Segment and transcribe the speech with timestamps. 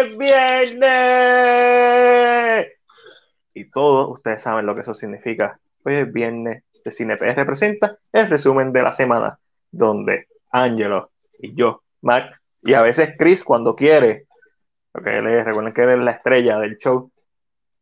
[0.00, 0.84] es viernes.
[3.54, 5.60] Y todos ustedes saben lo que eso significa.
[5.84, 9.38] Hoy es viernes de CinePR representa el resumen de la semana,
[9.70, 14.26] donde Angelo y yo, Mac, y a veces Chris cuando quiere,
[14.92, 17.10] porque él es, recuerden que él es la estrella del show,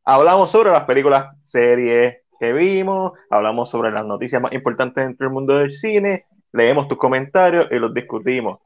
[0.05, 5.35] hablamos sobre las películas, series que vimos, hablamos sobre las noticias más importantes dentro del
[5.35, 8.61] mundo del cine, leemos tus comentarios y los discutimos.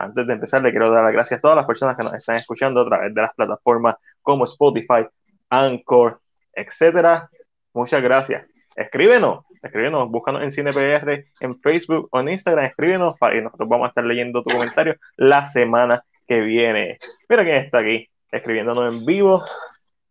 [0.00, 2.36] Antes de empezar, le quiero dar las gracias a todas las personas que nos están
[2.36, 5.06] escuchando a través de las plataformas como Spotify,
[5.50, 6.20] Anchor,
[6.54, 7.28] etcétera.
[7.74, 8.46] Muchas gracias.
[8.74, 13.88] Escríbenos, escríbenos, búscanos en CinePR, en Facebook o en Instagram, escríbenos y nosotros vamos a
[13.88, 16.96] estar leyendo tu comentario la semana que viene.
[17.28, 19.44] Mira quién está aquí, escribiéndonos en vivo.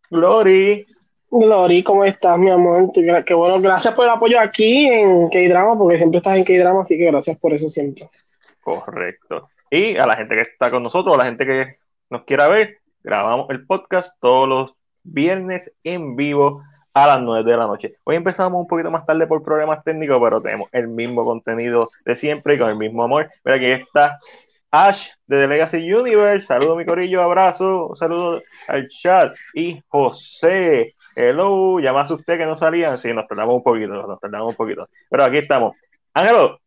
[0.08, 0.86] Glory.
[1.32, 2.92] Glory, ¿cómo estás, mi amor?
[2.92, 6.96] Qué bueno, gracias por el apoyo aquí en K-Drama, porque siempre estás en K-Drama, así
[6.96, 8.08] que gracias por eso siempre.
[8.60, 9.48] Correcto.
[9.70, 11.76] Y a la gente que está con nosotros, a la gente que
[12.10, 14.72] nos quiera ver, grabamos el podcast todos los
[15.04, 17.94] viernes en vivo a las 9 de la noche.
[18.02, 22.16] Hoy empezamos un poquito más tarde por problemas técnicos, pero tenemos el mismo contenido de
[22.16, 23.30] siempre y con el mismo amor.
[23.44, 24.18] Mira, aquí está
[24.72, 26.48] Ash de The Legacy Universe.
[26.48, 29.36] Saludo mi corillo, abrazo, saludo al chat.
[29.54, 32.98] Y José, hello, llamas usted que no salían.
[32.98, 34.88] Sí, nos tardamos un poquito, nos tardamos un poquito.
[35.08, 35.76] Pero aquí estamos.
[36.12, 36.58] Ángelo,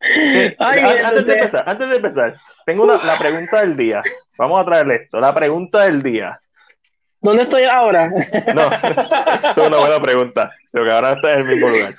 [0.58, 4.02] antes, de empezar, antes de empezar, tengo una, la pregunta del día.
[4.36, 5.20] Vamos a traerle esto.
[5.20, 6.40] La pregunta del día.
[7.20, 8.08] ¿Dónde estoy ahora?
[8.54, 8.70] No,
[9.50, 10.52] es una buena pregunta.
[10.70, 11.94] Creo que ahora está en el mismo lugar.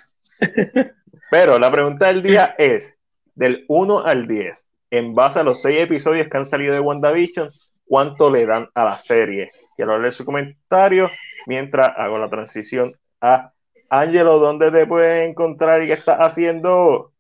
[1.30, 2.98] Pero la pregunta del día es:
[3.36, 7.50] del 1 al 10, en base a los 6 episodios que han salido de WandaVision,
[7.86, 9.52] ¿cuánto le dan a la serie?
[9.76, 11.10] Quiero leer su comentario
[11.48, 13.52] mientras hago la transición a
[13.90, 14.40] Angelo.
[14.40, 17.14] ¿Dónde te pueden encontrar y qué estás haciendo?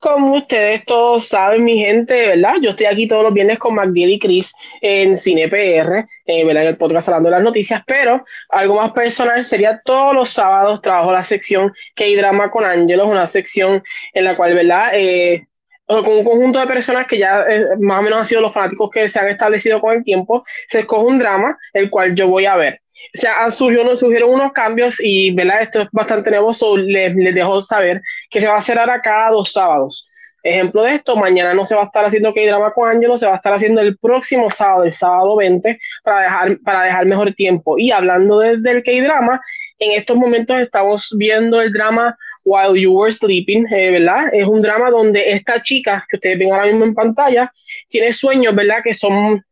[0.00, 2.54] Como ustedes todos saben, mi gente, ¿verdad?
[2.62, 6.62] Yo estoy aquí todos los viernes con Magdiel y Chris en CinePR, eh, ¿verdad?
[6.62, 10.82] En el podcast hablando de las noticias, pero algo más personal sería todos los sábados
[10.82, 13.82] trabajo la sección K-Drama con Ángelos, una sección
[14.14, 14.90] en la cual, ¿verdad?
[14.94, 15.48] Eh,
[15.86, 18.90] con un conjunto de personas que ya eh, más o menos han sido los fanáticos
[18.90, 22.46] que se han establecido con el tiempo, se escoge un drama, el cual yo voy
[22.46, 22.82] a ver
[23.14, 25.62] o sea, surgieron unos cambios y, ¿verdad?
[25.62, 29.30] Esto es bastante nuevo, les, les dejo saber que se va a hacer ahora cada
[29.30, 30.06] dos sábados.
[30.42, 33.32] Ejemplo de esto, mañana no se va a estar haciendo K-Drama con Angelo, se va
[33.32, 37.76] a estar haciendo el próximo sábado, el sábado 20, para dejar, para dejar mejor tiempo.
[37.76, 39.40] Y hablando del K-Drama,
[39.80, 44.32] en estos momentos estamos viendo el drama While You Were Sleeping, eh, ¿verdad?
[44.32, 47.52] Es un drama donde esta chica, que ustedes ven ahora mismo en pantalla,
[47.88, 48.78] tiene sueños, ¿verdad?
[48.82, 49.44] Que son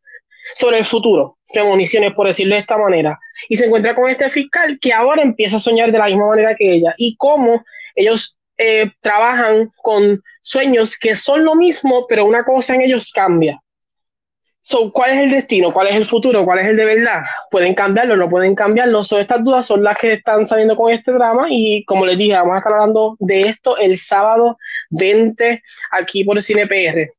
[0.55, 3.19] sobre el futuro, premoniciones, por decirlo de esta manera,
[3.49, 6.55] y se encuentra con este fiscal que ahora empieza a soñar de la misma manera
[6.57, 7.65] que ella, y cómo
[7.95, 13.61] ellos eh, trabajan con sueños que son lo mismo, pero una cosa en ellos cambia.
[14.69, 15.73] So, ¿Cuál es el destino?
[15.73, 16.45] ¿Cuál es el futuro?
[16.45, 17.23] ¿Cuál es el de verdad?
[17.53, 18.17] ¿Pueden cambiarlo?
[18.17, 19.05] ¿No pueden cambiarlo?
[19.05, 22.33] So, estas dudas son las que están saliendo con este drama y como les dije,
[22.33, 24.59] vamos a estar hablando de esto el sábado
[24.91, 27.13] 20 aquí por el Cine PR.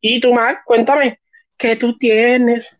[0.00, 1.18] Y tú, Mac, cuéntame,
[1.56, 2.78] ¿qué tú tienes?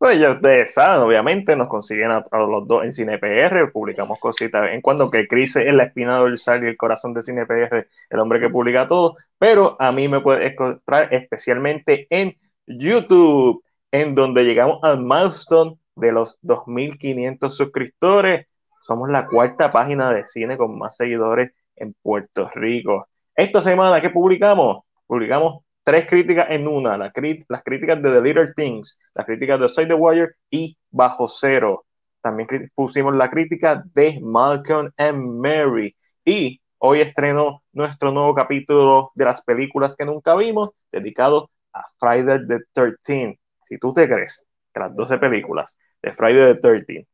[0.00, 4.80] Pues ya ustedes saben, obviamente nos consiguen a, los dos en CinePR, publicamos cositas en
[4.80, 8.48] cuando que Chris es la espina dorsal y el corazón de CinePR, el hombre que
[8.48, 13.62] publica todo, pero a mí me puede encontrar especialmente en YouTube,
[13.92, 18.46] en donde llegamos al milestone de los 2.500 suscriptores.
[18.80, 23.08] Somos la cuarta página de cine con más seguidores en Puerto Rico.
[23.34, 24.84] Esta semana, ¿qué publicamos?
[25.06, 29.88] Publicamos tres críticas en una, las críticas de The Little Things, las críticas de Side
[29.88, 31.84] the Wire y Bajo Cero.
[32.20, 32.46] También
[32.76, 35.96] pusimos la crítica de Malcolm and Mary.
[36.24, 42.46] Y hoy estrenó nuestro nuevo capítulo de las películas que nunca vimos, dedicado a Friday
[42.46, 47.08] the 13 Si tú te crees que las 12 películas de Friday the 13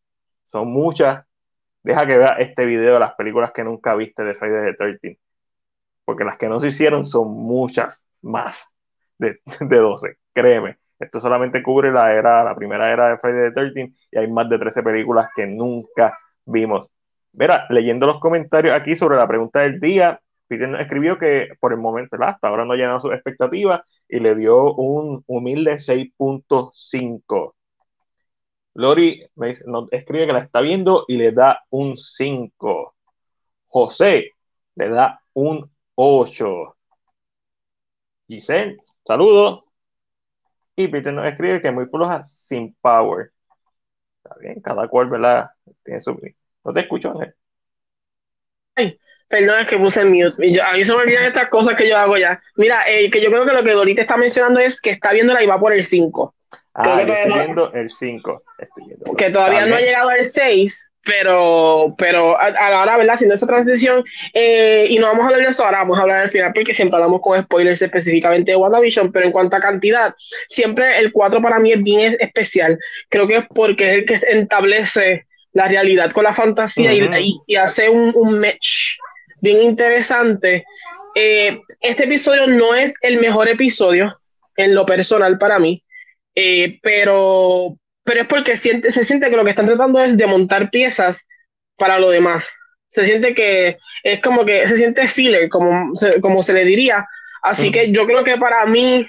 [0.53, 1.25] son muchas,
[1.83, 5.19] deja que vea este video de las películas que nunca viste de Friday the 13
[6.05, 8.75] Porque las que no se hicieron son muchas más
[9.19, 10.79] de, de 12, créeme.
[10.99, 14.49] Esto solamente cubre la era, la primera era de Friday the 13 y hay más
[14.49, 16.91] de 13 películas que nunca vimos.
[17.33, 21.79] Verá, leyendo los comentarios aquí sobre la pregunta del día, Peter escribió que por el
[21.79, 27.55] momento, hasta ahora no ha llenado sus expectativas y le dio un humilde 6.5.
[28.75, 32.95] Lori me nos escribe que la está viendo y le da un 5.
[33.67, 34.33] José
[34.77, 36.76] le da un 8.
[38.29, 39.65] Giselle, saludos.
[40.77, 43.31] Y Peter nos escribe que muy floja sin power.
[44.23, 45.51] Está bien, cada cual, ¿verdad?
[45.83, 46.21] Tiene su.
[46.65, 47.35] No te escucho, Ángel.
[48.75, 50.61] Ay, perdón, es que puse mute.
[50.61, 52.41] a mí se me olvidan estas cosas que yo hago ya.
[52.57, 55.33] Mira, eh, que yo creo que lo que Dorita está mencionando es que está viendo
[55.33, 56.35] la y va por el 5.
[56.75, 58.43] Ah, estoy viendo el 5.
[59.17, 63.15] Que todavía no ha llegado al 6, pero, pero a, la hora, ¿verdad?
[63.15, 64.05] Haciendo esa transición,
[64.35, 66.75] eh, y no vamos a hablar de eso ahora, vamos a hablar al final, porque
[66.75, 70.15] siempre hablamos con spoilers específicamente de WandaVision, pero en cuanto a cantidad,
[70.49, 72.79] siempre el 4 para mí es bien especial.
[73.09, 77.57] Creo que es porque es el que establece la realidad con la fantasía y, y,
[77.57, 78.99] hace un, un match
[79.41, 80.65] bien interesante.
[81.15, 84.15] Eh, este episodio no es el mejor episodio
[84.57, 85.81] en lo personal para mí,
[86.35, 90.27] eh, pero, pero es porque siente, se siente que lo que están tratando es de
[90.27, 91.27] montar piezas
[91.77, 92.57] para lo demás.
[92.91, 97.05] Se siente que es como que se siente filler, como se, como se le diría.
[97.43, 99.07] Así que yo creo que para mí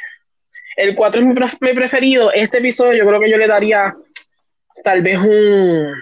[0.75, 2.31] el 4 es mi, mi, preferido.
[2.33, 3.95] Este episodio yo creo que yo le daría
[4.83, 5.93] tal vez un,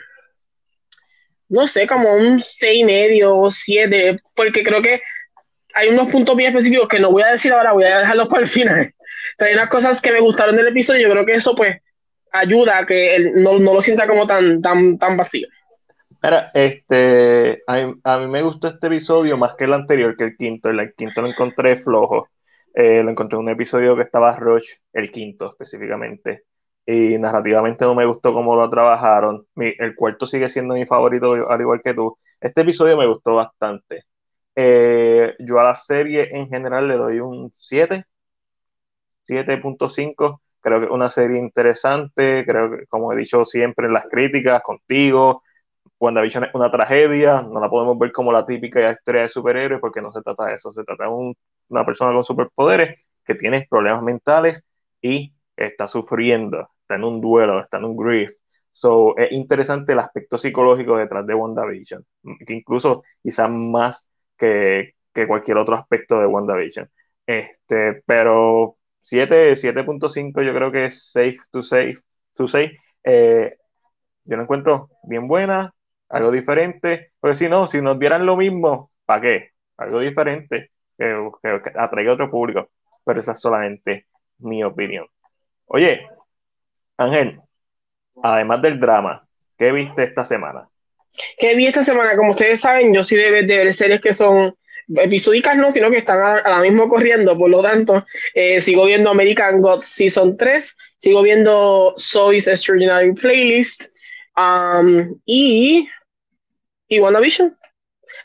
[1.50, 5.02] no sé, como un 6 medio o 7, porque creo que
[5.74, 8.44] hay unos puntos bien específicos que no voy a decir ahora, voy a dejarlos para
[8.44, 8.94] el final.
[9.40, 11.76] hay unas cosas que me gustaron del episodio, yo creo que eso pues
[12.40, 15.48] ayuda a que él no, lo sienta como tan, tan, tan vacío.
[16.24, 20.70] Mira, este, a mí, me gustó este episodio más que el anterior, que el quinto.
[20.70, 22.30] El, quinto lo encontré flojo.
[22.74, 26.44] Eh, lo encontré en un episodio que estaba Rush, el quinto específicamente.
[26.86, 29.46] Y narrativamente no me gustó cómo lo trabajaron.
[29.56, 32.18] el cuarto sigue siendo mi favorito, al igual que tú.
[32.40, 34.06] Este episodio me gustó bastante.
[34.56, 38.06] Eh, yo a la serie en general le doy un 7,
[39.28, 40.42] 7.5.
[40.66, 42.44] Creo que es una serie interesante.
[42.44, 45.44] Creo que, como he dicho siempre en las críticas, contigo,
[46.00, 47.44] WandaVision es una tragedia.
[47.44, 50.56] No la podemos ver como la típica historia de superhéroes porque no se trata de
[50.56, 50.72] eso.
[50.72, 51.36] Se trata de
[51.70, 54.66] una persona con superpoderes que tiene problemas mentales
[55.02, 58.32] y está sufriendo, está en un duelo, está en un grief.
[58.72, 62.04] So, es interesante el aspecto psicológico detrás de WandaVision,
[62.46, 64.96] que incluso quizás más que,
[65.28, 66.90] cualquier otro aspecto de WandaVision.
[67.28, 68.78] Este, pero
[69.10, 72.00] 7.5 yo creo que es safe to safe
[72.34, 72.72] to say.
[73.04, 73.56] Eh,
[74.24, 75.74] yo lo encuentro bien buena,
[76.10, 79.50] algo diferente, porque si no, si nos dieran lo mismo, ¿para qué?
[79.78, 81.32] Algo diferente que,
[81.76, 82.70] atraiga a otro público,
[83.04, 84.08] pero esa es solamente
[84.40, 85.06] mi opinión.
[85.66, 86.08] Oye,
[86.98, 87.42] Ángel,
[88.24, 90.68] además del drama, ¿qué viste esta semana?
[91.38, 92.16] ¿Qué vi esta semana?
[92.18, 94.56] Como ustedes saben, yo sí de ver series que son
[94.96, 99.10] episódicas, no, sino que están a, la misma corriendo, por lo tanto, eh, sigo viendo
[99.10, 103.86] American Gods Season 3, sigo viendo Soy's Extraordinary Playlist
[104.38, 105.88] um, y,
[106.88, 107.56] y WandaVision.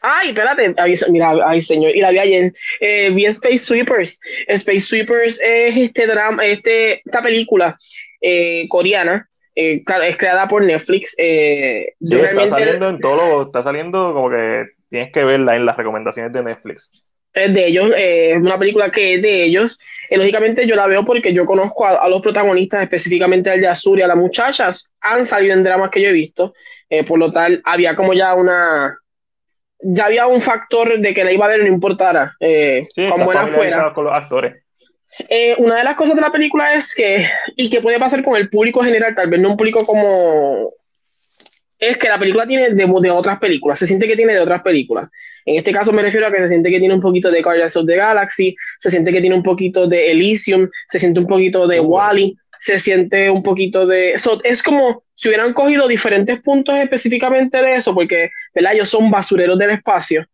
[0.02, 0.74] Ay, espérate,
[1.10, 4.18] mira, ay señor, y la vi ayer, eh, vi Space Sweepers.
[4.46, 7.76] Space Sweepers es este drama, este, esta película
[8.20, 11.14] eh, coreana eh, claro, es creada por Netflix.
[11.18, 16.32] Eh, está saliendo en todo está saliendo como que tienes que verla en las recomendaciones
[16.32, 17.06] de Netflix.
[17.32, 19.78] Es de ellos, eh, es una película que es de ellos.
[20.10, 24.02] lógicamente yo la veo porque yo conozco a, los protagonistas, específicamente el de Azur y
[24.02, 26.52] a las muchachas, han salido en dramas que yo he visto.
[27.06, 28.98] por lo tal, había como ya una,
[29.82, 33.46] ya había un factor de que la iba a ver no importara eh, con buena
[33.46, 33.92] fuera.
[33.92, 34.62] Con los actores.
[35.28, 37.26] Eh, una de las cosas de la película es que,
[37.56, 40.72] y que puede pasar con el público general, tal vez no un público como,
[41.80, 44.62] es que la película tiene de, de otras películas, se siente que tiene de otras
[44.62, 45.10] películas.
[45.46, 47.76] En este caso me refiero a que se siente que tiene un poquito de Guardians
[47.76, 51.66] of the Galaxy, se siente que tiene un poquito de Elysium, se siente un poquito
[51.66, 54.14] de Wally, se siente un poquito de...
[54.44, 58.74] es como si hubieran cogido diferentes puntos específicamente de eso, porque ¿verdad?
[58.74, 60.26] ellos son basureros del espacio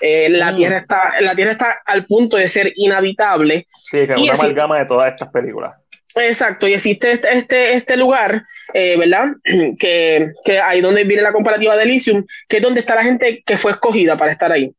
[0.00, 0.56] eh, la, mm.
[0.56, 3.64] tierra está, la Tierra está al punto de ser inhabitable.
[3.68, 5.74] Sí, que es una amalgama de todas estas películas.
[6.16, 9.32] Exacto, y existe este, este, este lugar, eh, ¿verdad?
[9.78, 13.42] Que, que, ahí donde viene la comparativa de Elysium, que es donde está la gente
[13.44, 14.72] que fue escogida para estar ahí.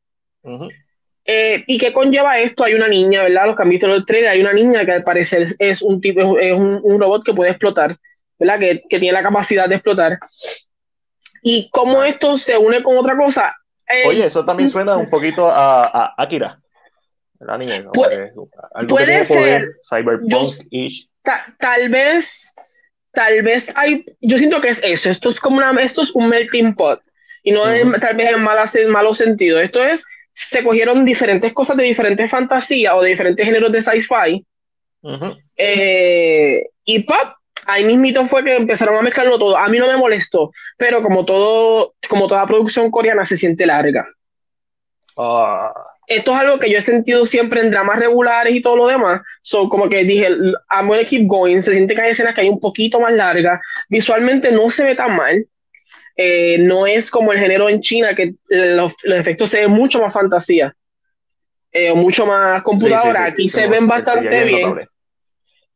[1.25, 2.63] Eh, ¿Y qué conlleva esto?
[2.63, 3.47] Hay una niña, ¿verdad?
[3.47, 6.79] Los cambios del trailer, hay una niña que al parecer es un tipo, es un,
[6.83, 7.97] un robot que puede explotar,
[8.39, 8.59] ¿verdad?
[8.59, 10.19] Que, que, tiene la capacidad de explotar.
[11.41, 13.53] Y cómo esto se une con otra cosa,
[13.87, 16.59] eh, Oye, eso también suena un poquito a, a Akira.
[17.39, 18.33] La niña, puede,
[18.87, 19.75] puede ser.
[19.87, 21.09] Cyberpunk-ish.
[21.59, 22.53] Tal vez,
[23.11, 24.05] tal vez hay.
[24.21, 25.09] Yo siento que es eso.
[25.09, 25.71] Esto es como una.
[25.81, 27.01] Esto es un melting pot.
[27.43, 27.63] Y no
[27.99, 29.59] tal vez en, mala, en malo sentido.
[29.59, 30.05] Esto es.
[30.33, 34.45] Se cogieron diferentes cosas de diferentes fantasías o de diferentes géneros de sci-fi.
[35.55, 37.35] Eh, y pop,
[37.67, 39.57] ahí mismito fue que empezaron a mezclarlo todo.
[39.57, 44.07] A mí no me molestó, pero como todo, como toda producción coreana se siente larga.
[45.17, 45.71] Ah.
[46.07, 49.21] Esto es algo que yo he sentido siempre en dramas regulares y todo lo demás.
[49.41, 50.27] So, como que dije,
[50.71, 51.61] I'm gonna keep going.
[51.61, 53.59] Se siente que hay escenas que hay un poquito más largas.
[53.89, 55.45] Visualmente no se ve tan mal.
[56.17, 60.13] Eh, no es como el género en China, que los, efectos se ven mucho más
[60.13, 60.75] fantasía.
[61.71, 63.25] Eh, mucho más computadora.
[63.25, 64.87] Aquí se ven bastante bien.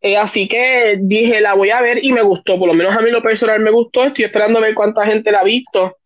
[0.02, 3.02] Eh, así que dije, la voy a ver y me gustó, por lo menos a
[3.02, 5.98] mí lo personal me gustó, estoy esperando a ver cuánta gente la ha visto,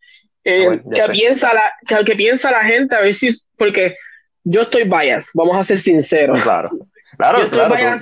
[0.43, 3.95] eh, ah, qué, piensa la, qué, piensa la gente, a ver si, porque
[4.43, 6.41] yo estoy bias, vamos a ser sinceros.
[6.43, 6.69] Claro,
[7.17, 7.99] claro, claro.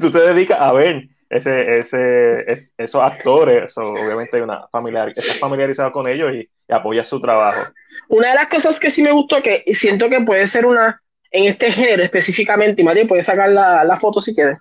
[0.00, 2.44] Tú, te dedicas a ver ese, ese,
[2.76, 7.62] esos actores, obviamente hay una familiar, estás familiarizado con ellos y, apoyas su trabajo.
[8.08, 11.44] Una de las cosas que sí me gustó, que siento que puede ser una, en
[11.44, 14.58] este género específicamente, y Matías puede sacar la, la foto si quieres.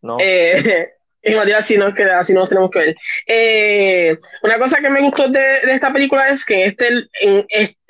[0.00, 0.16] No.
[0.18, 0.88] Eh,
[1.22, 2.96] y Matías, así, no, que, así nos tenemos que ver.
[3.26, 6.88] Eh, una cosa que me gustó de, de, esta película es que en este,
[7.20, 7.46] en,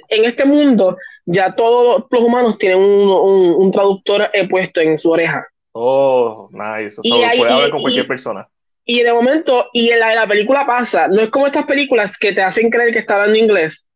[0.08, 4.98] en este mundo ya todos los humanos tienen un, un, un traductor eh, puesto en
[4.98, 5.46] su oreja.
[5.72, 7.00] Oh, nice.
[7.02, 8.48] y puede hablar con cualquier persona.
[8.84, 12.32] Y de momento, y en la, la, película pasa, no es como estas películas que
[12.32, 13.88] te hacen creer que está hablando inglés.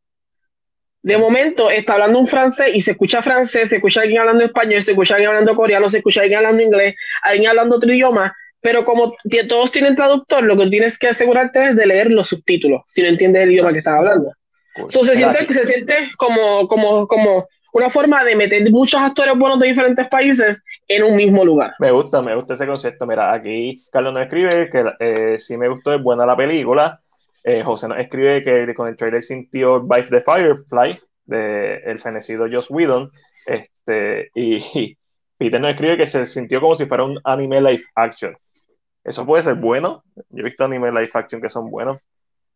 [1.02, 4.82] De momento está hablando un francés y se escucha francés, se escucha alguien hablando español,
[4.82, 8.85] se escucha alguien hablando coreano, se escucha alguien hablando inglés, alguien hablando otro idioma, pero
[8.85, 9.14] como
[9.49, 13.08] todos tienen traductor, lo que tienes que asegurarte es de leer los subtítulos, si no
[13.08, 14.32] entiendes el idioma que están hablando.
[14.87, 19.58] So, se, siente, se siente como, como, como una forma de meter muchos actores buenos
[19.58, 21.75] de diferentes países en un mismo lugar.
[21.78, 23.06] Me gusta, me gusta ese concepto.
[23.06, 27.00] Mira, aquí Carlos nos escribe que eh, sí me gustó, es buena la película.
[27.44, 32.47] Eh, José nos escribe que con el trailer sintió Vice the Firefly, de el fenecido
[32.50, 33.11] Joss Whedon.
[33.47, 34.97] Este, y,
[35.37, 38.37] Peter nos escribe que se sintió como si fuera un anime live action.
[39.04, 40.02] Eso puede ser bueno.
[40.30, 42.00] Yo he visto anime live action que son buenos.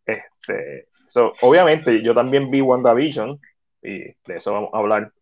[0.05, 0.89] Este,
[1.41, 3.41] obviamente, yo también vi WandaVision
[3.83, 5.13] y de eso vamos a hablar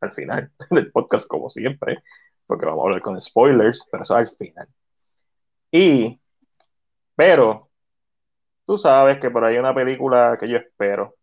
[0.00, 2.02] al final del podcast, como siempre,
[2.46, 4.68] porque vamos a hablar con spoilers, pero eso al final.
[5.70, 6.20] Y,
[7.16, 7.70] pero,
[8.66, 11.16] tú sabes que por ahí hay una película que yo espero.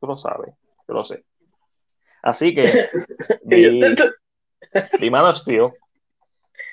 [0.00, 0.54] Tú lo sabes,
[0.86, 1.24] yo lo sé.
[2.22, 2.88] Así que
[3.44, 3.80] vi,
[5.00, 5.72] vi Man of Steel.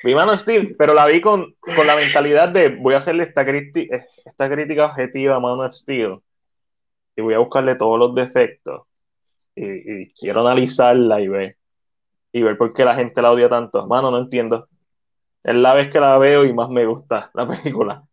[0.03, 3.23] Vi Man of Steel, pero la vi con, con la mentalidad de voy a hacerle
[3.23, 6.21] esta, esta crítica objetiva a Man of Steel
[7.15, 8.83] y voy a buscarle todos los defectos
[9.55, 11.57] y, quiero analizarla y ver
[12.31, 13.85] y ver por qué la gente la odia tanto.
[13.87, 14.67] Mano, no entiendo.
[15.43, 18.03] Es la vez que la veo y más me gusta la película.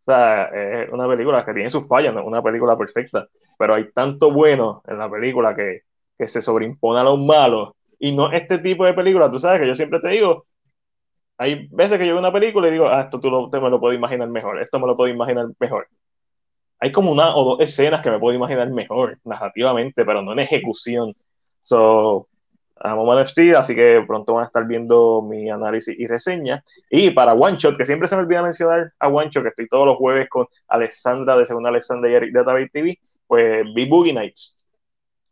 [0.00, 3.74] O sea, es una película que tiene sus fallas, no es una película perfecta, pero
[3.74, 5.82] hay tanto bueno en la película que,
[6.18, 7.72] que se sobreimpone a los malos.
[7.98, 10.46] Y no este tipo de película, tú sabes que yo siempre te digo,
[11.38, 13.70] hay veces que yo veo una película y digo, ah, esto tú lo, te me
[13.70, 15.86] lo puedo imaginar mejor, esto me lo puedo imaginar mejor
[16.80, 20.40] hay como una o dos escenas que me puedo imaginar mejor narrativamente, pero no en
[20.40, 21.14] ejecución.
[21.62, 22.26] So,
[22.80, 26.64] amo Man of Steel, así que pronto van a estar viendo mi análisis y reseña.
[26.88, 29.68] Y para One Shot, que siempre se me olvida mencionar a One Shot, que estoy
[29.68, 33.86] todos los jueves con Alexandra de Segunda Alexandra y Eric de Database TV, pues vi
[33.86, 34.58] Boogie Nights.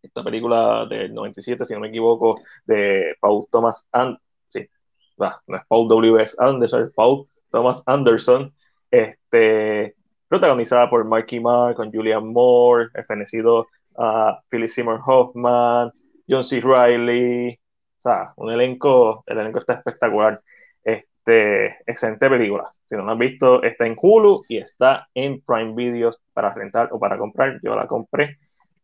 [0.02, 4.23] Esta película del 97, si no me equivoco, de Paul Thomas Anderson.
[4.50, 4.69] Sí,
[5.17, 6.37] no es Paul W.S.
[6.38, 8.55] Anderson, es Paul Thomas Anderson.
[8.90, 9.97] Este,
[10.28, 15.90] protagonizada por Marky Mark, con Julian Moore, el fenecido uh, Philip Seymour Hoffman,
[16.28, 16.61] John C.
[16.61, 20.40] Riley, o sea, un elenco, el elenco está espectacular.
[20.85, 22.73] Este, excelente película.
[22.87, 26.88] Si no la han visto, está en Hulu y está en Prime Videos para rentar
[26.92, 27.61] o para comprar.
[27.62, 28.38] Yo la compré.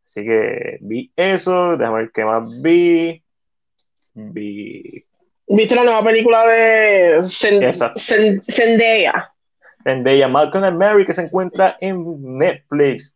[0.05, 1.79] Así que vi eso.
[1.79, 3.23] Déjame ver qué más vi.
[4.13, 5.05] Vi.
[5.47, 9.34] ¿Viste la nueva película de Zendaya?
[9.85, 13.15] De Malcolm and Mary, que se encuentra en Netflix.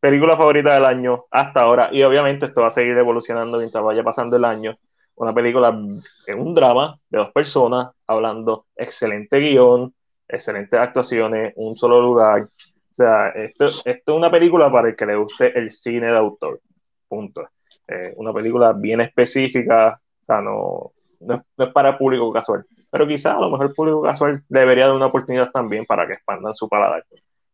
[0.00, 1.90] Película favorita del año hasta ahora.
[1.92, 4.78] Y obviamente esto va a seguir evolucionando mientras vaya pasando el año.
[5.16, 5.78] Una película
[6.26, 9.94] es un drama de dos personas hablando excelente guion,
[10.28, 12.42] excelentes actuaciones, un solo lugar.
[12.42, 16.16] O sea, esto, esto es una película para el que le guste el cine de
[16.16, 16.60] autor.
[17.08, 17.48] Punto.
[17.88, 23.06] Eh, una película bien específica, o sea, no, no, no es para público casual pero
[23.06, 26.54] quizás a lo mejor el público casual debería dar una oportunidad también para que expandan
[26.54, 27.04] su paladar.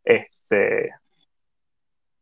[0.05, 0.91] Este,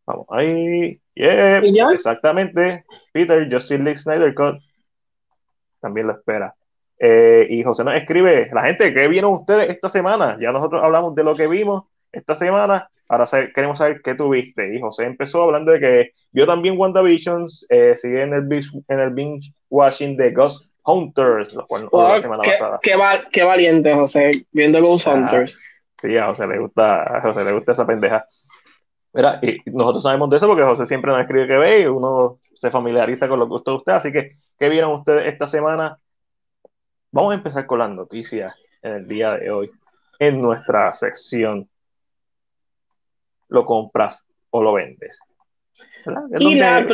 [0.06, 4.56] vamos ahí, exactamente, Peter, Justin Lee Snyder Cut,
[5.80, 6.54] también lo espera.
[6.98, 10.36] Eh, y José nos escribe, la gente, ¿qué vieron ustedes esta semana?
[10.40, 14.74] Ya nosotros hablamos de lo que vimos esta semana, ahora queremos saber qué tuviste.
[14.74, 18.48] Y José empezó hablando de que vio también WandaVision, eh, sigue en el,
[18.88, 22.80] en el binge watching de Ghost Hunters, lo cual oh, la semana qué, pasada.
[23.30, 25.58] Qué, valiente, José, viendo Ghost ah, Hunters.
[26.00, 28.24] Sí, a José le gusta, a José le gusta esa pendeja.
[29.12, 32.38] Mira, y nosotros sabemos de eso porque José siempre nos escribe que ve y uno
[32.54, 33.92] se familiariza con lo que gusta de usted.
[33.92, 35.98] Así que, ¿qué vieron ustedes esta semana?
[37.10, 39.70] Vamos a empezar con las noticias en el día de hoy.
[40.18, 41.68] En nuestra sección,
[43.48, 45.20] ¿lo compras o lo vendes?
[46.38, 46.86] Y la,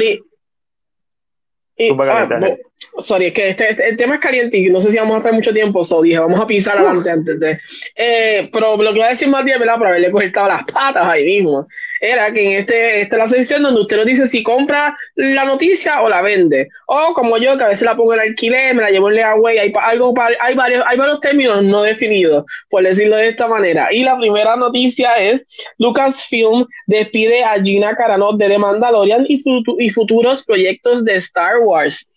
[2.98, 5.18] sorry, es que este, este, el tema es caliente y no sé si vamos a
[5.18, 7.60] estar mucho tiempo, so dije, vamos a pisar adelante antes de.
[7.94, 9.78] Eh, pero lo que iba a decir más bien, ¿verdad?
[9.78, 11.66] Por haberle cortado las patas ahí mismo,
[12.00, 15.44] era que en este, esta es la sección donde usted nos dice si compra la
[15.44, 16.68] noticia o la vende.
[16.86, 19.58] O como yo, que a veces la pongo en alquiler, me la llevo en layaway,
[19.58, 23.92] hay, algo, hay, varios, hay varios términos no definidos, por decirlo de esta manera.
[23.92, 25.46] Y la primera noticia es:
[25.78, 29.42] Lucasfilm despide a Gina Carano de The Mandalorian y,
[29.78, 32.10] y futuros proyectos de Star Wars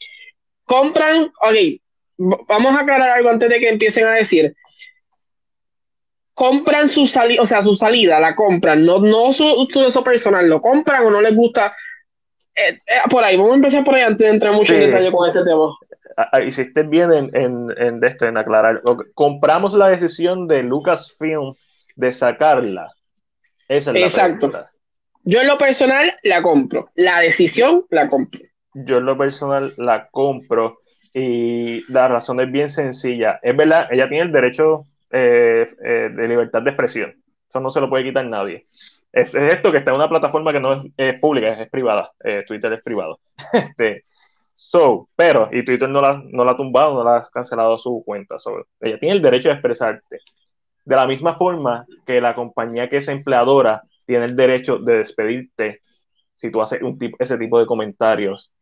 [0.70, 1.56] compran, ok,
[2.48, 4.56] vamos a aclarar algo antes de que empiecen a decir.
[6.36, 10.48] Compran su salida, o sea, su salida, la compran, no, no su, su eso personal,
[10.48, 11.74] lo compran o no les gusta.
[12.56, 15.12] Eh, eh, por ahí, vamos a empezar por ahí antes de entrar mucho en detalle
[15.12, 15.74] con este tema.
[16.16, 18.82] Ah, ah, hiciste bien en, en, en, esto, en aclarar.
[19.16, 21.52] Compramos la decisión de Lucasfilm
[21.96, 22.92] de sacarla.
[23.68, 24.52] Esa es Exacto.
[25.24, 26.92] Yo en lo personal la compro.
[26.96, 30.80] La decisión la compro yo en lo personal la compro
[31.14, 33.40] y la razón es bien sencilla.
[33.42, 37.16] Es verdad, ella tiene el derecho eh, eh, de libertad de expresión.
[37.48, 38.66] Eso no se lo puede quitar nadie.
[39.12, 42.12] Es, esto que está en una plataforma que no es, pública, es, privada.
[42.24, 43.20] Eh, Twitter es privado.
[43.54, 44.06] este,
[44.54, 48.04] so, pero, y Twitter no la, no la ha tumbado, no la ha cancelado su
[48.06, 48.38] cuenta.
[48.82, 50.20] ella tiene el derecho de expresarte.
[50.86, 55.82] De la misma forma que la compañía que es empleadora tiene el derecho de despedirte
[56.36, 56.80] si tú haces
[57.20, 58.54] ese tipo de comentarios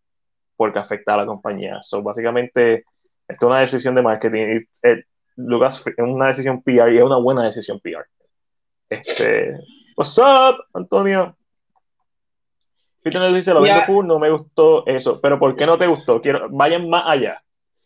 [0.58, 1.78] porque afecta a la compañía.
[1.82, 2.86] So, básicamente,
[3.28, 4.66] esto es una decisión de marketing.
[4.84, 5.04] Eh,
[5.38, 8.06] Lucas es una decisión PR y es una buena decisión PR.
[8.90, 9.54] Este,
[9.96, 11.38] what's up, Antonio?
[13.04, 15.20] Peter nos dice, lo vendo cool, no me gustó eso.
[15.22, 16.22] Pero ¿por qué no te gustó?
[16.22, 17.42] Quiero, vayan más allá.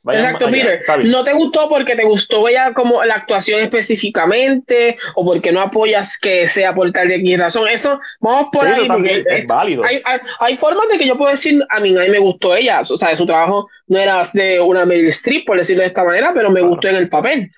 [0.10, 0.82] Exacto, Peter.
[1.06, 6.18] ¿No te gustó porque te gustó ya como la actuación específicamente o porque no apoyas
[6.18, 7.68] que sea por tal de X razón?
[7.68, 8.88] Eso, vamos por ahí.
[8.88, 9.84] Porque es válido.
[9.84, 10.02] Hay,
[10.40, 12.82] hay, formas de que yo puedo decir, a mí, a mí me gustó ella.
[12.82, 16.32] O sea, su trabajo no era de una Meryl Streep, por decirlo de esta manera,
[16.34, 17.52] pero me gustó en el papel.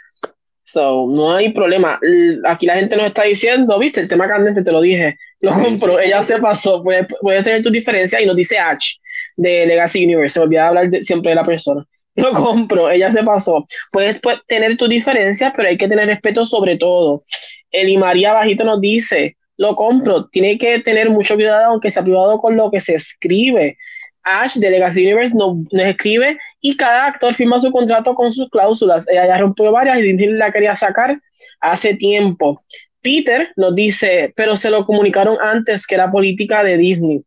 [0.63, 1.99] So, no hay problema.
[2.45, 5.99] Aquí la gente nos está diciendo, viste, el tema candente te lo dije, lo compro,
[5.99, 8.97] ella se pasó, puede, puede tener tu diferencia y nos dice H
[9.35, 13.23] de Legacy Universe, se me olvidaba hablar siempre de la persona lo compro, ella se
[13.23, 13.65] pasó.
[13.91, 17.23] Puedes, tener tus diferencias, pero hay que tener respeto sobre todo.
[17.71, 22.39] Eli María Bajito nos dice, lo compro, tiene que tener mucho cuidado, aunque sea privado
[22.39, 23.77] con lo que se escribe.
[24.23, 29.05] Ash de Legacy Universe nos, escribe y cada actor firma su contrato con sus cláusulas.
[29.09, 31.19] Ella ya rompió varias y Disney la quería sacar
[31.59, 32.63] hace tiempo.
[33.01, 37.23] Peter nos dice, pero se lo comunicaron antes que era política de Disney.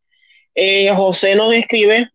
[0.55, 2.09] Eh, José nos escribe,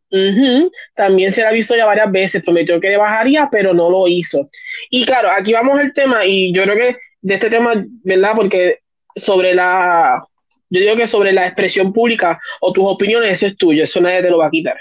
[0.95, 4.47] también se la avisó ya varias veces, prometió que le bajaría, pero no lo hizo.
[4.89, 8.33] Y claro, aquí vamos al tema, y yo creo que de este tema, ¿verdad?
[8.35, 8.79] Porque
[9.15, 10.23] sobre la,
[10.69, 14.21] yo digo que sobre la expresión pública o tus opiniones, eso es tuyo, eso nadie
[14.21, 14.77] te lo va a quitar.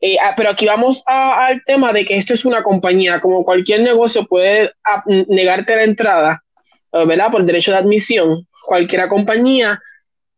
[0.00, 3.80] Eh, ah, pero aquí vamos al tema de que esto es una compañía, como cualquier
[3.80, 6.44] negocio puede ah, negarte la entrada,
[6.92, 7.30] ¿verdad?
[7.32, 9.80] Por derecho de admisión, cualquier compañía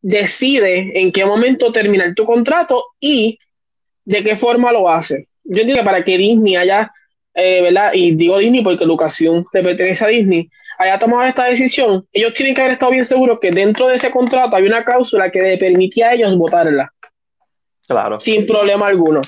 [0.00, 3.38] decide en qué momento terminar tu contrato y
[4.06, 5.28] de qué forma lo hace.
[5.44, 6.90] Yo entiendo que para que Disney haya,
[7.34, 7.92] eh, ¿verdad?
[7.92, 12.54] Y digo Disney porque Educación le pertenece a Disney, haya tomado esta decisión, ellos tienen
[12.54, 15.58] que haber estado bien seguros que dentro de ese contrato hay una cláusula que le
[15.58, 16.90] permitía a ellos votarla.
[17.86, 18.18] Claro.
[18.18, 19.20] Sin problema alguno.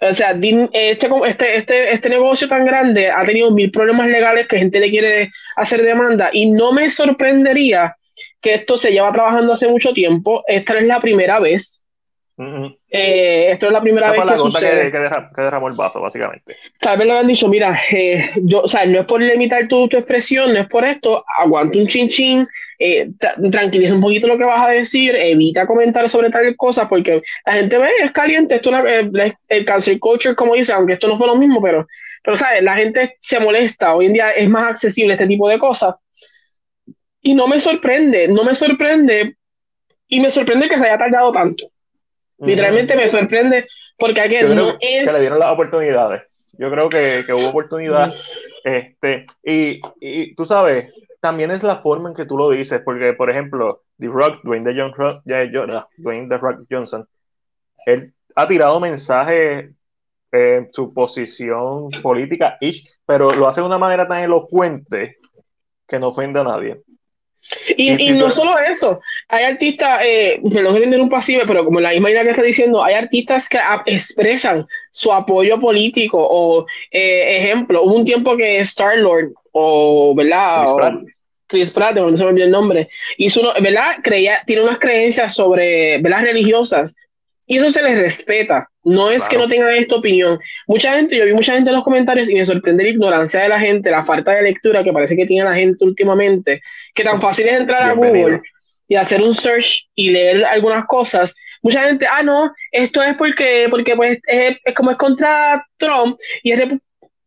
[0.00, 4.58] O sea, este, este, este, este negocio tan grande ha tenido mil problemas legales que
[4.58, 7.96] gente le quiere hacer demanda y no me sorprendería
[8.40, 10.42] que esto se lleva trabajando hace mucho tiempo.
[10.48, 11.81] Esta es la primera vez.
[12.88, 14.90] Eh, esto es la primera vez que sucede.
[14.90, 14.98] Que,
[15.42, 16.56] derramó el vaso, básicamente.
[16.78, 19.88] Tal vez le han dicho, mira, eh, yo, o sea, no es por limitar tu,
[19.88, 22.46] tu expresión, no es por esto, aguanta un chin chin,
[22.78, 23.10] eh,
[23.50, 27.52] tranquiliza un poquito lo que vas a decir, evita comentar sobre tal cosa, porque la
[27.52, 31.28] gente ve, es caliente, esto es el cancer culture, como dice, aunque esto no fue
[31.28, 31.86] lo mismo, pero,
[32.22, 32.62] pero, ¿sabes?
[32.62, 35.94] La gente se molesta, hoy en día es más accesible este tipo de cosas.
[37.20, 39.36] Y no me sorprende, no me sorprende,
[40.08, 41.70] y me sorprende que se haya tardado tanto.
[42.42, 43.66] Literalmente me sorprende
[43.98, 45.06] porque aquí no es...
[45.06, 46.22] Que le dieron las oportunidades.
[46.58, 48.14] Yo creo que, que hubo oportunidad.
[48.64, 53.12] Este, y, y, tú sabes, también es la forma en que tú lo dices, porque,
[53.12, 54.92] por ejemplo, The Rock, Dwayne The, John,
[55.96, 57.08] Dwayne The Rock Johnson,
[57.86, 59.70] él ha tirado mensajes
[60.32, 62.58] en su posición política,
[63.06, 65.18] pero lo hace de una manera tan elocuente
[65.86, 66.82] que no ofende a nadie.
[67.76, 71.90] Y, y, no solo eso, hay artistas, eh, perdón que un pasivo, pero como la
[71.90, 77.82] misma idea que está diciendo, hay artistas que expresan su apoyo político o, eh, ejemplo,
[77.82, 80.62] hubo un tiempo que Star Lord o, ¿verdad?
[80.62, 80.94] Chris Pratt,
[81.46, 83.96] Chris Pratt no se me olvidó el nombre, hizo, uno, ¿verdad?
[84.02, 86.22] Creía, tiene unas creencias sobre, ¿verdad?
[86.22, 86.96] Religiosas
[87.52, 88.66] Y eso se les respeta.
[88.82, 90.38] No es que no tengan esta opinión.
[90.66, 93.50] Mucha gente, yo vi mucha gente en los comentarios y me sorprende la ignorancia de
[93.50, 96.62] la gente, la falta de lectura que parece que tiene la gente últimamente,
[96.94, 98.40] que tan fácil es entrar a Google
[98.88, 101.34] y hacer un search y leer algunas cosas.
[101.60, 106.54] Mucha gente, ah, no, esto es porque, porque pues, es, como es contra Trump y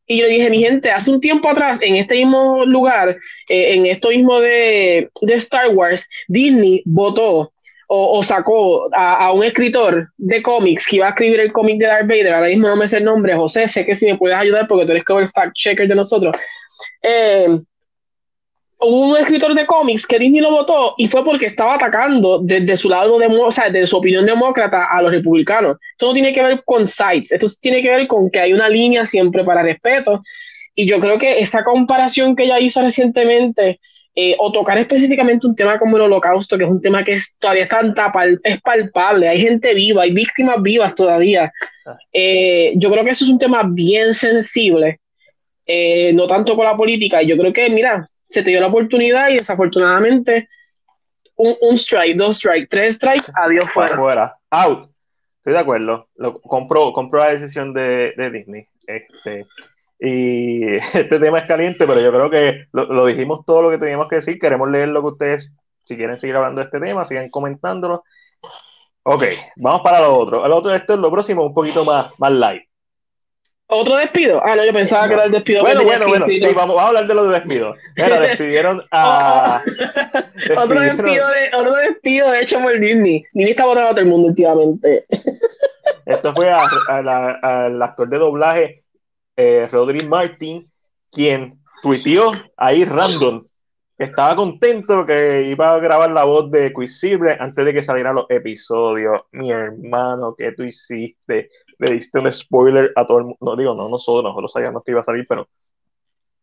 [0.08, 3.18] y yo dije, mi gente, hace un tiempo atrás, en este mismo lugar,
[3.50, 7.52] eh, en esto mismo de, de Star Wars, Disney votó
[7.88, 12.08] o, sacó a, un escritor de cómics que iba a escribir el cómic de Darth
[12.08, 14.68] Vader, ahora mismo no me sé el nombre, José, sé que si me puedes ayudar
[14.68, 16.36] porque tú eres como el fact checker de nosotros.
[17.02, 17.60] Eh,
[18.80, 22.78] hubo un escritor de cómics que Disney lo votó y fue porque estaba atacando desde
[22.78, 25.78] su lado, de, o sea, desde su opinión demócrata a los republicanos.
[25.94, 28.70] Esto no tiene que ver con sites, esto tiene que ver con que hay una
[28.70, 30.24] línea siempre para respeto.
[30.76, 33.80] Y yo creo que esa comparación que ella hizo recientemente
[34.18, 37.36] eh, o tocar específicamente un tema como el holocausto, que es un tema que es,
[37.38, 37.82] todavía está
[38.44, 41.52] es palpable, hay gente viva, hay víctimas vivas todavía.
[41.86, 41.98] Ah.
[42.14, 45.02] Eh, yo creo que eso es un tema bien sensible,
[45.66, 49.30] eh, no tanto con la política, yo creo que, mira, se te dio la oportunidad
[49.30, 50.48] y desafortunadamente
[51.36, 53.98] un, strike, dos strikes, tres strikes, adiós fuera.
[53.98, 54.38] fuera.
[54.50, 54.90] Out.
[55.40, 56.08] Estoy de acuerdo.
[56.16, 58.68] Lo, compró, compró la decisión de, de Disney.
[58.88, 59.46] Este,
[60.00, 64.08] y este tema es caliente, pero yo creo que lo, dijimos todo lo que teníamos
[64.08, 64.40] que decir.
[64.40, 65.52] Queremos leer lo que ustedes,
[65.84, 68.04] si quieren seguir hablando de este tema, sigan comentándolo.
[69.04, 69.24] Ok,
[69.58, 70.46] vamos para lo otro.
[70.46, 72.64] El otro, esto es lo próximo, un poquito más, más light.
[73.68, 74.42] ¿Otro despido?
[74.44, 75.62] Ah, no, yo pensaba que era el despido.
[75.62, 77.78] Bueno, bueno, bueno, sí, vamos, a hablar de los despidos.
[77.96, 79.64] Mira, despidieron a...
[80.58, 83.26] otro, despido de, otro despido de hecho por Disney.
[83.34, 85.06] Disney está votando a todo el mundo últimamente.
[86.06, 88.85] Esto fue al actor de doblaje
[89.36, 90.72] eh, Rodri Martin,
[91.12, 93.46] quien tuiteó ahí random
[93.98, 98.26] estaba contento que iba a grabar la voz de Quisible antes de que salieran los
[98.30, 99.22] episodios.
[99.32, 101.50] Mi hermano, ¿qué tú hiciste?
[101.78, 103.38] Le diste un spoiler a todo el mundo.
[103.42, 105.48] No digo, no nosotros, nosotros sabíamos que iba a salir, pero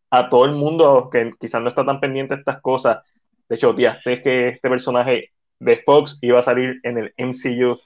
[0.09, 3.03] a todo el mundo que quizás no está tan pendiente de estas cosas.
[3.47, 7.79] De hecho, odiaste que este personaje de Fox iba a salir en el MCU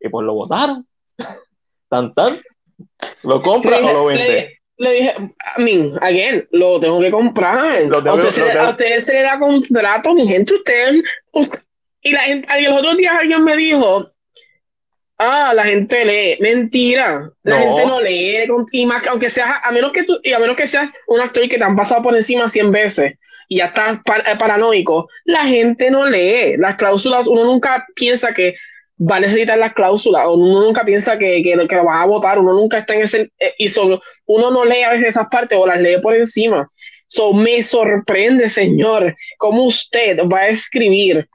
[0.00, 0.86] y pues lo votaron.
[1.88, 2.40] tan tan.
[3.22, 4.60] ¿Lo compra o lo vende?
[4.76, 7.82] Le, dije, a mí, again, lo tengo que comprar.
[7.92, 10.94] a, usted se, le da contrato, mi gente, usted,
[12.02, 14.10] y la gente, los otros días alguien me dijo,
[15.18, 19.92] ah, la gente lee, mentira, la gente no lee, y más, aunque seas, a menos
[19.92, 22.48] que tú, y a menos que seas un actor que te han pasado por encima
[22.48, 23.14] 100 veces
[23.48, 28.54] y ya estás eh, paranoico, la gente no lee, las cláusulas, uno nunca piensa que
[28.98, 32.06] va a necesitar las cláusulas, o uno nunca piensa que, que, que lo van a
[32.06, 35.26] votar, uno nunca está en ese, eh, y solo, uno no lee a veces esas
[35.28, 36.66] partes o las lee por encima.
[37.06, 41.28] So, me sorprende, señor, cómo usted va a escribir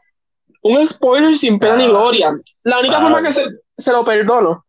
[0.62, 1.90] un spoiler sin pena ni ah.
[1.90, 2.40] gloria.
[2.64, 3.46] La única forma que se,
[3.78, 4.66] se, lo perdono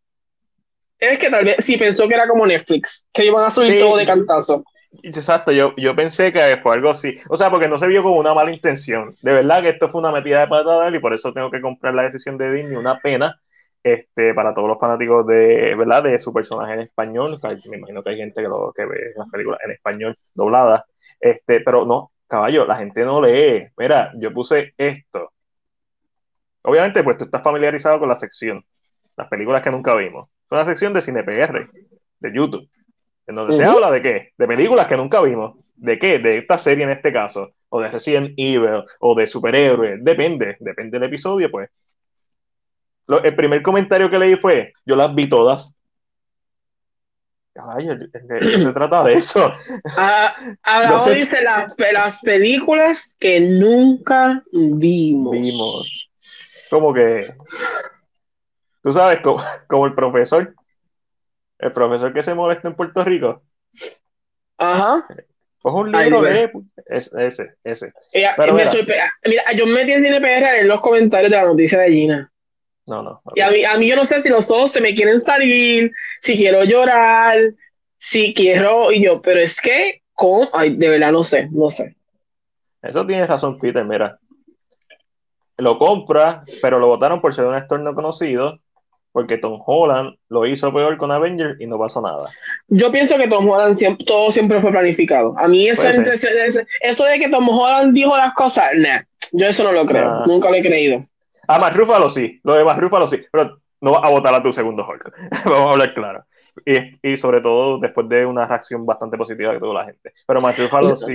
[0.99, 3.97] es que tal vez si pensó que era como Netflix, que iban a subir todo
[3.97, 4.63] de cantazo.
[5.03, 7.15] Exacto, yo, yo pensé que fue algo así.
[7.29, 9.15] O sea, porque no se vio como una mala intención.
[9.23, 11.95] De verdad que esto fue una metida de patada y por eso tengo que comprar
[11.95, 12.77] la decisión de Disney.
[12.77, 13.41] Una pena
[13.83, 16.03] este, para todos los fanáticos de, ¿verdad?
[16.03, 17.39] de su personaje en español.
[17.71, 20.83] me imagino que hay gente que ve las películas en español dobladas.
[21.21, 23.69] Este, pero no, caballo, la gente no lee.
[23.77, 25.33] Mira, yo puse esto.
[26.63, 28.65] Obviamente, pues tú estás familiarizado con la sección,
[29.17, 30.27] las películas que nunca vimos.
[30.27, 31.71] Es una sección de CinePR,
[32.19, 32.69] de YouTube
[33.27, 34.33] en donde se habla de qué?
[34.37, 35.57] De películas que nunca vimos.
[35.77, 36.19] ¿De qué?
[36.19, 40.99] De esta serie en este caso, o de Resident Evil, o de superhéroes, depende, depende
[40.99, 41.71] del episodio, pues.
[43.23, 45.75] el primer comentario que leí fue, yo las vi todas.
[47.55, 49.53] Ay, no se trata de eso.
[49.97, 55.33] Ah, ahora dice las, las películas que nunca vimos.
[55.33, 56.11] Vimos.
[56.69, 57.35] Como que,
[58.83, 59.21] tú sabes,
[59.67, 60.55] como el profesor
[61.61, 63.43] el profesor que se molesta en Puerto Rico.
[64.59, 65.07] Ajá.
[65.63, 66.51] Coge un libro de
[66.87, 67.93] ese, ese.
[68.15, 72.33] mira, yo me metí en CinePR en los comentarios de la noticia de Gina.
[72.87, 73.23] No, no.
[73.35, 75.93] Y a mí, a mí yo no sé si los ojos se me quieren salir,
[76.21, 77.37] si quiero llorar,
[77.99, 81.95] si quiero, y yo, pero es que, con, ay, de verdad no sé, no sé.
[82.83, 84.19] Eso tienes razón, Peter, mira.
[85.59, 88.59] Lo compra, pero lo votaron por ser un actor no conocido
[89.13, 92.29] porque Tom Holland lo hizo peor con Avengers y no pasó nada.
[92.69, 95.35] Yo pienso que Tom Holland siempre, todo siempre fue planificado.
[95.39, 99.01] A mí eso de que Tom Holland dijo las cosas, nah,
[99.33, 100.25] yo eso no lo creo, ah.
[100.27, 101.05] nunca lo he creído.
[101.49, 104.43] A Mark Ruffalo sí, lo de Mark Ruffalo sí, pero no vas a votar a
[104.43, 105.13] tu segundo Hulk,
[105.45, 106.25] vamos a hablar claro.
[106.67, 110.13] Y, y, sobre todo después de una reacción bastante positiva de toda la gente.
[110.27, 111.15] Pero Mark Ruffalo sí.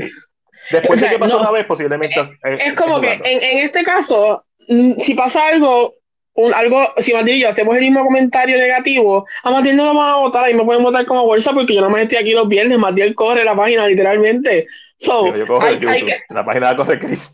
[0.71, 2.15] Después de que pasó una vez, posiblemente...
[2.43, 5.93] Es, como que en, en este caso, mm, si pasa algo
[6.35, 9.93] un, algo, si Matilde y yo hacemos el mismo comentario negativo, a Matilde no lo
[9.93, 12.31] van a votar y me pueden votar como bolsa porque yo no me estoy aquí
[12.31, 14.67] los viernes, Matilde corre la página literalmente.
[14.97, 17.31] So, yo, yo cojo el YouTube, la página de corre Chris.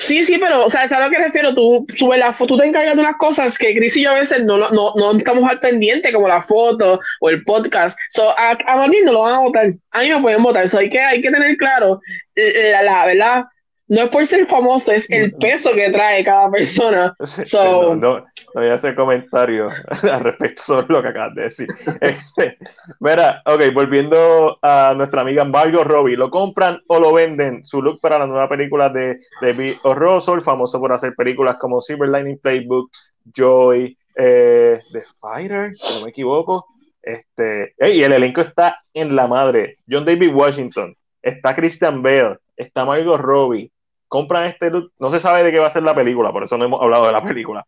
[0.00, 1.54] Sí, sí, pero, o sea, ¿sabes a lo que refiero?
[1.54, 4.14] Tú subes la foto, tú te encargas de unas cosas que Chris y yo a
[4.14, 7.98] veces no, no, no estamos al pendiente, como la foto o el podcast.
[8.10, 9.72] So, a, a Matilde no lo van a votar.
[9.90, 10.68] A mí me pueden votar.
[10.68, 12.00] So, hay que, hay que tener claro,
[12.36, 13.44] eh, la, la verdad,
[13.88, 17.16] no es por ser famoso, es el peso que trae cada persona.
[17.54, 19.72] no, no, voy a hacer comentarios
[20.02, 21.68] al respecto sobre lo que acabas de decir.
[22.00, 22.58] Este,
[23.00, 27.64] mira, ok, volviendo a nuestra amiga Margot Robbie, ¿lo compran o lo venden?
[27.64, 32.10] Su look para la nueva película de David Russell, famoso por hacer películas como Silver
[32.10, 32.90] Lining Playbook,
[33.34, 36.66] Joy, eh, The Fighter, si no me equivoco.
[37.02, 39.78] Este, y el elenco está en la madre.
[39.88, 43.70] John David Washington, está Christian Bale, está Margot Robbie,
[44.08, 46.58] compran este look, no se sabe de qué va a ser la película, por eso
[46.58, 47.66] no hemos hablado de la película.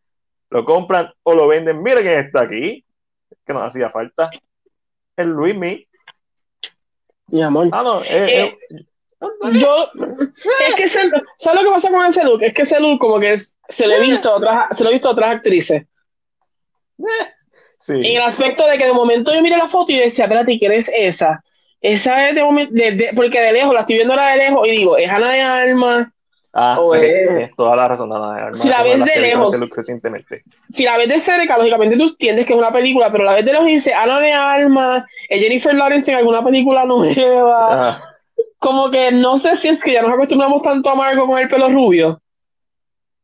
[0.49, 1.83] Lo compran o lo venden.
[1.83, 2.85] Mira quién está aquí,
[3.47, 4.31] que nos hacía falta.
[5.17, 5.87] El Luis Mi.
[7.29, 7.69] Mi amor.
[7.71, 8.07] Ah, no, eh,
[8.43, 8.59] eh,
[9.53, 9.91] yo,
[10.69, 11.13] es que ¿sabes
[11.55, 12.43] lo que pasa con ese look?
[12.43, 14.95] Es que ese look como que se lo he visto a otras, se lo he
[14.95, 15.85] visto a otras actrices.
[17.79, 17.93] Sí.
[17.93, 20.73] En el aspecto de que de momento yo miré la foto y decía, espérate, ¿quién
[20.73, 21.45] es esa?
[21.81, 22.75] Esa es de momento,
[23.15, 26.13] porque de lejos, la estoy viendo la de lejos y digo, es Ana de Alma,
[26.53, 28.53] Ah, tienes toda la razón, Ana.
[28.53, 29.55] Si la ves de lejos,
[30.69, 33.45] si la ves de cerca, lógicamente tú entiendes que es una película, pero la ves
[33.45, 38.01] de lejos y dice Ana de Alma, Jennifer Lawrence en alguna película nueva.
[38.59, 41.49] Como que no sé si es que ya nos acostumbramos tanto a Margot con el
[41.49, 42.21] pelo rubio.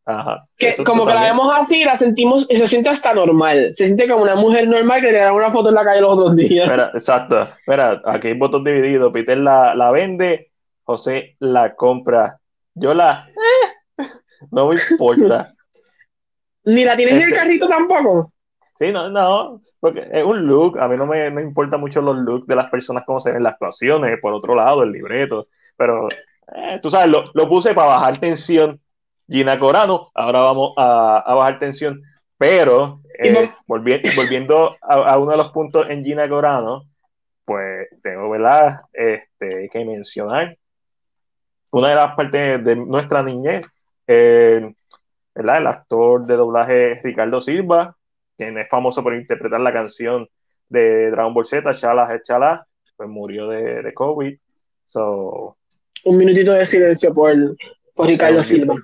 [0.05, 0.47] Ajá.
[0.57, 3.75] Que como que la vemos así, la sentimos, y se siente hasta normal.
[3.75, 6.13] Se siente como una mujer normal que le da una foto en la calle los
[6.13, 6.71] otros días.
[6.71, 7.49] Mira, exacto.
[7.67, 9.13] Mira, aquí hay votos divididos.
[9.13, 10.53] Peter la, la vende,
[10.85, 12.39] José la compra
[12.77, 13.29] yo la.
[13.29, 14.05] Eh,
[14.51, 15.53] no me importa.
[16.65, 18.33] Ni la tienes en el este, carrito tampoco.
[18.79, 20.79] Sí, no, no, porque es un look.
[20.79, 23.55] A mí no me, importa mucho los looks de las personas, como se ven las
[23.55, 25.49] actuaciones, por otro lado, el libreto.
[25.77, 26.09] Pero,
[26.55, 28.81] eh, tú sabes, lo, puse para bajar tensión.
[29.29, 32.03] Gina Corano, ahora vamos a, bajar tensión.
[32.37, 36.83] Pero, eh, volviendo a, uno de los puntos en Gina Corano,
[37.45, 38.83] pues tengo, ¿verdad?
[38.93, 40.59] Este, que mencionar
[41.77, 43.67] una de las partes de nuestra niñez,
[44.07, 44.73] eh,
[45.35, 45.59] ¿verdad?
[45.59, 47.95] El actor de doblaje Ricardo Silva,
[48.35, 50.27] quien es famoso por interpretar la canción
[50.71, 54.39] de Dragon Ball Z, Chala Chala, pues murió de, de COVID.
[54.87, 55.59] So,
[56.05, 57.35] Un minutito de silencio por,
[57.95, 58.77] por Ricardo Silva.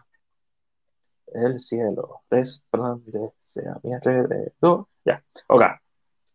[1.33, 4.87] El cielo resplandece a mi alrededor.
[5.03, 5.63] Ya, ok.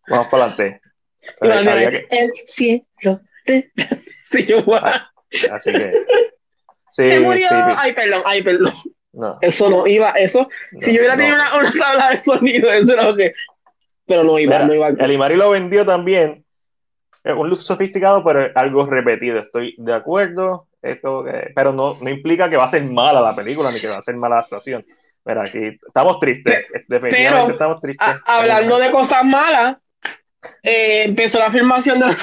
[0.10, 0.82] Vamos para adelante.
[2.10, 3.20] El cielo sí, yo,
[5.52, 5.91] Así que
[7.05, 7.47] se murió.
[7.51, 8.73] Ay, perdón, ay, perdón.
[9.13, 9.38] No.
[9.41, 10.47] Eso no iba, eso.
[10.77, 13.33] si yo hubiera tenido una, una, tabla de sonido, eso era lo que.
[14.05, 14.89] Pero no iba, no iba.
[14.89, 16.45] El Imari lo vendió también.
[17.23, 19.39] Es un look sofisticado, pero algo repetido.
[19.39, 20.67] Estoy de acuerdo.
[20.81, 23.97] Esto, pero no, no implica que va a ser mala la película ni que va
[23.97, 24.86] a ser mala la actuación.
[25.25, 26.67] Mira, aquí estamos tristes.
[26.88, 28.07] Definitivamente estamos tristes.
[28.25, 29.77] hablando de cosas malas,
[30.63, 32.15] eh, empezó la filmación de.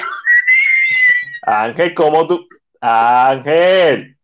[1.43, 2.47] Ángel, ¿cómo tú?
[2.81, 4.14] Ángel.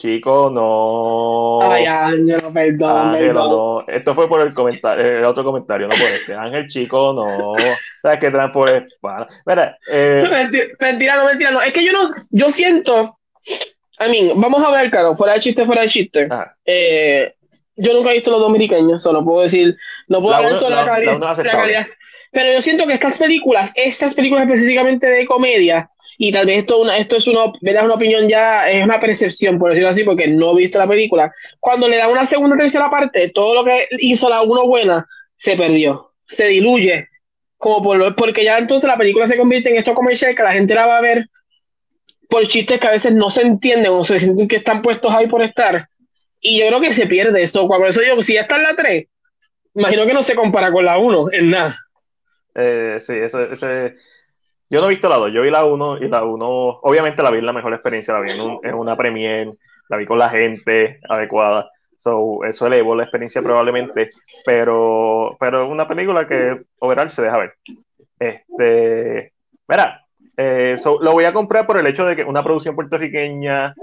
[0.00, 1.60] Chico, no.
[1.60, 3.14] Ay, Ángel, perdón.
[3.14, 3.84] Ángel, no.
[3.86, 6.34] Esto fue por el comentario, el otro comentario, no por este.
[6.34, 7.54] Ángel, chico, no.
[8.00, 8.70] ¿Sabes qué traen por
[9.44, 10.24] Mira, eh...
[10.80, 11.60] mentira, no, mentira, no.
[11.60, 13.18] Es que yo no, yo siento,
[14.00, 16.28] I mean, vamos a ver, claro, fuera de chiste, fuera de chiste.
[16.64, 17.34] Eh,
[17.76, 19.76] yo nunca he visto los dominicanos, solo puedo decir,
[20.08, 21.86] no puedo hablar sobre la, calidad.
[22.32, 25.90] Pero yo siento que estas películas, estas películas específicamente de comedia,
[26.22, 29.70] y tal vez esto, una, esto es una, una opinión ya, es una percepción, por
[29.70, 31.32] decirlo así, porque no he visto la película.
[31.58, 35.08] Cuando le dan una segunda o tercera parte, todo lo que hizo la uno buena
[35.34, 37.08] se perdió, se diluye.
[37.56, 40.74] Como por, porque ya entonces la película se convierte en esto comercial que la gente
[40.74, 41.26] la va a ver
[42.28, 45.26] por chistes que a veces no se entienden o se sienten que están puestos ahí
[45.26, 45.88] por estar.
[46.38, 47.66] Y yo creo que se pierde eso.
[47.66, 49.06] Por eso digo, si ya está en la 3,
[49.74, 51.78] imagino que no se compara con la 1 en nada.
[52.54, 53.96] Eh, sí, eso, ese,
[54.70, 56.46] yo no he visto la 2, yo vi la 1 y la 1,
[56.82, 59.54] obviamente la vi en la mejor experiencia, la vi en, una premiere,
[59.88, 61.68] la vi con la gente adecuada.
[61.96, 64.08] So, eso elevó la experiencia probablemente,
[64.46, 67.54] pero, pero una película que overall se deja ver.
[68.18, 69.32] Este,
[69.68, 70.06] mira,
[70.36, 73.74] eh, lo voy a comprar por el hecho de que una producción puertorriqueña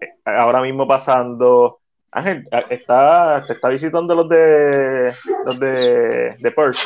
[0.00, 1.80] eh, ahora mismo pasando.
[2.10, 5.12] Ángel, está, te está visitando los de
[5.44, 6.78] los de, de Perth.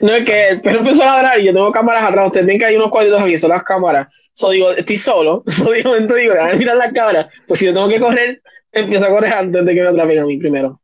[0.00, 2.26] No, es que el perro empezó a ladrar y yo tengo cámaras atrás.
[2.28, 4.08] Ustedes ven que hay unos cuadritos aquí, son las cámaras.
[4.34, 5.42] So, digo, estoy solo.
[5.48, 7.28] So, digo, entonces digo, déjame mirar las cámaras.
[7.46, 8.40] Pues si yo tengo que correr,
[8.72, 10.80] empiezo a correr antes de que me atrapen a mí primero.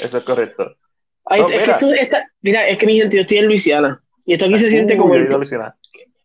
[0.00, 0.76] Eso es correcto.
[1.24, 1.78] Ay, No, es que mira.
[1.78, 4.02] tú está- mira, es que mi gente, yo estoy en Luisiana.
[4.26, 5.74] Y esto aquí se siente Uy, como el, Luisiana.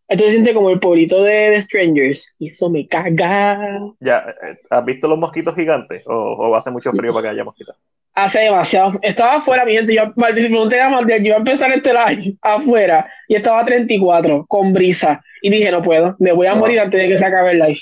[0.08, 2.36] esto se siente como el pueblito de, de Strangers.
[2.40, 3.80] Y eso me caga.
[4.00, 6.06] Ya, eh, ¿has visto los mosquitos gigantes?
[6.08, 7.76] ¿O, o hace mucho frío para que haya mosquitos?
[8.20, 8.98] Hace demasiado.
[9.04, 9.94] Estaba afuera, mi gente.
[9.94, 13.60] Yo Martín, me pregunté a Martín, yo iba a empezar este live afuera y estaba
[13.60, 15.22] a 34 con brisa.
[15.44, 16.62] Y dije, no puedo, me voy a No.
[16.62, 17.80] morir antes de que se acabe el live.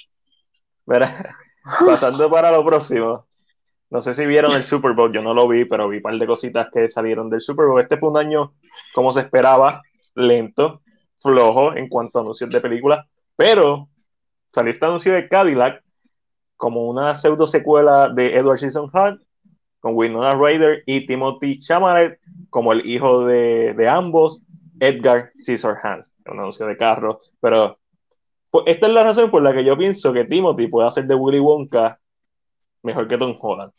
[1.85, 3.25] Pasando para lo próximo.
[3.89, 6.15] No sé si vieron el Super Bowl, yo no lo vi, pero vi un par
[6.15, 7.79] de cositas que salieron del Super Bowl.
[7.79, 8.53] Este fue un año,
[8.93, 9.83] como se esperaba,
[10.15, 10.81] lento,
[11.21, 13.05] flojo en cuanto a anuncios de películas,
[13.37, 13.87] pero
[14.53, 15.81] salió este anuncio de Cadillac
[16.57, 19.21] como una pseudo secuela de Edward Scissorhands
[19.85, 22.17] con Winona Ryder y Timothy Chalamet
[22.49, 24.41] como el hijo de, de ambos,
[24.79, 26.11] Edgar Scissorhands.
[26.25, 27.77] Un anuncio de carro, pero
[28.49, 31.13] pues, esta es la razón por la que yo pienso que Timothy puede hacer de
[31.13, 31.99] Willy Wonka
[32.81, 33.73] mejor que Tom Holland.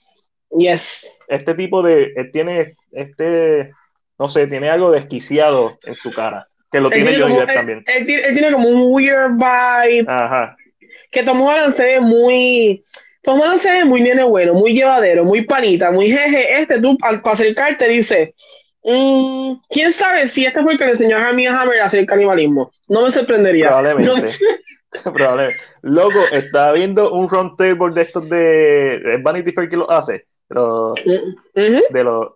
[0.56, 1.12] Yes.
[1.26, 3.72] Este tipo de, él tiene este,
[4.16, 7.84] no sé, tiene algo desquiciado en su cara, que lo Él tiene Johnny Depp también.
[7.84, 10.04] él él tiene como un weird vibe.
[10.06, 10.56] Ajá,
[11.10, 12.84] Que Tom Holland se ve muy.
[13.26, 16.60] Tom Holland se ve muy nene bueno, muy llevadero, muy panita, muy jeje.
[16.60, 18.34] Este tú, al acercarte, dice.
[18.84, 22.06] "Mm, ¿Quién sabe si este fue el que le enseñó a Armie Hammer a hacer
[22.06, 22.70] canibalismo?
[22.88, 23.66] No me sorprendería.
[23.66, 24.30] Probablemente.
[25.04, 25.60] No probablemente.
[25.82, 30.92] Loco, estaba viendo un round table de estos de, Vanity Fair que lo hace, pero
[30.92, 31.82] Ujú.
[31.90, 32.28] de los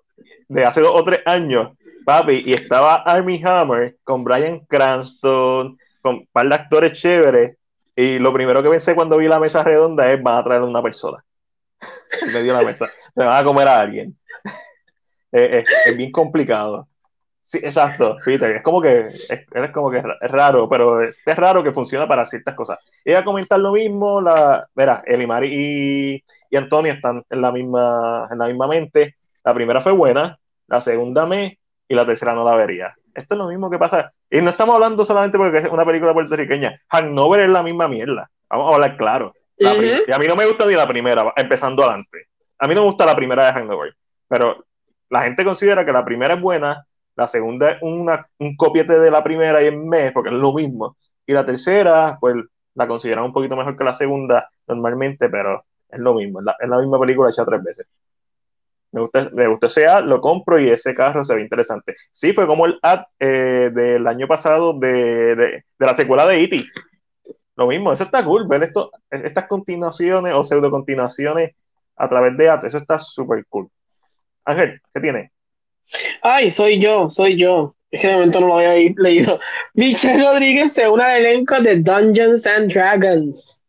[0.48, 1.68] de hace dos o tres años,
[2.05, 7.57] papi, y estaba Armie Hammer con Brian Cranston, con un par de actores chéveres,
[7.96, 10.83] y lo primero que pensé cuando vi la mesa redonda es van a traer una
[10.83, 11.24] persona.
[12.22, 12.87] En medio de la mesa.
[13.14, 14.16] Se van a comer a alguien.
[15.33, 16.88] Es, es- es bien complicado.
[17.42, 18.57] Sí, exacto, Peter.
[18.57, 21.72] Es como que es, es como que es ra- es raro, pero es, raro que
[21.72, 22.79] funciona para ciertas cosas.
[23.05, 25.48] Iba a comentar lo mismo, la, verá, Elimari
[26.16, 29.16] y, y Antonio están en la misma, en la misma mente.
[29.44, 32.94] La primera fue buena, la segunda me, y la tercera no la vería.
[33.14, 34.12] Esto es lo mismo que pasa.
[34.30, 36.80] Y no estamos hablando solamente porque es una película puertorriqueña.
[36.88, 38.30] Hangover es la misma mierda.
[38.48, 39.34] Vamos a hablar claro.
[39.58, 39.82] Ujú.
[40.06, 42.26] Y a mí no me gusta ni la primera, empezando adelante.
[42.58, 43.94] A mí no me gusta la primera de Hangover,
[44.28, 44.64] pero
[45.08, 49.10] la gente considera que la primera es buena, la segunda es una, un copiete de
[49.10, 50.96] la primera y es mes, porque es lo mismo.
[51.26, 52.36] Y la tercera, pues
[52.74, 56.56] la consideran un poquito mejor que la segunda normalmente, pero es lo mismo, es la,
[56.58, 57.86] es la misma película hecha tres veces.
[58.92, 61.94] Me gusta, me gusta ese ad, lo compro y ese carro se ve interesante.
[62.11, 66.42] Sí, fue como el ad eh, del año pasado de, de, de la secuela de
[66.42, 66.64] E.T.
[67.57, 71.55] Lo mismo, eso está cool, ver esto, estas continuaciones o pseudo continuaciones
[71.96, 73.68] a través de ad, eso está súper cool.
[74.44, 75.33] Ángel, ¿qué tiene?
[76.22, 77.74] Ay, soy yo, soy yo.
[77.90, 79.40] Es que de momento no lo había leído.
[79.74, 83.62] Michelle Rodríguez se une al elenco de Dungeons and Dragons.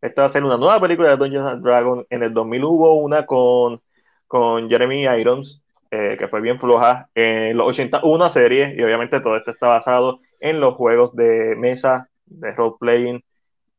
[0.00, 2.06] Esta va a ser una nueva película de Dungeons and Dragons.
[2.10, 3.82] En el 2000 hubo una con,
[4.30, 7.08] con Jeremy Irons, eh, que fue bien floja.
[7.16, 11.16] En los 80 hubo una serie, y obviamente todo esto está basado en los juegos
[11.16, 13.20] de mesa, de role-playing,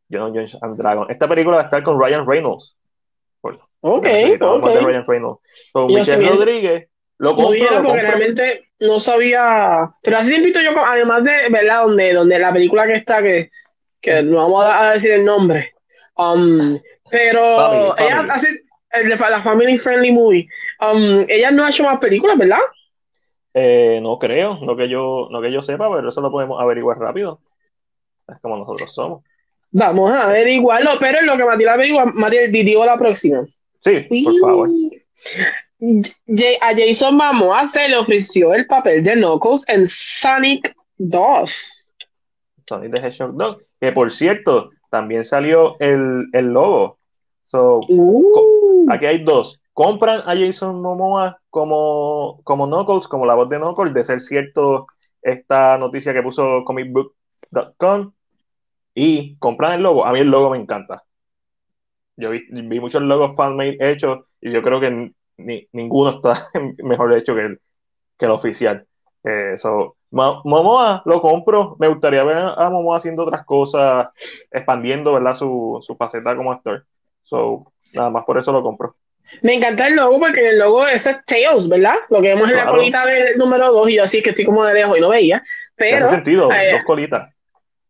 [0.10, 1.10] de Dungeons and Dragons.
[1.10, 2.76] Esta película va a estar con Ryan Reynolds.
[3.40, 4.82] Por- Ok, más de ok.
[4.82, 5.40] Ryan Reynolds.
[5.74, 8.08] Yo Michelle bien- Rodríguez, lo No compro, dijera lo porque compro.
[8.18, 9.90] realmente no sabía.
[10.04, 11.84] Pero así invito yo, con- además de, ¿verdad?
[11.84, 13.50] Donde, donde la película que está, que,
[14.02, 15.72] que no vamos a, a decir el nombre.
[16.18, 16.78] Um,
[17.10, 18.32] pero Family, ella Family.
[18.34, 18.48] hace
[19.30, 20.48] la Family Friendly Movie.
[20.80, 22.60] Um, ella no ha hecho más películas, ¿verdad?
[23.54, 26.98] Eh, no creo, no que yo, no que yo sepa, pero eso lo podemos averiguar
[27.00, 27.40] rápido.
[28.28, 29.24] Es como nosotros somos.
[29.72, 33.46] Vamos a averiguarlo, pero en lo que Matías averigua, Matías, di- digo la próxima.
[33.80, 34.70] Sí, por favor.
[36.62, 41.90] A Jason Momoa se le ofreció el papel de Knuckles en Sonic 2.
[42.68, 47.00] Sonic the Hedgehog 2, que por cierto, también salió el, el logo.
[47.44, 48.24] So, Uh,
[48.88, 49.62] aquí hay dos.
[49.74, 54.88] Compran a Jason Momoa como, como Knuckles, como la voz de Knuckles, de ser cierto
[55.22, 58.14] esta noticia que puso comicbook.com,
[58.96, 60.06] y compran el logo.
[60.06, 61.04] A mí el logo me encanta.
[62.18, 62.42] Yo vi,
[62.80, 66.48] muchos logos fanmade hechos y yo creo que ni- ninguno está
[66.84, 67.42] mejor hecho que
[68.20, 68.88] el, oficial.
[69.24, 71.76] Eh, so, Ma- Momoa lo compro.
[71.80, 74.10] Me gustaría ver a Momoa haciendo otras cosas,
[74.52, 75.36] expandiendo ¿verdad?
[75.36, 76.86] Su, su faceta como actor.
[77.24, 78.96] So, nada más por eso lo compro.
[79.42, 81.96] me encanta el logo porque el logo es Tails, ¿verdad?
[82.10, 84.64] Lo que vemos en la colita del número 2 y yo así que estoy como
[84.66, 85.44] de lejos y no veía.
[85.78, 86.52] ¿Tiene Pero sentido?
[86.52, 87.34] eh, Dos colitas.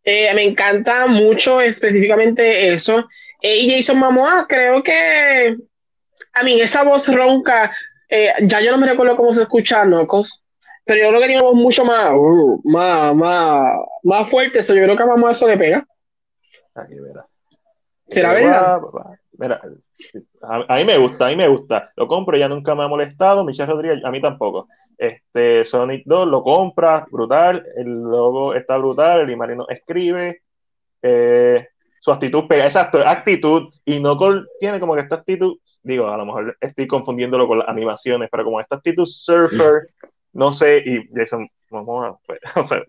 [0.03, 3.05] eh, me encanta mucho específicamente eso.
[3.41, 5.55] Eh, y Jason Momoa, creo que
[6.33, 7.75] a mí esa voz ronca,
[8.09, 10.41] eh, ya yo no me recuerdo cómo se escucha Knuckles,
[10.85, 13.65] pero yo creo que tiene una voz mucho más, uh, más, más,
[14.03, 14.59] más fuerte.
[14.59, 15.85] Eso yo creo que a Momoa eso le pega.
[16.75, 17.25] Aquí, verá.
[18.11, 18.81] ¿Será verdad?
[19.33, 19.61] Mira,
[20.41, 21.91] a, mí me gusta, a mí me gusta.
[21.95, 23.43] Lo compro, ya nunca me ha molestado.
[23.43, 24.67] Michelle Rodríguez, a mí tampoco.
[24.97, 27.65] Este, Sonic 2 lo compra, brutal.
[27.75, 29.21] El logo está brutal.
[29.21, 30.43] El Imarino escribe.
[31.01, 31.65] Eh,
[31.99, 33.73] su actitud pega, exacto, actitud.
[33.85, 34.17] Y no
[34.59, 38.43] tiene como que esta actitud, digo, a lo mejor estoy confundiéndolo con las animaciones, pero
[38.43, 39.87] como esta actitud surfer,
[40.33, 41.39] no sé, y eso,
[41.69, 42.83] vamos a, pues, o sea,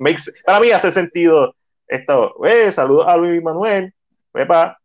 [0.44, 1.54] para mí hace sentido
[1.86, 2.44] esto.
[2.44, 3.92] Eh, saludos a Luis Manuel.
[4.32, 4.78] Pepa,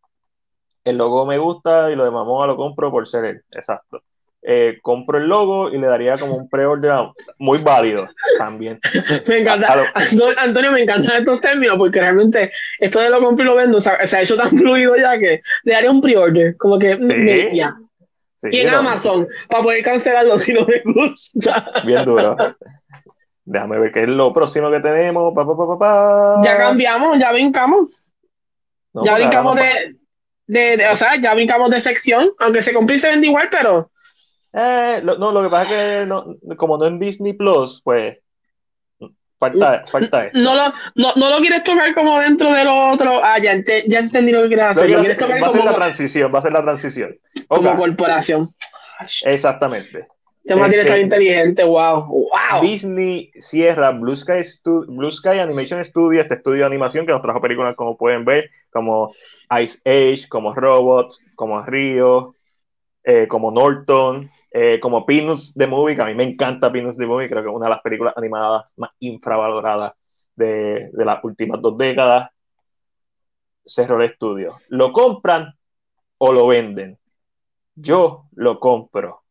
[0.90, 4.02] el logo me gusta y lo de Mamoa lo compro por ser él, exacto.
[4.50, 8.08] Eh, compro el logo y le daría como un pre-order muy válido
[8.38, 8.80] también.
[9.28, 9.92] me encanta,
[10.38, 13.90] Antonio, me encantan estos términos porque realmente esto de lo compro y lo vendo se
[13.90, 17.76] ha hecho tan fluido ya que le daría un pre-order, como que me, ya.
[18.44, 21.70] y en Amazon, para poder cancelarlo si no me gusta.
[21.84, 22.38] Bien duro.
[23.44, 25.34] Déjame ver qué es lo próximo que tenemos.
[25.34, 28.08] Pa, ya cambiamos, ya brincamos.
[28.94, 29.97] ya brincamos de,
[30.48, 33.92] de, o sea, ya brincamos de sección, aunque se compró y se vende igual, pero.
[34.54, 36.26] Eh, no, lo que pasa es que no,
[36.56, 38.18] como no en Disney Plus, pues.
[39.40, 40.40] Falta, falta esto.
[40.40, 43.24] No lo, no, no lo quieres tocar como dentro de lo otro.
[43.24, 43.54] Ah, ya,
[43.88, 44.92] ya entendí lo que quieres hacer.
[44.96, 47.20] va a ser la transición, va a ser la transición.
[47.48, 48.56] Como corporación.
[49.26, 50.08] Exactamente.
[50.44, 52.06] Este material tan inteligente, wow.
[52.06, 52.62] wow.
[52.62, 57.42] Disney cierra Blue Sky, Blue Sky Animation Studio, este estudio de animación que nos trajo
[57.42, 59.14] películas como pueden ver, como
[59.62, 62.36] Ice Age, como Robots, como Rio,
[63.04, 67.06] eh, como Norton, eh, como Peanuts the Movie, que a mí me encanta Peanuts the
[67.06, 69.94] Movie, creo que es una de las películas animadas más infravaloradas
[70.36, 72.30] de, de las últimas dos décadas.
[73.66, 74.58] Cerró el estudio.
[74.70, 75.54] ¿Lo compran
[76.18, 76.98] o lo venden?
[77.76, 79.24] Yo lo compro.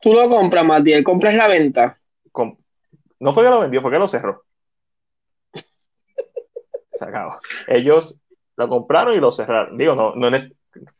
[0.00, 1.98] Tú lo compras, Matiel, compras la venta.
[3.20, 4.44] no fue que lo vendió, fue que lo cerró.
[6.98, 7.40] Se.
[7.68, 8.20] Ellos
[8.56, 9.76] lo compraron y lo cerraron.
[9.78, 10.52] Digo, no, no es,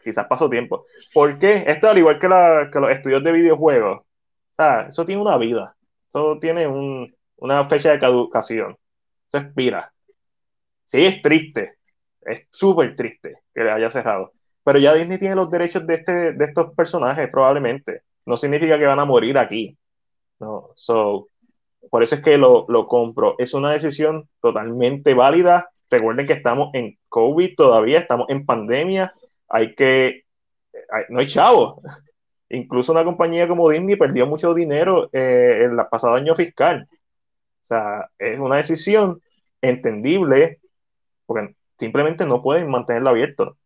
[0.03, 0.85] quizás pasó tiempo.
[1.13, 1.65] ¿Por qué?
[1.67, 4.03] Esto al igual que, los estudios de videojuegos,
[4.89, 5.77] eso tiene una vida.
[6.09, 6.67] Eso tiene
[7.37, 8.77] una fecha de caducación.
[9.29, 9.93] Eso expira.
[10.87, 11.79] Sí, es triste.
[12.23, 14.33] Es súper triste que le haya cerrado.
[14.65, 18.03] Pero ya Disney tiene los derechos de, este, de estos personajes, probablemente.
[18.27, 19.77] No significa que van a morir aquí.
[20.39, 20.75] No.
[21.91, 23.35] Por eso es que lo, lo compro.
[23.39, 29.13] Es una decisión totalmente válida recuerden que estamos en COVID todavía, estamos en pandemia,
[29.49, 30.25] hay que,
[31.09, 31.83] no hay chavo.
[32.51, 36.89] Incluso una compañía como Disney perdió mucho dinero eh, en el pasado año fiscal.
[36.91, 39.21] O sea, es una decisión
[39.61, 40.61] entendible
[41.27, 43.59] porque simplemente no pueden mantenerlo abierto.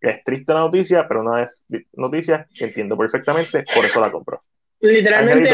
[0.00, 1.46] es triste la noticia, pero una
[1.92, 4.40] noticia que entiendo perfectamente, por eso la compro.
[4.80, 5.50] Literalmente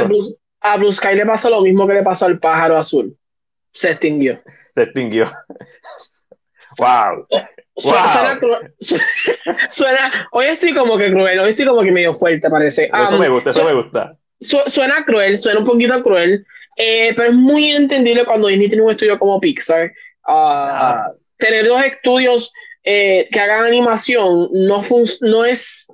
[0.60, 3.18] a Blue Sky le pasó lo mismo que le pasó al pájaro azul
[3.74, 4.40] se extinguió.
[4.74, 5.30] Se extinguió.
[6.78, 7.26] wow.
[9.68, 12.88] Suena, hoy estoy como que cruel, hoy estoy como que medio fuerte, parece.
[13.02, 14.16] Eso me gusta, eso me gusta.
[14.40, 16.46] suena cruel, suena un poquito cruel,
[16.76, 19.92] eh, pero es muy entendible cuando Disney tiene un estudio como Pixar.
[20.26, 22.52] Ah, tener dos estudios
[22.84, 24.82] eh, que hagan animación no,
[25.20, 25.88] no es.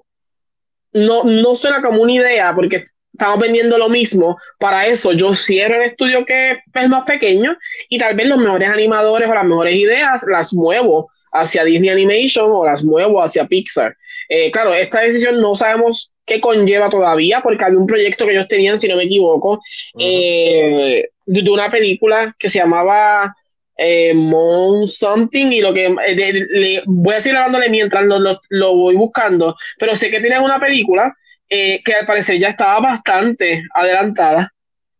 [0.93, 2.85] No, no suena como una idea, porque
[3.20, 4.38] estamos vendiendo lo mismo.
[4.58, 7.56] Para eso yo cierro el estudio que es más pequeño
[7.90, 12.50] y tal vez los mejores animadores o las mejores ideas las muevo hacia Disney Animation
[12.50, 13.94] o las muevo hacia Pixar.
[14.28, 18.48] Eh, claro, esta decisión no sabemos qué conlleva todavía porque había un proyecto que ellos
[18.48, 19.60] tenían, si no me equivoco,
[19.98, 23.34] eh, de una película que se llamaba
[23.76, 28.18] eh, Mon Something y lo que le, voy a seguir hablándole mientras lo,
[28.48, 31.14] lo, voy buscando, pero sé que tienen una película
[31.53, 34.53] eh, que al parecer ya estaba bastante adelantada.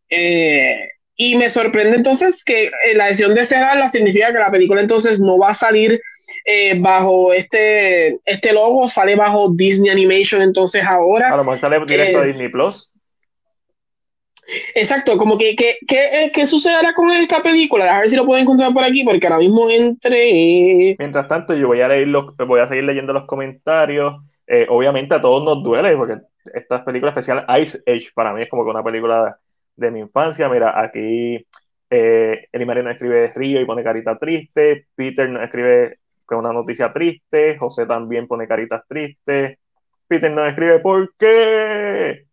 [0.09, 4.81] Eh, y me sorprende entonces que eh, la decisión de cerrarla significa que la película
[4.81, 6.01] entonces no va a salir
[6.79, 11.33] bajo este, este logo, sale bajo Disney Animation entonces ahora.
[11.33, 12.91] A lo mejor sale directo a Disney Plus.
[14.75, 17.97] Exacto, como que, ¿qué sucederá con esta película?
[17.97, 20.97] A ver si lo puedo encontrar por aquí, porque ahora mismo entre...
[20.99, 24.15] Mientras tanto, yo voy a, leer los, voy a seguir leyendo los comentarios.
[24.69, 26.15] obviamente a todos nos duele, porque
[26.53, 29.39] esta película especial Ice Age para mí es como que una película
[29.77, 30.49] de, mi infancia.
[30.49, 31.47] Mira, aquí
[31.91, 36.93] eh, Eli Marino escribe Río y pone carita triste, Peter nos escribe con una noticia
[36.93, 39.59] triste, José también pone caritas tristes,
[40.07, 42.27] Peter nos escribe ¿por qué?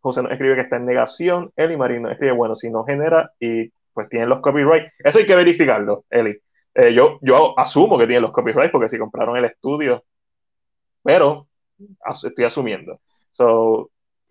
[0.00, 3.70] José nos escribe que está en negación, Eli Marino escribe, bueno, si no genera y
[3.92, 6.38] pues tienen los copyrights, eso hay que verificarlo, Eli.
[6.74, 10.04] Eh, yo, yo asumo que tienen los copyrights porque si compraron el estudio,
[11.02, 11.48] pero
[12.24, 13.00] estoy asumiendo.
[13.32, 13.90] So,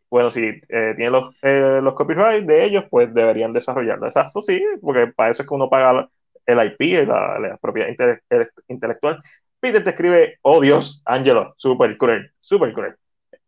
[0.09, 0.61] bueno, si eh,
[0.95, 4.07] tienen los, eh, los copyrights de ellos, pues deberían desarrollarlo.
[4.07, 6.09] Exacto, sí, porque para eso es que uno paga
[6.45, 7.89] el IP, la, la propiedad
[8.67, 9.21] intelectual.
[9.59, 12.95] Peter te escribe, oh Dios, Angelo, súper cruel, súper cruel.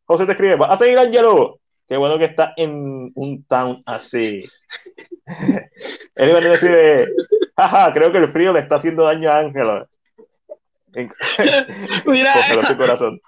[0.05, 1.59] José te escribe, ¿vas a seguir Angelo?
[1.87, 4.45] Qué bueno que está en un town así.
[6.15, 7.07] Él te escribe,
[7.57, 9.87] jaja, creo que el frío le está haciendo daño a Angelo.
[12.05, 13.19] Mira, su corazón.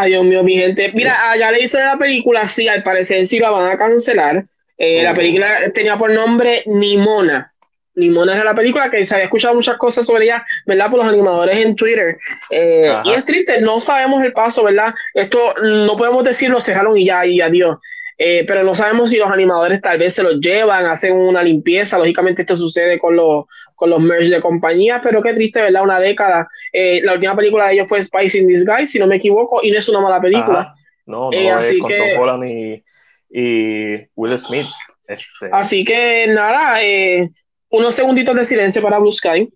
[0.00, 0.92] Ay, Dios mío, mi gente.
[0.94, 4.44] Mira, ya le hice la película, sí, al parecer sí la van a cancelar.
[4.76, 7.52] Eh, la película tenía por nombre Nimona.
[7.96, 10.88] Nimona era la película que se había escuchado muchas cosas sobre ella, ¿verdad?
[10.88, 12.16] Por los animadores en Twitter.
[12.48, 14.94] Eh, y es triste, no sabemos el paso, ¿verdad?
[15.14, 17.78] Esto no podemos decirlo, cerraron y ya, y adiós.
[18.18, 21.98] Eh, pero no sabemos si los animadores tal vez se los llevan, hacen una limpieza.
[21.98, 23.46] Lógicamente, esto sucede con los,
[23.78, 25.84] con los merge de compañías, pero qué triste, ¿verdad?
[25.84, 26.48] Una década.
[26.72, 29.70] Eh, la última película de ellos fue Spice in Disguise, si no me equivoco, y
[29.70, 30.74] no es una mala película.
[31.06, 32.84] No, no, eh, así con que, Tom Holland y,
[33.30, 34.66] y Will Smith.
[35.06, 35.48] Este.
[35.52, 37.30] Así que nada, eh,
[37.68, 39.48] unos segunditos de silencio para Blue Sky.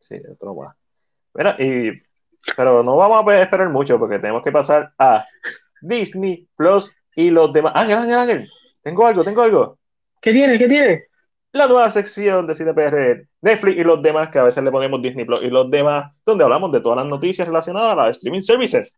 [0.00, 0.76] Sí, otro más.
[1.32, 1.90] Mira, y,
[2.54, 5.24] pero no vamos a esperar mucho porque tenemos que pasar a
[5.80, 7.72] Disney Plus y los demás.
[7.74, 8.50] Ángel, Ángel, Ángel,
[8.82, 9.78] tengo algo, tengo algo.
[10.20, 10.58] ¿Qué tiene?
[10.58, 11.08] ¿Qué tiene?
[11.52, 15.24] la nueva sección de CinePR, Netflix y los demás, que a veces le ponemos Disney
[15.24, 18.96] Plus y los demás, donde hablamos de todas las noticias relacionadas a las streaming services.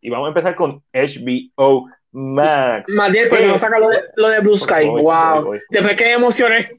[0.00, 2.92] Y vamos a empezar con HBO Max.
[2.94, 4.86] Matiel, pero no saca lo de, lo de Blue Sky.
[4.86, 5.52] wow.
[5.70, 6.70] Después que emocioné.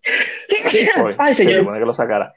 [1.18, 1.72] Ay, señor.
[1.74, 2.34] que lo sacara.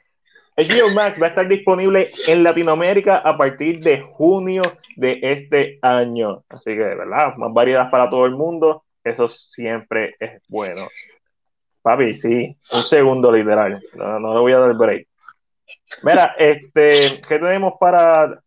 [0.57, 4.61] HBO Max va a estar disponible en Latinoamérica a partir de junio
[4.97, 6.43] de este año.
[6.49, 7.35] Así que, ¿verdad?
[7.37, 8.83] Más variedad para todo el mundo.
[9.03, 10.87] Eso siempre es bueno.
[11.81, 13.81] Papi, sí, un segundo literal.
[13.95, 15.07] No, no le voy a dar break.
[16.03, 18.39] Mira, este, ¿qué tenemos para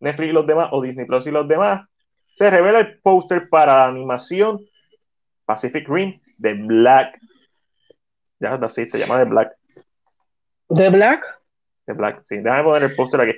[0.00, 1.86] Netflix y los demás, o Disney Plus y los demás?
[2.34, 4.60] Se revela el póster para animación
[5.44, 7.18] Pacific Rim de Black.
[8.38, 9.52] Ya está así, se llama The Black.
[10.68, 11.24] ¿The Black?
[11.86, 12.36] The Black, sí.
[12.36, 13.36] Déjame poner el póster aquí.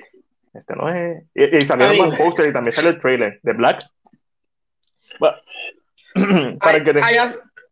[0.53, 1.23] Este no es.
[1.33, 3.39] Y, salió el póster y también sale el trailer.
[3.43, 3.83] The Black.
[6.59, 7.01] para que te...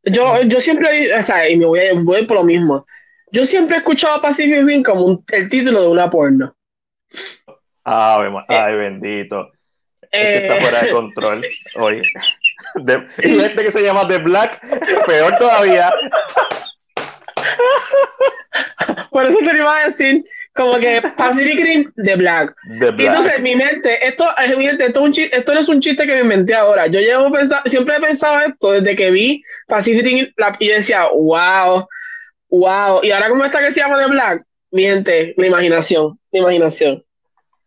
[0.04, 2.86] Yo, yo siempre, o sea, y me voy, a, voy por lo mismo.
[3.32, 6.56] Yo siempre he escuchado a Pacific Rim como el título de una porno.
[7.84, 9.52] Ay, ay bendito.
[10.12, 11.42] Eh, está fuera de control
[11.76, 12.02] hoy.
[13.24, 14.60] y gente que se llama The Black,
[15.06, 15.92] peor todavía.
[19.12, 20.24] Por eso te iba a decir,
[20.60, 22.54] como que Pacific Rim The Black.
[22.98, 26.22] Y entonces mi mente, esto, esto, un chiste, esto no es un chiste que me
[26.22, 26.88] inventé ahora.
[26.88, 30.28] Yo llevo pensando, siempre he pensado esto desde que vi Pacific Rim
[30.60, 31.88] y decía, wow,
[32.50, 33.00] wow.
[33.04, 37.04] Y ahora como está que se llama The Black, mi gente, la imaginación, la imaginación.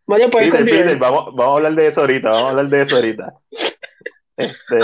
[0.04, 3.32] Vaya, Peter, vamos, vamos a hablar de eso ahorita, vamos a hablar de eso ahorita.
[4.36, 4.76] Este,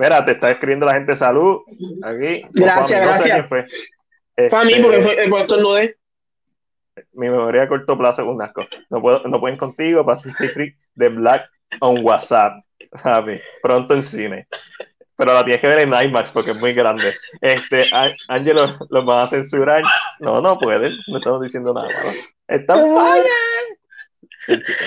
[0.00, 1.60] mira, te está escribiendo la gente salud
[2.02, 2.42] aquí.
[2.54, 3.48] Gracias, gracias.
[3.48, 3.60] fue.
[3.60, 5.96] a mí este, porque fue, por esto de
[7.14, 8.64] mi memoria a corto plazo es un asco.
[8.90, 11.48] No, puedo, no pueden contigo, Pacific de Black
[11.80, 12.64] on WhatsApp.
[13.62, 14.46] Pronto en cine.
[15.16, 17.14] Pero la tienes que ver en IMAX porque es muy grande.
[17.40, 17.86] Este,
[18.28, 19.84] Ángelo, ¿los van a censurar?
[20.18, 20.92] No, no pueden.
[21.06, 22.08] No estamos diciendo nada malo.
[22.48, 22.78] Están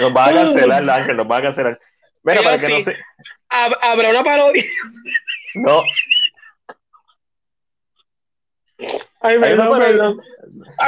[0.02, 1.80] Nos van a cancelar, Ángel, nos van a cancelar.
[2.24, 2.98] Mira, para que no se.
[3.50, 4.64] Habrá una parodia.
[5.56, 5.82] No,
[9.22, 10.22] Ay, perdón, perdón.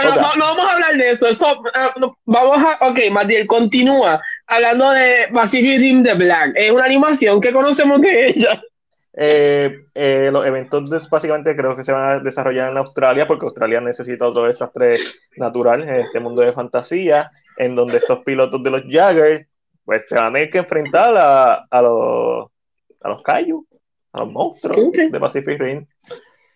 [0.03, 1.27] No, no, vamos a hablar de eso.
[1.27, 1.93] eso ah,
[2.25, 2.87] vamos a.
[2.87, 6.51] Ok, Matiel, continúa hablando de Pacific Rim The Black.
[6.55, 8.61] Es una animación que conocemos de ella.
[9.13, 13.81] Eh, eh, los eventos básicamente creo que se van a desarrollar en Australia porque Australia
[13.81, 14.97] necesita otro desastre
[15.35, 19.47] natural en este mundo de fantasía en donde estos pilotos de los Jagger
[19.83, 22.47] pues se van a tener que enfrentar a, a los
[23.01, 23.65] a los Kaiju,
[24.13, 25.85] a los monstruos de Pacific Rim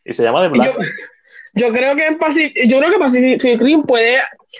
[0.05, 0.73] y se llama The Black.
[0.73, 0.79] Yo
[1.53, 4.17] creo que en Pacific, yo creo que Pacific Rim puede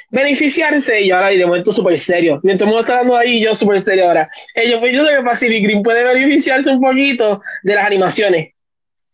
[0.10, 3.80] beneficiarse, y ahora y de momento súper serio, mientras uno está hablando ahí, yo súper
[3.80, 4.30] serio ahora.
[4.56, 8.54] Eh, yo pienso que Pacific Rim puede beneficiarse un poquito de las animaciones.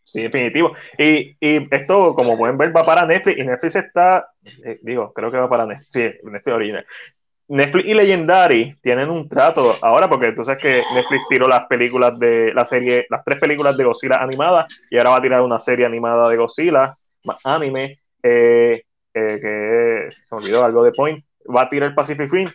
[0.04, 0.74] Sí, definitivo.
[0.98, 4.26] Y, y esto, como pueden ver, va para Netflix, y Netflix está,
[4.64, 6.86] eh, digo, creo que va para Netflix, sí, Netflix original.
[7.50, 12.16] Netflix y Legendary tienen un trato ahora porque tú sabes que Netflix tiró las películas
[12.20, 15.58] de la serie, las tres películas de Godzilla animadas y ahora va a tirar una
[15.58, 16.94] serie animada de Godzilla
[17.44, 18.82] anime, eh,
[19.14, 22.48] eh, que se me olvidó algo de Point, va a tirar Pacific Rim.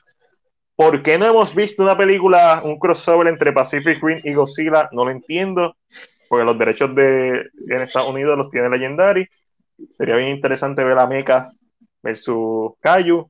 [0.76, 4.90] ¿Por qué no hemos visto una película, un crossover entre Pacific Rim y Godzilla?
[4.92, 5.78] No lo entiendo,
[6.30, 9.28] porque los derechos de en Estados Unidos los tiene Legendary.
[9.98, 11.46] Sería bien interesante ver a Mecha
[12.02, 13.30] versus Kaiju,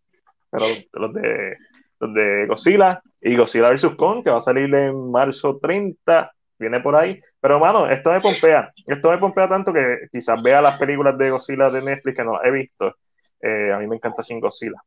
[0.49, 1.57] pero los de,
[1.99, 6.79] los de Godzilla y Godzilla versus Kong, que va a salir en marzo 30 viene
[6.79, 7.19] por ahí.
[7.39, 8.71] Pero, mano, esto me pompea.
[8.85, 12.43] Esto me pompea tanto que quizás vea las películas de Godzilla de Netflix que no
[12.43, 12.95] he visto.
[13.41, 14.81] Eh, a mí me encanta Sin Godzilla,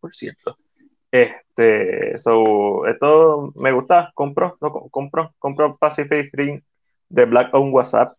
[0.00, 0.56] por cierto.
[1.10, 6.60] Este, so, esto me gusta, compro, no, compro, compro Pacific Ring
[7.08, 8.12] de Black on WhatsApp.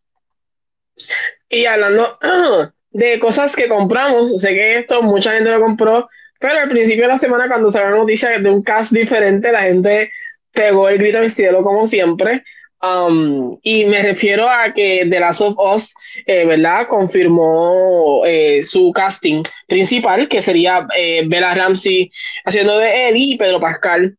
[1.50, 2.18] Y hablando
[2.92, 6.10] de cosas que compramos, sé que esto mucha gente lo compró,
[6.40, 9.64] pero al principio de la semana cuando salió la noticia de un cast diferente, la
[9.64, 10.12] gente
[10.52, 12.44] pegó el grito al cielo como siempre.
[12.80, 15.96] Um, y me refiero a que The Last of Us,
[16.28, 16.88] eh, ¿verdad?
[16.88, 22.08] Confirmó eh, su casting principal, que sería eh, Bella Ramsey
[22.46, 24.16] haciendo de Ellie y Pedro Pascal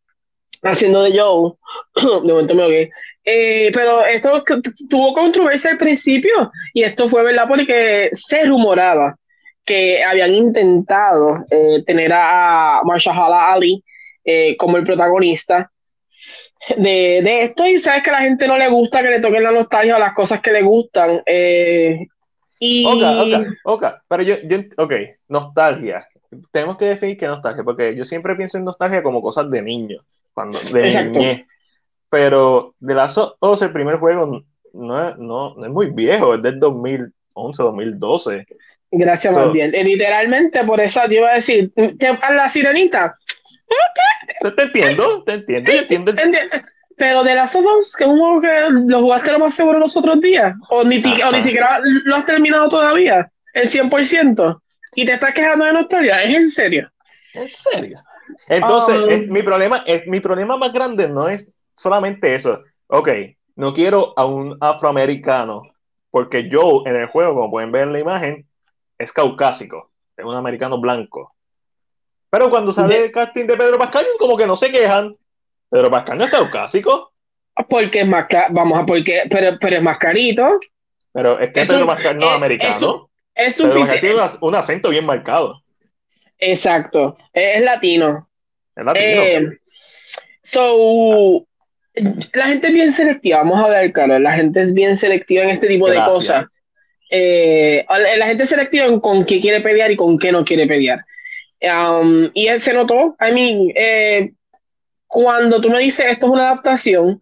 [0.62, 1.52] haciendo de Joe.
[1.94, 2.90] de momento me ogué.
[3.72, 4.42] pero esto
[4.88, 7.44] tuvo controversia al principio y esto fue, ¿verdad?
[7.46, 9.16] Porque se rumoraba
[9.64, 11.44] que habían intentado
[11.86, 13.84] tener a Marshala Ali
[14.56, 15.70] como el protagonista
[16.76, 19.42] de, de, esto y sabes que a la gente no le gusta que le toquen
[19.42, 21.22] la nostalgia a las cosas que le gustan.
[21.26, 22.06] Eh,
[22.58, 22.84] y...
[22.86, 24.92] Ok, ok, ok, pero yo, yo, ok,
[25.28, 26.06] nostalgia.
[26.50, 30.02] Tenemos que definir qué nostalgia, porque yo siempre pienso en nostalgia como cosas de niño,
[30.34, 31.46] cuando, de niñez.
[32.10, 34.42] Pero de la o el primer juego
[34.72, 38.46] no es, no, no es muy viejo, es del 2011, 2012.
[38.90, 39.74] Gracias, so, bien.
[39.74, 43.18] Eh, literalmente, por eso yo iba a decir, la sirenita,
[44.56, 46.12] te, entiendo, te entiendo, yo entiendo.
[46.96, 50.20] Pero de las dos, que es un que lo jugaste lo más seguro los otros
[50.20, 54.60] días, o ni, o ni siquiera lo has terminado todavía, el 100%,
[54.96, 56.90] y te estás quejando de nostalgia, ¿es en serio?
[57.34, 58.00] ¿En serio?
[58.48, 62.62] Entonces, um, mi, problema, es, mi problema más grande no es solamente eso.
[62.88, 63.08] Ok,
[63.54, 65.62] no quiero a un afroamericano,
[66.10, 68.48] porque yo en el juego, como pueden ver en la imagen,
[68.98, 71.34] es caucásico, es un americano blanco.
[72.30, 75.16] Pero cuando sale el casting de Pedro Pascal, como que no se quejan.
[75.70, 77.12] Pedro Pascal no es caucásico.
[77.68, 80.60] Porque es más vamos a porque, pero, pero es más carito.
[81.12, 83.10] Pero es que Pedro Pascal no es americano.
[83.34, 83.98] Es, suficiente.
[84.00, 85.62] tiene un acento bien marcado.
[86.38, 87.16] Exacto.
[87.32, 88.28] Es, latino.
[88.76, 89.22] Es latino.
[89.22, 89.58] Eh,
[90.42, 91.46] so,
[92.32, 94.20] la gente es bien selectiva, vamos a ver, Carlos.
[94.20, 96.06] La gente es bien selectiva en este tipo Gracias.
[96.06, 96.46] de cosas.
[97.10, 100.66] Eh, la gente es selectiva en con qué quiere pelear y con qué no quiere
[100.66, 101.04] pelear.
[101.60, 104.32] Um, y él se notó, I mean, eh,
[105.06, 107.20] cuando tú me dices esto es una adaptación,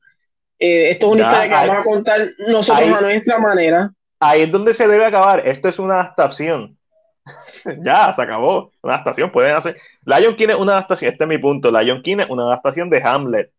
[0.59, 3.39] eh, esto es una ya, historia que ahí, vamos a contar nosotros ahí, a nuestra
[3.39, 3.93] manera.
[4.21, 5.47] Ahí es donde se debe acabar.
[5.47, 6.77] Esto es una adaptación.
[7.83, 8.73] ya, se acabó.
[8.83, 9.31] Una adaptación.
[9.31, 9.77] Pueden hacer.
[10.05, 11.13] Lion King es una adaptación.
[11.13, 11.71] Este es mi punto.
[11.71, 13.53] Lion King es una adaptación de Hamlet.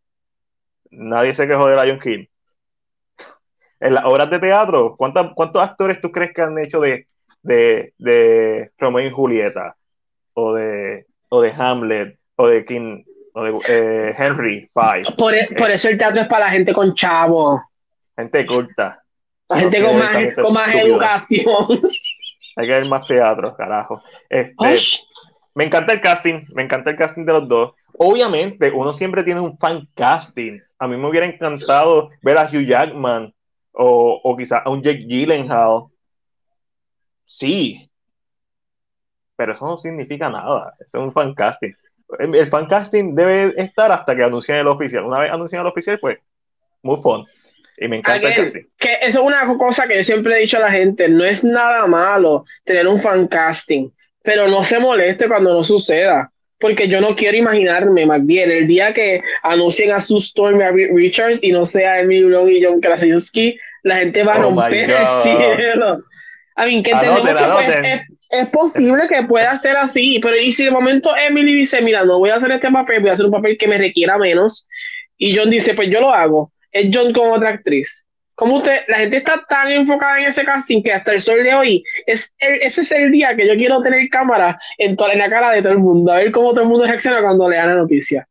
[0.90, 2.26] Nadie se quejó de Lion King.
[3.80, 7.08] En las obras de teatro, ¿cuántos, cuántos actores tú crees que han hecho de,
[7.44, 9.77] de, de Romeo y Julieta?
[10.40, 15.16] O de, o de Hamlet o de King o de eh, Henry V.
[15.18, 17.64] Por, e, por, eso el teatro es para la gente con chavo.
[18.16, 19.04] Gente culta.
[19.50, 21.82] La gente con más, con más educación.
[22.56, 24.04] Hay que ver más teatro, carajo.
[24.30, 24.54] Este,
[25.56, 27.72] me encanta el casting, me encanta el casting de los dos.
[27.98, 30.60] Obviamente, uno siempre tiene un fan casting.
[30.78, 33.34] A mí me hubiera encantado ver a Hugh Jackman
[33.72, 35.86] o, o quizás a un Jake Gyllenhaal.
[37.26, 37.87] Sí,
[39.38, 40.74] pero eso no significa nada.
[40.80, 41.72] Eso es un fan casting.
[42.20, 45.06] El fan casting debe estar hasta que anuncien el oficial.
[45.06, 46.18] Una vez anuncien el oficial, pues,
[46.82, 47.24] muy fun.
[47.78, 48.70] Y me encanta Again, el casting.
[48.78, 51.08] Que eso es una cosa que yo siempre he dicho a la gente.
[51.08, 53.90] No es nada malo tener un fan casting,
[54.24, 56.32] pero no se moleste cuando no suceda.
[56.60, 61.38] Porque yo no quiero imaginarme, más bien, el día que anuncien a su Stormy Richards
[61.44, 65.06] y no sea Emily Blunt y John Krasinski, la gente va a Oh romper el
[65.22, 66.04] cielo.
[66.56, 68.17] A mí, que Anoten, que pues.
[68.30, 72.20] Es, posible que pueda ser así, pero y si de momento Emily dice, mira, no
[72.20, 74.68] voy a hacer este papel, voy a hacer un papel que me requiera menos,
[75.18, 78.06] y John dice, pues yo lo hago, es John con otra actriz.
[78.36, 81.56] Como usted, la gente está tan enfocada en ese casting que hasta el sol de
[81.56, 85.20] hoy, es el- ese es el día que yo quiero tener cámara en, toda, en
[85.20, 87.56] la cara de todo el mundo, a ver cómo todo el mundo reacciona cuando le
[87.58, 88.28] dan la noticia.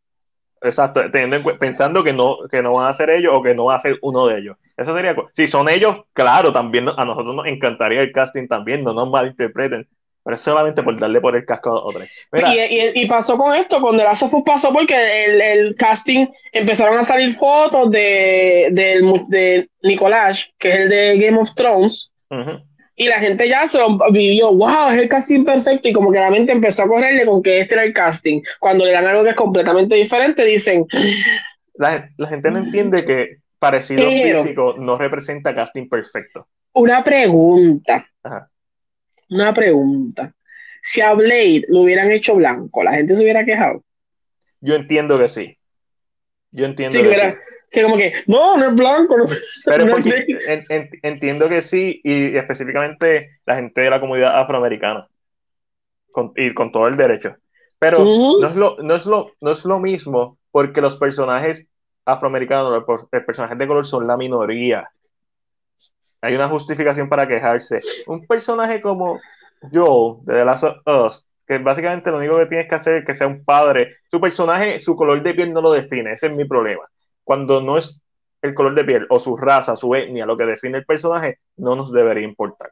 [0.66, 3.66] Exacto, teniendo en pensando que no, que no van a ser ellos o que no
[3.66, 4.56] va a ser uno de ellos.
[4.76, 5.14] Eso sería.
[5.34, 9.88] Si son ellos, claro, también a nosotros nos encantaría el casting también, no nos malinterpreten.
[10.24, 12.04] Pero es solamente por darle por el casco a otra.
[12.32, 15.40] Mira, Y, y- y pasó con esto, con The Last of Us pasó porque el,
[15.40, 21.38] el casting empezaron a salir fotos de, mu- de Nicolás, que es el de Game
[21.38, 22.10] of Thrones.
[22.96, 26.18] Y la gente ya se lo vivió, wow, es el casting perfecto, y como que
[26.18, 28.40] la mente empezó a correrle con que este era el casting.
[28.58, 30.86] Cuando le dan algo que es completamente diferente, dicen,
[31.74, 36.48] la, la gente no entiende que parecido Pero- físico no representa casting perfecto.
[36.72, 38.50] una pregunta, Ajá.
[39.30, 40.32] una pregunta.
[40.82, 43.82] Si a Blade lo hubieran hecho blanco, la gente se hubiera quejado.
[44.60, 45.58] Yo entiendo que sí.
[46.52, 47.36] Yo entiendo que que, hubiera- sí.
[47.76, 49.16] Que como que, no, no es blanco.
[49.16, 49.24] No,
[49.64, 50.38] Pero no porque es negro".
[50.48, 55.08] en- en- entiendo que sí, y específicamente la gente de la comunidad afroamericana.
[56.10, 57.36] Con- y con todo el derecho.
[57.78, 57.98] Pero
[58.40, 61.68] no, es lo, no, es lo, no es lo mismo porque los personajes
[62.06, 64.88] afroamericanos, los personajes de color son la minoría.
[66.22, 67.80] Hay una justificación para quejarse.
[68.06, 69.20] Un personaje como
[69.72, 73.04] Joel de The Last of Us, que básicamente lo único que tienes que hacer es
[73.04, 73.96] que sea un padre.
[74.10, 76.82] Su personaje, su color de piel no lo define, ese es mi problema.
[77.26, 78.00] Cuando no es
[78.40, 81.74] el color de piel o su raza, su etnia, lo que define el personaje, no
[81.74, 82.70] nos debería importar.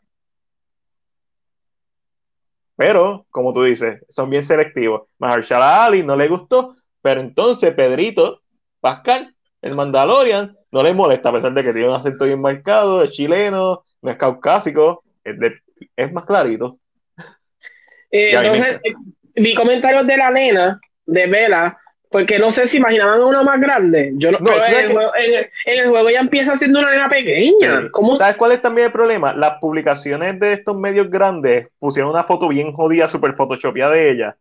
[2.76, 5.08] Pero, como tú dices, son bien selectivos.
[5.18, 8.42] Mahershala Ali no le gustó, pero entonces Pedrito
[8.78, 13.02] Pascal, el Mandalorian, no le molesta, a pesar de que tiene un acento bien marcado,
[13.02, 15.34] es chileno, no es caucásico, es,
[15.96, 16.78] es más clarito.
[18.08, 18.78] Eh, entonces,
[19.34, 21.76] vi comentarios de la nena, de Vela,
[22.14, 24.12] porque no sé si imaginaban una más grande.
[24.14, 27.90] Yo no, en, el juego, ya empieza siendo una nena pequeña.
[28.18, 29.34] ¿Sabes cuál es también el problema?
[29.34, 34.36] Las publicaciones de estos medios grandes pusieron una foto bien jodida, super photoshopeada de ella.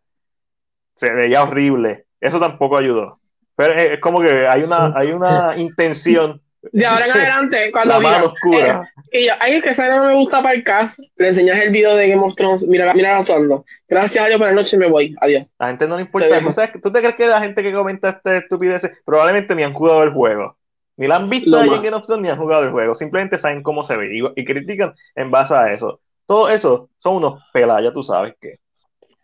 [0.94, 2.04] Se veía horrible.
[2.20, 3.18] Eso tampoco ayudó.
[3.56, 6.40] Pero es como que hay una, hay una intención
[6.72, 8.90] de ahora en adelante, cuando la mano oscura.
[9.10, 10.98] Eh, y yo, ay, es que esa no me gusta para el cast.
[11.16, 12.66] Le enseñas el video de Game of Thrones.
[12.66, 13.64] Mira, mira actuando.
[13.88, 15.14] Gracias a Dios, buenas noches, me voy.
[15.20, 15.46] Adiós.
[15.58, 16.42] La gente no le importa.
[16.42, 19.74] ¿Tú, sabes, ¿Tú te crees que la gente que comenta este estupideces probablemente ni han
[19.74, 20.56] jugado el juego?
[20.96, 22.94] Ni la han visto en Game of Thrones ni han jugado el juego.
[22.94, 26.00] Simplemente saben cómo se ve y, y critican en base a eso.
[26.26, 28.58] Todo eso son unos pelas, ya tú sabes que.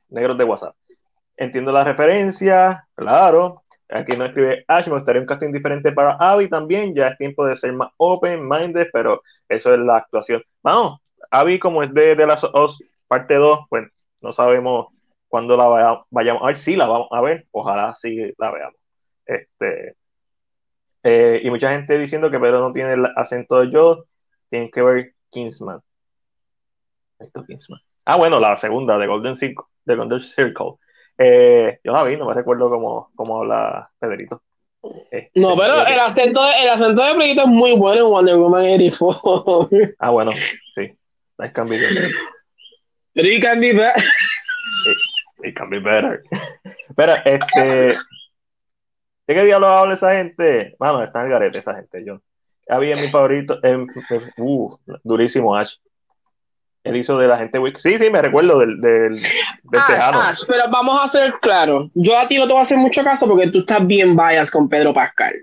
[0.09, 0.75] Negros de WhatsApp.
[1.37, 6.49] Entiendo la referencia, claro, Aquí no escribe Ash, me gustaría un casting diferente para Abby
[6.49, 6.95] también.
[6.95, 10.43] Ya es tiempo de ser más open-minded, pero eso es la actuación.
[10.63, 12.79] Vamos, Abby, como es de, de las OS
[13.09, 13.89] parte 2, pues
[14.21, 14.89] no sabemos
[15.29, 16.57] cuándo la vayamos a ver.
[16.57, 17.47] Sí, la vamos a ver.
[17.51, 18.77] Ojalá sí la veamos.
[19.27, 19.97] Este,
[21.03, 24.05] eh, y mucha gente diciendo que Pedro no tiene el acento de Joe.
[24.49, 25.81] Tienen que ver Kingsman.
[27.19, 27.81] Esto Kingsman.
[28.05, 29.65] Ah, bueno, la segunda de Golden Circle.
[29.85, 30.75] De Golden Circle.
[31.23, 34.43] Eh, yo la vi, no me recuerdo cómo, cómo habla Pedrito.
[35.11, 38.37] Este, no, pero el acento, de, el acento de Pedrito es muy bueno en Wonder
[38.37, 39.69] Woman 84.
[39.99, 40.33] Ah, bueno,
[40.75, 40.83] sí.
[40.83, 42.11] It can be better.
[43.15, 44.03] It can be better.
[45.45, 46.23] It, can be better.
[46.97, 47.99] Pero, este.
[49.27, 50.75] ¿De qué diablos habla esa gente?
[50.79, 52.23] Bueno, está en el garete esa gente, John.
[52.67, 53.59] Había mi favorito.
[54.39, 55.77] uh, durísimo Ash.
[56.85, 57.81] Él hizo de la gente Wiki.
[57.81, 61.91] Sí, sí, me recuerdo del, del, del Ash, pero vamos a ser claros.
[61.95, 64.51] Yo a ti no te voy a hacer mucho caso porque tú estás bien bias
[64.51, 65.35] con Pedro Pascal.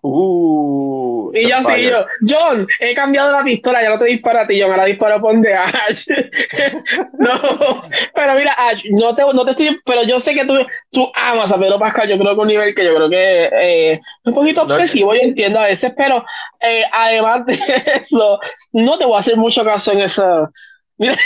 [0.00, 1.96] Uh, y yo sí, yo,
[2.28, 5.42] John, he cambiado la pistola, ya no te disparo a ti, John, ahora disparo pon
[5.42, 6.06] de Ash.
[7.18, 7.82] no,
[8.14, 10.54] pero mira, Ash, no te, no te estoy, pero yo sé que tú,
[10.90, 14.00] tú amas a Pedro Pascal, yo creo que un nivel que yo creo que eh,
[14.24, 16.24] un poquito obsesivo, yo entiendo a veces, pero
[16.60, 17.54] eh, además de
[18.02, 18.38] eso,
[18.72, 20.50] no te voy a hacer mucho caso en eso.
[20.98, 21.16] Mira.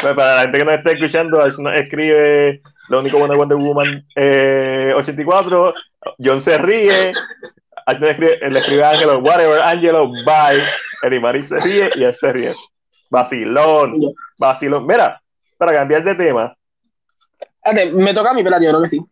[0.00, 3.38] Pues para la gente que no esté escuchando, Ash nos escribe lo único bueno de
[3.38, 5.74] Wonder Woman eh, 84.
[6.18, 7.12] John se ríe.
[8.00, 10.62] Le escribe, le escribe a Angelo, whatever, Angelo, bye.
[11.02, 12.52] Eddie se ríe y él se ríe.
[13.10, 13.94] Vacilón,
[14.38, 14.86] vacilón.
[14.86, 15.20] Mira,
[15.58, 16.56] para cambiar de tema.
[17.92, 19.04] Me toca a mí, pero yo creo que sí.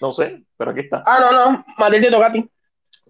[0.00, 1.02] No sé, pero aquí está.
[1.06, 2.48] Ah, no, no, Matilde te toca a ti.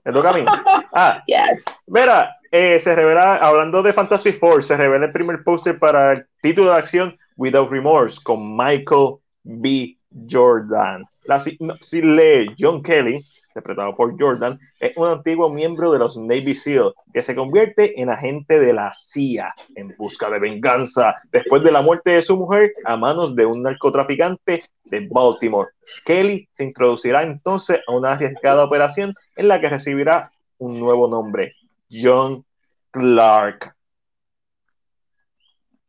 [0.05, 0.45] ¿Me toca a mí?
[0.93, 1.63] Ah, yes.
[1.87, 6.27] Mira, eh, se revela, hablando de Fantastic Four, se revela el primer póster para el
[6.43, 9.97] título de acción Without Remorse con Michael B.
[10.29, 11.05] Jordan.
[11.25, 13.19] La, si lee John Kelly,
[13.51, 18.09] interpretado por Jordan, es un antiguo miembro de los Navy SEAL que se convierte en
[18.09, 22.73] agente de la CIA en busca de venganza después de la muerte de su mujer
[22.85, 25.71] a manos de un narcotraficante de Baltimore.
[26.05, 31.53] Kelly se introducirá entonces a una arriesgada operación en la que recibirá un nuevo nombre,
[31.91, 32.45] John
[32.91, 33.75] Clark.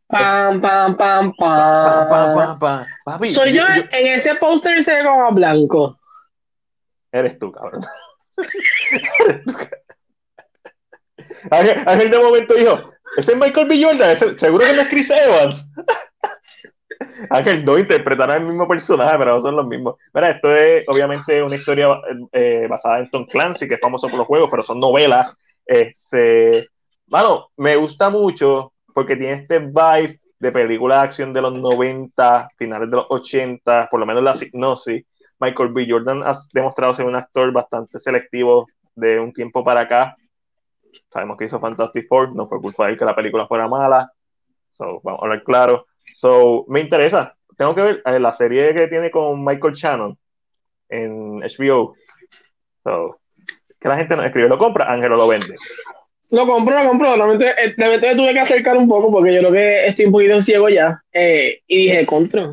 [0.07, 2.85] Pam, pam, pam, pam.
[3.27, 5.97] Soy yo, en ese póster se ve como blanco.
[7.11, 7.81] Eres tú, cabrón.
[9.19, 9.53] Eres tú,
[11.49, 13.83] Ángel de momento dijo, ese es Michael B.
[13.83, 15.71] Jordan, seguro que no es Chris Evans.
[17.29, 19.95] Ángel no interpretará el mismo personaje, pero no son los mismos.
[20.13, 21.87] Mira, esto es obviamente una historia
[22.31, 25.33] eh, basada en Tom Clancy, que es famoso por los juegos, pero son novelas.
[25.71, 26.67] Este,
[27.05, 32.49] bueno, me gusta mucho porque tiene este vibe de película de acción de los 90,
[32.57, 35.05] finales de los 80, por lo menos la hipnosis.
[35.39, 35.87] Michael B.
[35.89, 40.17] Jordan ha demostrado ser un actor bastante selectivo de un tiempo para acá.
[41.09, 44.11] Sabemos que hizo Fantastic Four, no fue culpa de él que la película fuera mala.
[44.71, 45.85] So, vamos a hablar claro.
[46.17, 47.33] So, me interesa.
[47.57, 50.19] Tengo que ver eh, la serie que tiene con Michael Shannon
[50.89, 51.95] en HBO.
[52.83, 53.20] So,
[53.81, 55.55] que la gente no escribe, lo compra, Ángelo lo vende.
[56.31, 57.15] Lo compro, lo compro.
[57.15, 60.11] Realmente, eh, realmente me tuve que acercar un poco porque yo creo que estoy un
[60.11, 61.01] poquito ciego ya.
[61.11, 62.51] Eh, y dije, contra.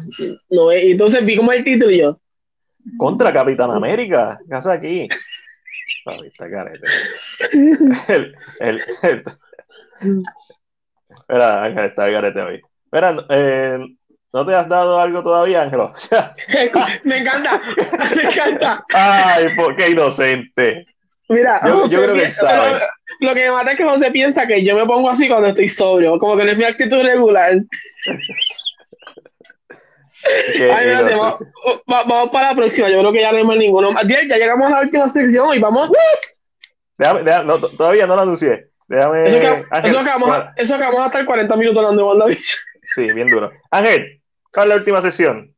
[0.51, 2.19] No, y entonces vi como el título y yo.
[2.97, 4.39] Contra Capitán América.
[4.49, 5.09] ¿Qué hace aquí?
[8.09, 9.25] El, el, el,
[11.11, 12.63] Espera, Ángel, está el garete hoy.
[12.85, 13.79] Espera, eh,
[14.33, 15.93] ¿no te has dado algo todavía, Ángelo?
[17.05, 17.61] me encanta,
[18.17, 18.85] me encanta.
[18.95, 20.87] Ay, por qué inocente.
[21.29, 21.61] Mira,
[21.91, 22.81] Yo, creo que sabe.
[23.21, 25.69] Lo que me mata es que José piensa que yo me pongo así cuando estoy
[25.69, 27.53] sobrio, como que no es mi actitud regular.
[30.53, 31.15] Qué Ay, espérate,
[31.87, 32.89] vamos, para la próxima.
[32.91, 33.91] Yo creo que ya no hay más ninguno.
[33.97, 35.91] Adiel, ya llegamos a la última sección y vamos.
[36.99, 38.69] Déjame, déjame- no, todavía no lo anuncié.
[38.89, 39.29] Déjame.
[39.29, 41.79] Eso que, Ángel, eso que vamos a, ¿cuál- eso que vamos a estar 40 minutos
[41.79, 42.59] hablando de WandaVision.
[42.83, 43.53] Sí, bien duro.
[43.71, 44.21] Ángel,
[44.53, 45.55] ¿cuál es la última sesión?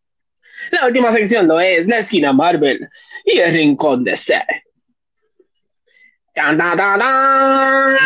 [0.73, 2.87] La última sección lo es la esquina Marvel
[3.25, 4.35] y el rincón de C.
[4.35, 6.20] Tan, tan, tan, tan.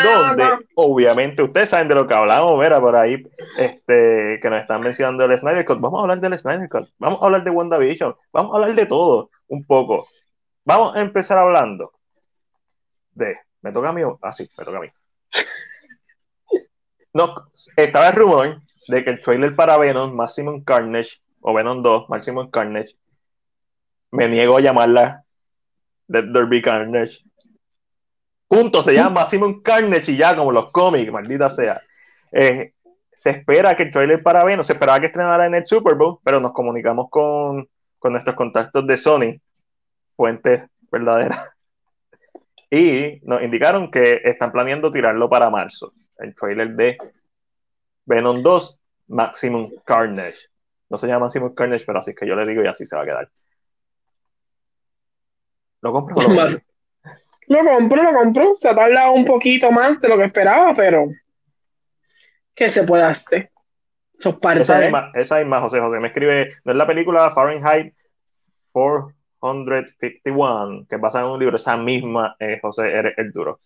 [0.03, 3.23] Donde, obviamente, ustedes saben de lo que hablamos, Vera, por ahí,
[3.59, 5.81] este, que nos están mencionando el Snyder Cut.
[5.81, 6.89] Vamos a hablar del Snyder Cut.
[6.99, 8.15] Vamos a hablar de WandaVision.
[8.33, 10.09] Vamos a hablar de todo, un poco.
[10.65, 11.93] Vamos a empezar hablando
[13.13, 13.37] de.
[13.63, 14.03] ¿Me toca a mí?
[14.23, 14.89] Ah, sí, me toca a mí.
[17.15, 22.09] No, estaba el rumor de que el trailer para Venom, Maximum Carnage, o Venom 2,
[22.09, 22.97] Maximum Carnage,
[24.11, 25.25] me niego a llamarla
[26.09, 27.23] Let There Be Carnage.
[28.55, 31.83] Punto, se llama Maximum Carnage y ya, como los cómics, maldita sea.
[32.31, 32.73] Eh,
[33.13, 36.19] se espera que el trailer para Venom, se esperaba que estrenara en el Super Bowl,
[36.23, 39.41] pero nos comunicamos con, con nuestros contactos de Sony,
[40.17, 41.51] fuentes verdaderas,
[42.71, 46.97] y nos indicaron que están planeando tirarlo para marzo, el trailer de
[48.05, 50.49] Venom 2, Maximum Carnage.
[50.91, 52.95] No se llama Maximum Carnage, pero así es que yo le digo y así se
[52.95, 53.31] va a quedar.
[55.81, 56.74] ¿Lo compro o lo compro?
[57.63, 58.55] Lo compro, lo compro.
[58.55, 61.07] Se ha tardado un poquito más de lo que esperaba, pero
[62.55, 63.51] ¿qué se puede hacer?
[64.19, 66.87] Eso es parte Esa de- misma, esa misma, José José, me escribe, no es la
[66.87, 67.95] película Fahrenheit
[68.73, 73.61] 451, que es basada en un libro, esa misma, eh, José, eres el duro,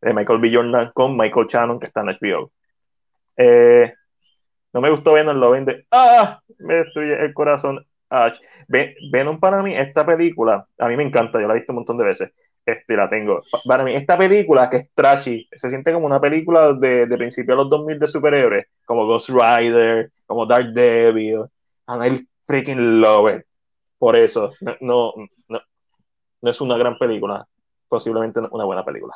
[0.00, 0.50] de Michael B.
[0.52, 2.52] Jordan con Michael Shannon, que está en HBO.
[3.36, 3.92] Eh,
[4.72, 6.40] no me gustó Venom, lo vende, ¡ah!
[6.58, 7.84] Me destruye el corazón.
[8.10, 8.30] Ah,
[8.68, 11.76] Ve- Venom para mí, esta película, a mí me encanta, yo la he visto un
[11.76, 12.32] montón de veces,
[12.66, 13.42] este, la tengo.
[13.64, 17.54] Para mí, esta película que es trashy, se siente como una película de, de principio
[17.54, 21.44] de los 2000 de superhéroes, como Ghost Rider, como Daredevil,
[21.86, 23.46] and I freaking love it.
[23.98, 25.12] Por eso, no, no,
[25.48, 27.46] no, es una gran película,
[27.88, 29.14] posiblemente una buena película.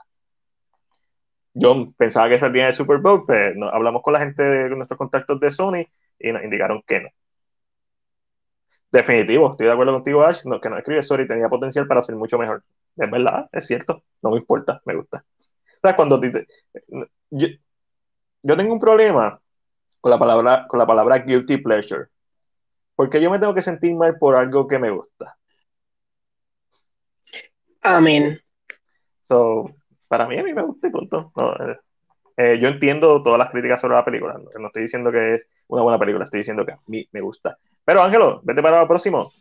[1.53, 4.97] Yo pensaba que salía el Super Bowl, pero no, hablamos con la gente de nuestros
[4.99, 5.85] contactos de Sony
[6.19, 7.09] y nos indicaron que no.
[8.93, 12.39] Definitivo, estoy de acuerdo contigo, Ash, que no escribe sorry, tenía potencial para ser mucho
[12.39, 12.63] mejor.
[13.01, 15.25] Es verdad, es cierto, no me importa, me gusta.
[15.83, 15.97] ¿Sabes?
[15.97, 16.47] Cuando te-
[17.31, 17.49] yo,
[18.43, 19.41] yo tengo un problema
[20.01, 22.07] con la palabra, con la palabra guilty pleasure,
[22.97, 25.39] porque yo me tengo que sentir mal por algo que me gusta.
[27.83, 28.41] Amén.
[29.23, 29.67] So,
[30.09, 31.33] para mí, a mí me gusta y punto.
[31.37, 31.79] No, eh,
[32.39, 34.35] eh, yo entiendo todas las críticas sobre la película.
[34.35, 37.21] No, no estoy diciendo que es una buena película, estoy diciendo que a mí me
[37.23, 37.59] gusta.
[37.85, 39.33] Pero Ángelo, vete para lo próximo.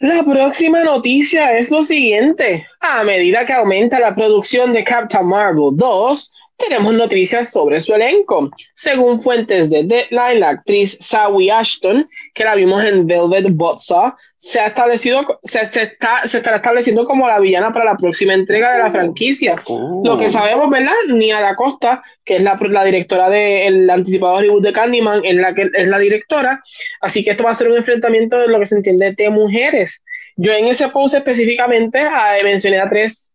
[0.00, 2.66] La próxima noticia es lo siguiente.
[2.80, 8.50] A medida que aumenta la producción de Captain Marvel 2, tenemos noticias sobre su elenco.
[8.74, 14.60] Según fuentes de Deadline, la actriz Sawi Ashton, que la vimos en Velvet Buzzsaw, se
[14.60, 18.72] ha establecido, se, se está, se estará estableciendo como la villana para la próxima entrega
[18.72, 19.56] de la franquicia.
[20.04, 20.92] Lo que sabemos, ¿verdad?
[21.08, 25.54] Nia Da Costa, que es la, la directora del anticipado reboot de Candyman, es la,
[25.54, 26.62] que, es la directora.
[27.00, 30.04] Así que esto va a ser un enfrentamiento de lo que se entiende de mujeres.
[30.36, 33.33] Yo en ese post específicamente eh, mencioné a tres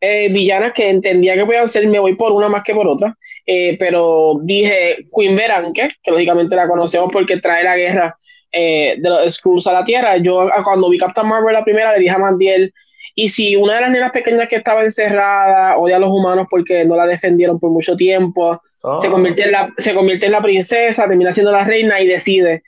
[0.00, 3.16] eh, villanas que entendía que podían ser, me voy por una más que por otra.
[3.44, 8.16] Eh, pero dije Queen Beranke, que lógicamente la conocemos porque trae la guerra
[8.52, 10.16] eh, de los Skrulls a la Tierra.
[10.18, 12.72] Yo cuando vi Captain Marvel la primera le dije a Mandiel,
[13.14, 16.84] y si una de las nenas pequeñas que estaba encerrada odia a los humanos porque
[16.84, 20.40] no la defendieron por mucho tiempo, Ah, se, convierte en la, se convierte en la
[20.40, 22.62] princesa, termina siendo la reina y decide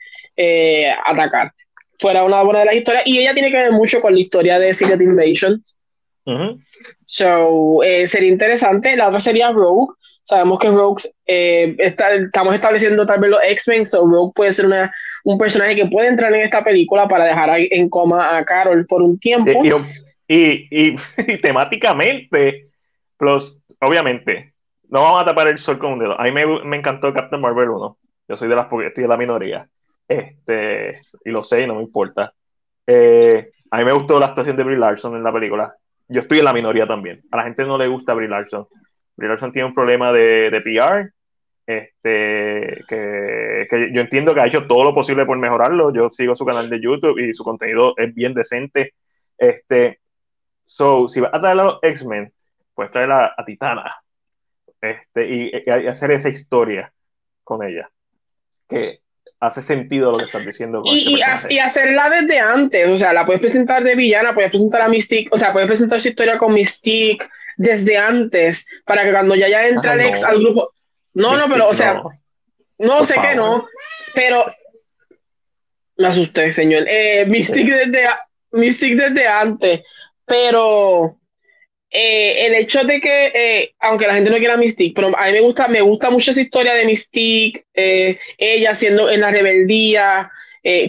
[1.05, 1.53] atacar.
[1.99, 3.03] Fuera una buena de las historias.
[3.05, 5.61] Y ella tiene que ver mucho con la historia de Secret Invasion.
[6.25, 6.59] Ujú.
[7.05, 8.95] So, eh, sería interesante.
[8.95, 9.93] La otra sería Rogue.
[10.23, 14.65] Sabemos que Rogue eh, está, estamos estableciendo tal vez los X-Men, so Rogue puede ser
[14.65, 14.93] una,
[15.23, 18.85] un personaje que puede entrar en esta película para dejar ahí en coma a Carol
[18.85, 19.51] por un tiempo.
[19.63, 19.69] Y,
[20.27, 20.95] y- y-
[21.27, 22.63] y temáticamente,
[23.17, 24.53] plus, obviamente,
[24.89, 26.19] no vamos a tapar el sol con un dedo.
[26.19, 27.97] A mí me, me encantó Captain Marvel 1.
[28.27, 29.67] Yo soy de las estoy de la minoría.
[30.07, 32.33] Este, y lo sé, y no me importa.
[32.85, 35.73] Eh, a mí me gustó la actuación de Brie Larson en la película.
[36.11, 37.23] Yo estoy en la minoría también.
[37.31, 38.67] A la gente no le gusta Brie Larson.
[39.15, 41.13] Brie tiene un problema de, de PR,
[41.65, 45.93] este, que, que, yo entiendo que ha hecho todo lo posible por mejorarlo.
[45.93, 48.93] Yo sigo su canal de YouTube y su contenido es bien decente.
[49.37, 49.99] Este,
[50.65, 52.33] so, si vas a traer a los X-Men,
[52.73, 53.95] puedes traer a, a Titana
[54.81, 56.91] este, y, y, hacer esa historia
[57.43, 57.89] con ella.
[58.67, 59.00] Que
[59.41, 60.83] hace sentido lo que estás diciendo.
[60.85, 64.83] y, este y, hacerla desde antes, o sea, la puedes presentar de villana, puedes presentar
[64.83, 67.27] a Mystique, o sea, puedes presentar su historia con Mystique
[67.57, 70.71] desde antes, para que cuando ya, ya entra ah, Alex al grupo.
[71.15, 72.01] No, no, pero, o sea,
[72.77, 73.67] no, sé que no,
[74.13, 74.45] pero.
[75.97, 76.85] Me asusté, señor.
[76.87, 78.07] Eh, Mystique, desde,
[78.51, 79.81] Mystique desde antes,
[80.25, 81.17] pero
[81.93, 85.33] eh, el hecho de que, eh, aunque la gente no quiera Mystique, pero a mí
[85.33, 90.31] me gusta, me gusta mucho esa historia de Mystique, eh, ella siendo en la rebeldía,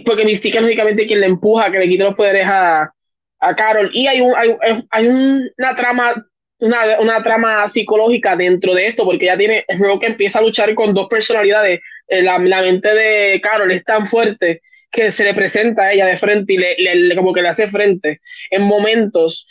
[0.05, 2.93] porque Mystique es lógicamente quien le empuja que le quite los poderes a,
[3.39, 3.89] a Carol.
[3.93, 4.55] Y hay, un, hay,
[4.91, 6.25] hay una trama
[6.59, 9.65] una, una, trama psicológica dentro de esto, porque ella tiene,
[9.99, 11.81] que empieza a luchar con dos personalidades.
[12.07, 16.15] La, la, mente de Carol es tan fuerte que se le presenta a ella de
[16.15, 19.45] frente y le, le como que le hace frente en momentos.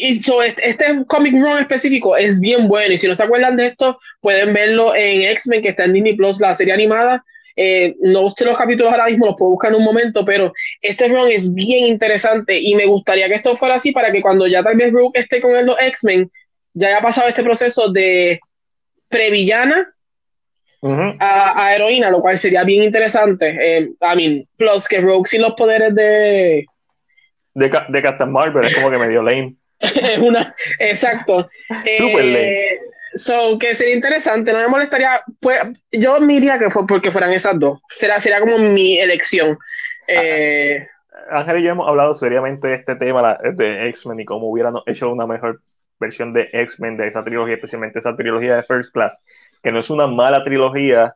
[0.00, 2.94] Y, este, este comic run específico es bien bueno.
[2.94, 6.14] Y si no se acuerdan de esto, pueden verlo en X-Men, que está en Disney
[6.14, 7.24] Plus, la serie animada.
[7.56, 11.08] Eh, no sé los capítulos ahora mismo, los puedo buscar en un momento, pero este
[11.08, 14.62] run es bien interesante y me gustaría que esto fuera así para que cuando ya
[14.62, 16.30] tal vez Rook esté con los X-Men,
[16.72, 18.40] ya haya pasado este proceso de
[19.08, 19.92] previllana
[21.20, 23.54] a, a, heroína, lo cual sería bien interesante.
[23.60, 26.64] Eh, I mean, plus que Rogue sin los poderes de.
[27.54, 29.56] De, de Captain Marvel es como que medio lame.
[30.22, 31.50] una, exacto.
[31.96, 32.80] Super eh,
[33.14, 35.58] So, que sería interesante, no me molestaría, pues,
[35.90, 39.58] yo diría que fue porque fueran esas dos, será, sería como mi elección.
[40.08, 40.86] Eh,
[41.30, 45.10] Ángel y yo hemos hablado seriamente de este tema de X-Men y cómo hubieran hecho
[45.10, 45.60] una mejor
[46.00, 49.22] versión de X-Men de esa trilogía, especialmente esa trilogía de First Class,
[49.62, 51.14] que no es una mala trilogía,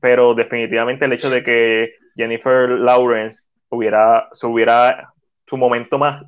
[0.00, 5.12] pero definitivamente el hecho de que Jennifer Lawrence hubiera, se hubiera
[5.46, 6.24] su momento más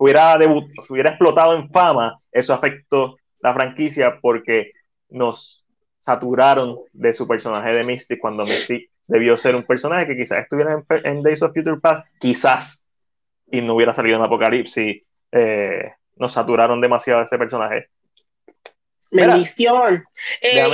[0.00, 4.72] hubiera, debut, hubiera explotado en fama, eso afectó la franquicia porque
[5.10, 5.62] nos
[6.00, 10.82] saturaron de su personaje de Mystic cuando Mystic debió ser un personaje que quizás estuviera
[11.04, 12.86] en, Days of Future Past, quizás,
[13.50, 15.02] y no hubiera salido en Apocalipsis.
[15.32, 17.88] Eh, nos saturaron demasiado de ese personaje.
[19.10, 20.02] Bendición.
[20.40, 20.66] Eh,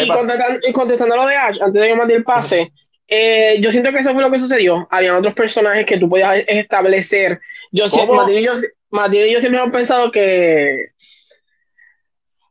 [0.69, 2.71] y, contestando, lo de Ash, antes de que mande el pase,
[3.09, 4.87] eh, yo siento que eso fue lo que sucedió.
[4.91, 7.41] Habían otros personajes que tú podías establecer.
[7.73, 8.53] Yo, siento, yo,
[8.91, 10.91] Matilde y yo siempre hemos pensado que.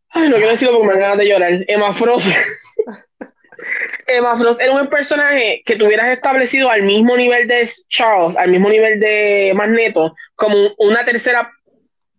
[0.09, 1.65] Ay, no quiero decirlo porque me dan ganas de llorar.
[1.67, 2.27] Emma Frost.
[4.07, 8.69] Emma Frost era un personaje que tuvieras establecido al mismo nivel de Charles, al mismo
[8.69, 11.51] nivel de Magneto, como una tercera,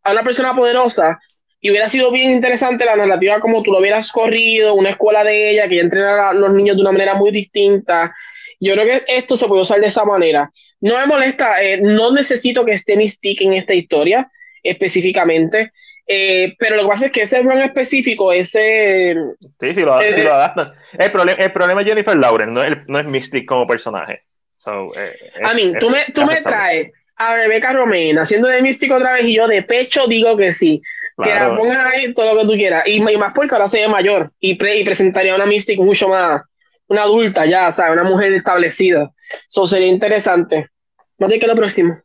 [0.02, 1.18] a una persona poderosa,
[1.60, 5.50] y hubiera sido bien interesante la narrativa como tú lo hubieras corrido, una escuela de
[5.50, 8.14] ella que entrenara a los niños de una manera muy distinta.
[8.60, 10.50] Yo creo que esto se puede usar de esa manera.
[10.80, 14.30] No me molesta, eh, no necesito que esté Mystique en esta historia
[14.62, 15.72] específicamente,
[16.06, 19.16] eh, pero lo que pasa es que ese run específico, ese...
[19.60, 20.72] Sí, sí lo, sí lo adaptan.
[20.98, 24.22] El, problema, el problema es Jennifer Lauren, no es, no es Mystique como personaje.
[24.58, 28.92] So, eh, a mí, tú me, tú me traes a Rebecca Romaine haciendo de Mystique
[28.92, 30.82] otra vez y yo de pecho digo que sí.
[31.22, 32.82] Que la pongas ahí todo lo que tú quieras.
[32.86, 36.42] Y, más porque ahora se ve mayor y, pre, y presentaría una Mystique mucho más
[36.88, 37.92] una adulta ya, ¿sabes?
[37.92, 39.12] Una mujer establecida.
[39.48, 40.70] Eso sería interesante.
[41.18, 41.98] ¿Más de que lo próximo?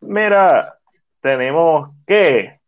[0.00, 0.78] Mira,
[1.20, 2.60] tenemos que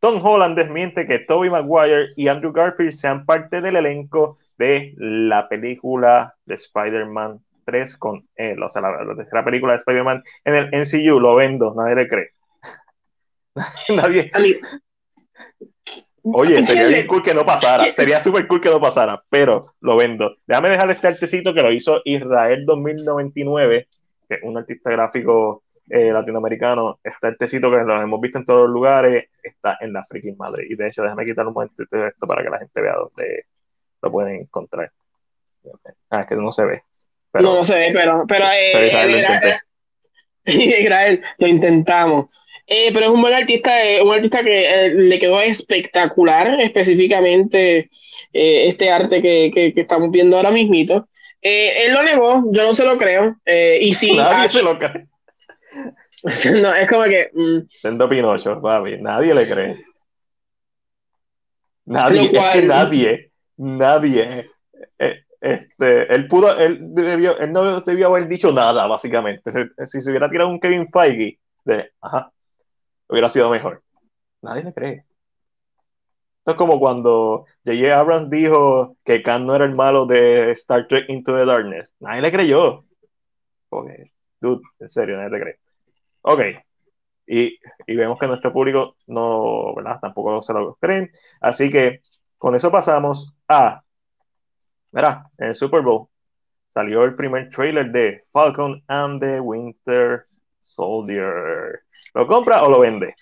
[0.00, 5.48] Tom Holland desmiente que Tobey Maguire y Andrew Garfield sean parte del elenco de la
[5.48, 10.70] película de Spider-Man 3 con él, o sea, la, tercera película de Spider-Man en el
[10.72, 12.28] NCU, lo vendo, nadie le cree.
[13.94, 14.30] nadie.
[16.22, 17.90] Oye, sería bien cool que no pasara.
[17.92, 20.36] Sería súper cool que no pasara, pero lo vendo.
[20.46, 23.88] Déjame dejar este artecito que lo hizo Israel 2099,
[24.28, 27.00] que es un artista gráfico eh, latinoamericano.
[27.02, 30.66] Este artecito que lo hemos visto en todos los lugares está en la freaking madre.
[30.68, 33.46] Y de hecho, déjame quitar un momento de esto para que la gente vea dónde
[34.02, 34.90] lo pueden encontrar.
[36.10, 36.82] Ah, es que no se ve.
[37.34, 39.60] no, no se ve, pero, pero, eh, Israel,
[40.84, 42.32] Israel, lo intentamos.
[42.72, 47.90] Eh, pero es un buen artista, eh, un artista que eh, le quedó espectacular, específicamente
[48.32, 51.08] este arte que, que, estamos viendo ahora mismito.
[51.40, 53.34] él lo negó, yo no se lo creo.
[53.44, 55.08] y si Nadie se lo cree.
[56.62, 57.30] no, es como que.
[57.34, 57.62] Mm.
[57.64, 59.84] Siendo Pinocho, papi, nadie le cree.
[61.86, 64.48] Nadie, es que nadie, nadie.
[65.40, 69.50] Este, él pudo, él debió, él no debió haber dicho nada, básicamente.
[69.86, 72.30] Si, se hubiera tirado un Kevin Feige de, ajá,
[73.10, 73.82] hubiera sido mejor.
[74.42, 75.04] Nadie le cree.
[76.38, 77.98] Esto es como cuando J.J.
[77.98, 81.92] Abrams dijo que Khan no era el malo de Star Trek Into the Darkness.
[82.00, 82.84] Nadie le creyó.
[83.68, 83.90] Ok,
[84.40, 85.58] dude, en serio, nadie te cree.
[86.22, 86.40] Ok,
[87.26, 90.00] y, y, vemos que nuestro público no, ¿verdad?
[90.00, 91.10] Tampoco se lo creen.
[91.40, 92.02] Así que
[92.38, 93.82] con eso pasamos a,
[94.90, 95.22] ¿verdad?
[95.38, 96.08] En el Super Bowl
[96.74, 100.26] salió el primer trailer de Falcon and the Winter
[100.74, 101.80] Soldier.
[102.14, 103.14] ¿Lo compra o lo vende?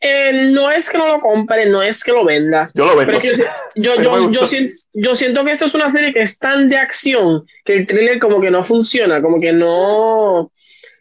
[0.00, 2.70] Eh, no es que no lo compre, no es que lo venda.
[2.74, 3.20] Yo lo vendo.
[3.20, 3.32] Yo,
[3.74, 6.76] yo, yo, yo, siento, yo siento que esto es una serie que es tan de
[6.76, 10.52] acción que el trailer como que no funciona, como que no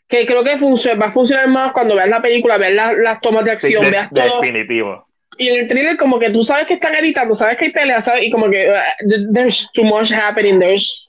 [0.08, 3.20] que creo que funciona, va a funcionar más cuando veas la película, veas las, las
[3.20, 4.40] tomas de acción, Sí, de- veas todo.
[4.42, 5.06] definitivo.
[5.38, 8.06] Y en el trailer como que tú sabes que están editando, sabes que hay peleas,
[8.06, 8.24] ¿sabes?
[8.24, 11.07] Y como que uh, there's too much happening, there's...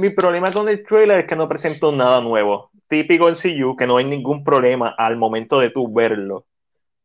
[0.00, 2.70] Mi problema con el trailer es que no presentó nada nuevo.
[2.88, 6.46] Típico en CU, que no hay ningún problema al momento de tú verlo.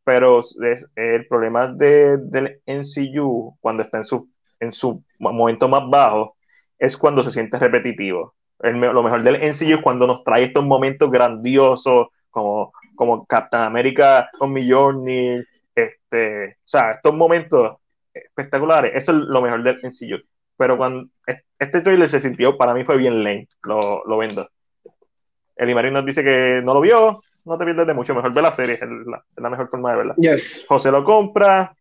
[0.04, 4.30] Pero es- el problema de, del NCU, cuando está en su,
[4.60, 6.36] en su momento más bajo,
[6.78, 8.34] es cuando se siente repetitivo.
[8.60, 13.64] El lo mejor del NCU es cuando nos trae estos momentos grandiosos, como, como Captain
[13.64, 17.76] America con Mjolnir, este, o sea, estos momentos
[18.14, 18.92] espectaculares.
[18.94, 20.18] Eso es lo mejor del NCU.
[20.56, 21.08] Pero cuando
[21.58, 24.48] este trailer se sintió, para mí fue bien lame, lo, lo vendo.
[25.56, 28.52] Elimarín nos dice que no lo vio, no te pierdes de mucho, mejor ver la
[28.52, 30.14] serie, es la, es la mejor forma de verla.
[30.18, 30.66] Yes.
[30.68, 31.74] José lo compra,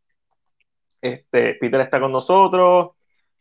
[1.01, 2.91] este, Peter está con nosotros,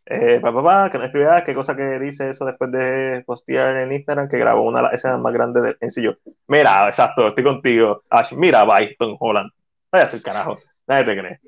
[0.07, 3.23] eh, pa, pa, pa, que no escribe nada, qué cosa que dice eso después de
[3.25, 6.19] postear en Instagram, que grabó una de las escenas más grandes del sencillo.
[6.49, 9.51] Mira, exacto, estoy contigo, Ash, mira, bye, Tom Holland,
[9.93, 11.41] vaya a ser carajo, nadie te cree.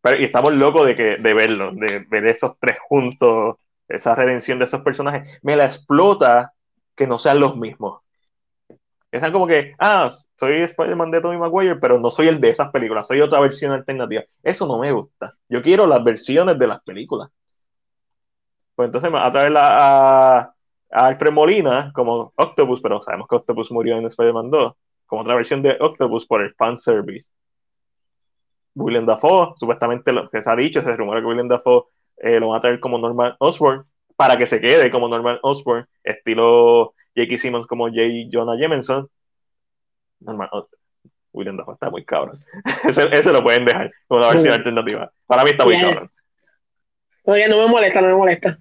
[0.00, 3.56] Pero, y estamos locos de, que, de verlo, de ver esos tres juntos,
[3.88, 5.38] esa redención de esos personajes.
[5.42, 6.52] Me la explota
[6.94, 8.00] que no sean los mismos.
[9.10, 12.70] Están como que, ah, soy Spider-Man de Tobey Maguire, pero no soy el de esas
[12.70, 14.22] películas, soy otra versión alternativa.
[14.42, 15.36] Eso no me gusta.
[15.48, 17.30] Yo quiero las versiones de las películas.
[18.74, 20.54] Pues entonces me va a traer a, a
[20.90, 24.72] Alfred Molina como Octopus, pero sabemos que Octopus murió en Spider-Man 2,
[25.06, 27.30] como otra versión de Octopus por el fanservice.
[28.74, 31.84] William Dafoe, supuestamente lo que se ha dicho, se rumora que William Dafoe
[32.22, 33.84] eh, lo va a traer como Norman Osborn
[34.16, 37.38] para que se quede como Norman Osborn, estilo J.K.
[37.38, 38.00] Simmons como J.
[38.32, 39.08] Jonah Jameson.
[40.20, 40.80] Norman Osborn.
[41.34, 42.36] William Dafoe está muy cabrón.
[42.88, 44.58] ese, ese lo pueden dejar como una versión Sí.
[44.58, 45.10] alternativa.
[45.26, 46.10] Para mí está muy cabrón.
[47.24, 48.58] Oye, no me molesta, no me molesta.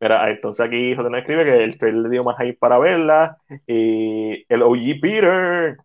[0.00, 3.36] Mira, entonces aquí José nos escribe que el trailer le dio más hype para verla.
[3.66, 5.76] Y el OG Peter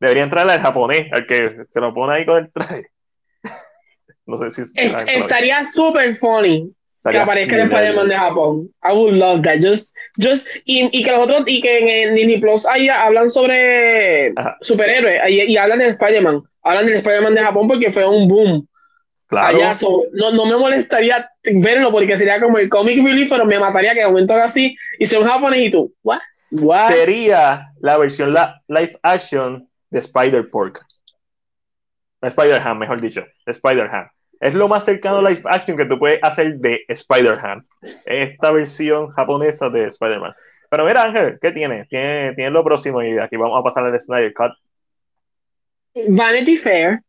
[0.00, 2.91] debería entrar al japonés, al que se lo pone ahí con el traje.
[4.26, 6.70] No sé si Es- estaría super funny
[7.10, 7.72] que aparezca el hilarious.
[7.72, 8.70] Spider-Man de Japón.
[8.84, 9.56] I would love that.
[9.60, 13.28] Just, just, y, y que los otros, y que en, en Disney Plus ahí hablan
[13.28, 14.56] sobre Ajá.
[14.60, 16.42] superhéroes y, y hablan del Spider-Man.
[16.62, 18.68] Hablan del Spider-Man de Japón porque fue un boom.
[19.26, 19.76] Claro, allá.
[20.12, 24.00] no, no me molestaría verlo porque sería como el comic relief, pero me mataría que
[24.00, 26.18] de momento haga así y sea un japonés y tú, ¿what?
[26.50, 26.88] ¿What?
[26.92, 30.84] sería la versión la, live action de Spider-Pork.
[32.28, 33.24] Spider-Ham, mejor dicho.
[33.46, 34.08] de Spider-Ham.
[34.40, 37.64] Es lo más cercano a live action que tú puedes hacer de Spider-Ham.
[38.04, 40.34] Esta versión japonesa de Spider-Man.
[40.68, 41.86] Pero mira, Ángel, ¿qué tiene?
[41.88, 42.32] tiene?
[42.34, 44.52] Tiene lo próximo y aquí vamos a pasar al Snyder Cut.
[46.08, 47.00] Vanity Fair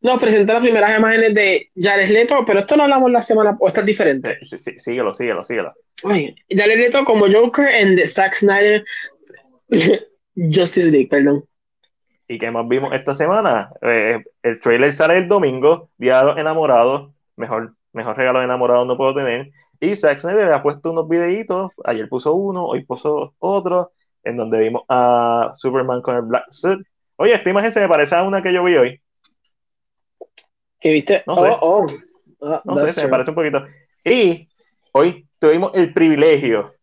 [0.00, 3.68] nos presenta las primeras imágenes de Jared Leto, pero esto no hablamos la semana, o
[3.68, 4.38] esto es diferente.
[4.42, 5.72] Sí, sí, síguelo, síguelo, síguelo.
[6.02, 8.84] Ay, Jared Leto como Joker en The Zack Snyder
[10.36, 11.44] Justice League, perdón.
[12.26, 13.70] ¿Y qué más vimos esta semana?
[13.82, 17.12] Eh, el trailer sale el domingo, Día de los Enamorados.
[17.36, 19.50] Mejor, mejor regalo de enamorados no puedo tener.
[19.80, 21.70] Y Zack Snyder ha puesto unos videitos.
[21.84, 23.92] Ayer puso uno, hoy puso otro,
[24.22, 26.86] en donde vimos a Superman con el Black Suit.
[27.16, 29.00] Oye, esta imagen se me parece a una que yo vi hoy.
[30.80, 31.22] ¿Qué viste?
[31.26, 31.48] No sé.
[31.48, 31.86] Oh, oh.
[32.42, 33.64] Ah, No sé, se me parece un poquito.
[34.04, 34.48] Y
[34.92, 36.74] hoy tuvimos el privilegio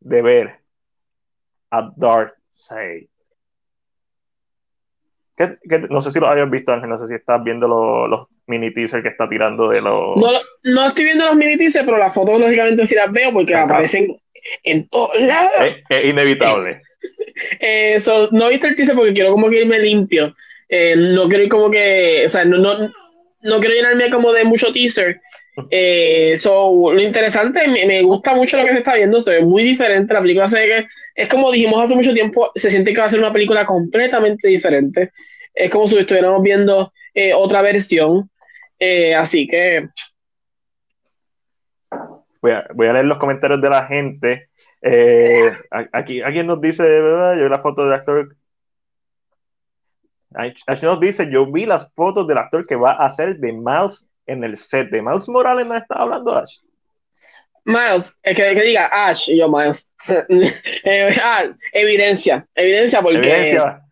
[0.00, 0.60] de ver
[1.70, 3.08] a Darkseid.
[5.36, 6.88] ¿Qué- qué- no sé si lo habías visto, Ángel.
[6.88, 10.16] No sé si estás viendo lo- los mini teasers que está tirando de los.
[10.16, 10.28] No,
[10.64, 13.64] no estoy viendo los mini teasers, pero las fotos lógicamente sí las veo porque Ajá.
[13.64, 14.16] aparecen
[14.62, 15.52] en todos lados.
[15.60, 16.80] Es, es inevitable.
[17.60, 20.34] Eh, so, no he visto el teaser porque quiero como que irme limpio.
[20.68, 22.78] Eh, no quiero ir como que, o sea, no, no,
[23.42, 25.20] no quiero llenarme como de mucho teaser.
[25.70, 29.62] Eh, lo interesante, me, me gusta mucho lo que se está viendo, se ve muy
[29.62, 30.12] diferente.
[30.12, 33.10] La película se que es como dijimos hace mucho tiempo, se siente que va a
[33.10, 35.12] ser una película completamente diferente.
[35.54, 38.30] Es como si estuviéramos viendo eh, otra versión.
[38.78, 39.88] Eh, así que,
[42.42, 44.50] Voy a, voy a leer los comentarios de la gente.
[44.82, 45.50] Eh,
[45.92, 47.36] aquí alguien nos dice, ¿verdad?
[47.36, 48.36] Yo vi la foto del actor.
[50.34, 54.10] Ash nos dice, yo vi las fotos del actor que va a hacer de Miles
[54.26, 56.58] en el set de Miles Morales no estaba hablando Ash.
[57.64, 59.90] Miles, el que, que diga Ash, y yo Miles.
[60.84, 63.18] Eh, ah, evidencia, evidencia porque...
[63.18, 63.82] Evidencia.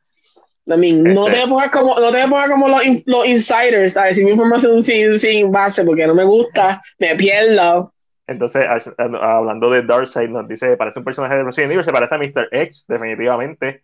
[0.66, 4.24] I mean, no, te pongas como, no te pongas como los, los, insiders a decir
[4.24, 7.92] mi información sin, sin base porque no me gusta, me pierdo.
[8.26, 8.64] Entonces,
[8.96, 12.48] hablando de Darkseid, nos dice, parece un personaje de Resident Evil, se parece a Mr.
[12.50, 13.82] X, definitivamente.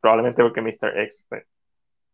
[0.00, 1.00] Probablemente porque Mr.
[1.00, 1.44] X pues,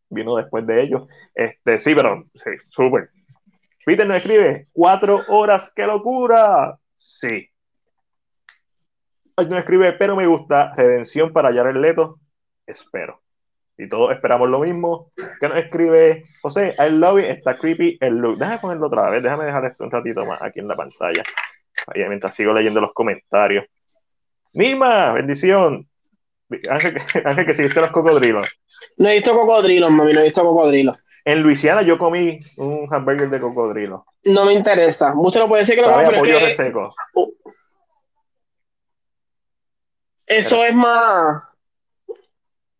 [0.09, 1.07] vino después de ellos.
[1.35, 3.11] Este, sí, pero sí, súper.
[3.87, 6.77] Peter nos escribe, cuatro horas, qué locura.
[6.97, 7.49] Sí.
[9.37, 12.19] Nos escribe, pero me gusta, redención para hallar el Leto.
[12.67, 13.23] Espero.
[13.79, 15.13] Y todos esperamos lo mismo.
[15.39, 18.39] Que nos escribe, José, el lobby está creepy el look.
[18.39, 21.23] Déjame ponerlo otra vez, déjame dejar esto un ratito más aquí en la pantalla.
[21.87, 23.67] Ahí, mientras sigo leyendo los comentarios.
[24.53, 25.89] Nima, bendición.
[26.69, 28.49] Ángel, que si los cocodrilos.
[28.97, 30.97] No he visto cocodrilos, mami, no he visto cocodrilos.
[31.27, 34.07] En Luisiana yo comí un hamburger de cocodrilo.
[34.23, 35.13] No me interesa.
[35.13, 36.95] Mucho lo puede decir que lo pollo reseco.
[37.15, 37.33] Uh.
[40.25, 41.43] Eso es más.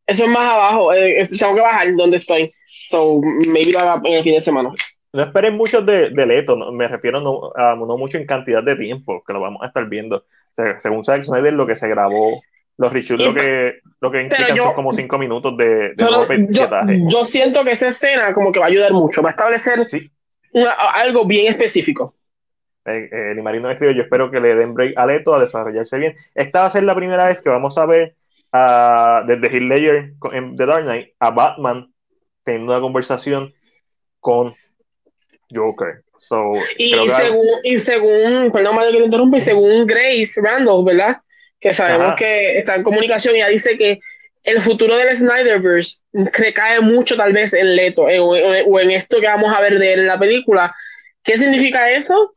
[0.07, 0.93] Eso es más abajo.
[0.93, 2.55] Eh, tengo que bajar donde estoy.
[2.85, 4.73] So, maybe lo haga en el fin de semana.
[5.13, 8.77] No esperen mucho de, de Leto, me refiero no, a, no mucho en cantidad de
[8.77, 10.25] tiempo, que lo vamos a estar viendo.
[10.79, 12.43] según Zack Snyder, lo que se grabó,
[12.79, 16.69] los reshoots lo que, lo que implican son como cinco minutos de, de yo,
[17.09, 19.79] yo, siento que esa escena como que va a ayudar mucho, va a establecer
[20.95, 22.15] algo bien específico.
[22.85, 26.15] Eh, eh, Marino escribe, yo espero que le den break a Leto a desarrollarse bien.
[26.35, 28.15] Esta va a ser la primera vez que vamos a ver
[28.53, 31.93] a, desde Ledger en The Dark Knight a Batman
[32.45, 33.53] teniendo una conversación
[34.21, 34.55] con
[35.53, 36.05] Joker.
[36.19, 41.21] So, y, según, y según, perdón, que lo interrumpa, y según Grace Randall, ¿verdad?
[41.61, 44.01] Que sabemos que está en comunicación y ya dice que
[44.47, 49.53] el futuro del Snyderverse recae mucho tal vez en Leto o, en esto que vamos
[49.55, 50.75] a ver de él en la película.
[51.25, 52.33] ¿Qué significa eso?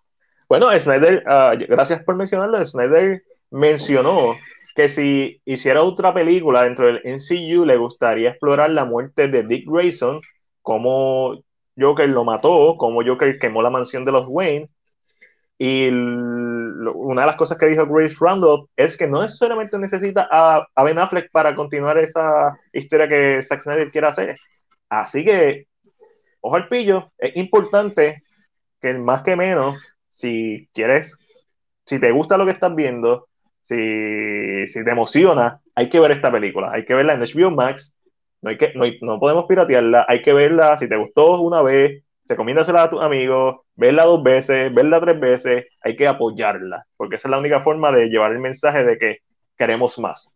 [0.47, 3.21] Bueno, Snyder, uh, gracias por mencionarlo, Snyder
[3.51, 4.35] mencionó
[4.75, 9.65] que si hiciera otra película dentro del MCU le gustaría explorar la muerte de Dick
[9.67, 10.21] Grayson,
[10.63, 11.43] como
[11.77, 14.69] Joker lo mató, como Joker quemó la mansión de los Wayne.
[15.61, 20.65] Y una de las cosas que dijo Grace Randolph es que no necesariamente necesita a,
[20.85, 24.35] Ben Affleck para continuar esa historia que Zack Snyder quiere hacer.
[24.87, 25.67] Así que,
[26.39, 28.23] ojo al pillo, es importante
[28.81, 29.75] que más que menos,
[30.07, 31.17] si quieres,
[31.85, 33.27] si te gusta lo que estás viendo,
[33.61, 37.93] si, si te emociona, hay que ver esta película, hay que verla en HBO Max.
[38.41, 38.71] No, hay que,
[39.01, 43.57] no, podemos piratearla, hay que verla, si te gustó una vez, recomiéndasela a tus amigos,
[43.79, 47.91] verla dos veces, verla tres veces, hay que apoyarla, porque esa es la única forma
[47.93, 49.17] de llevar el mensaje de que
[49.57, 50.35] queremos más.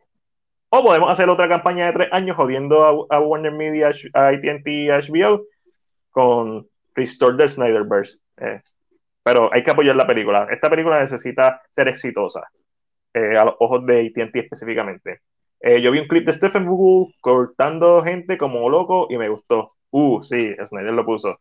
[0.70, 4.88] O podemos hacer otra campaña de tres años jodiendo a, Warner Media, a ATT y
[4.88, 5.44] HBO
[6.10, 8.18] con Restore the Snyderverse.
[8.38, 8.62] Eh,
[9.24, 10.48] pero hay que apoyar la película.
[10.50, 12.48] Esta película necesita ser exitosa,
[13.14, 15.20] eh, a los ojos de ATT específicamente.
[15.60, 19.74] Eh, yo vi un clip de Stephen Google cortando gente como loco y me gustó.
[19.92, 21.40] Uh, sí, Snyder lo puso.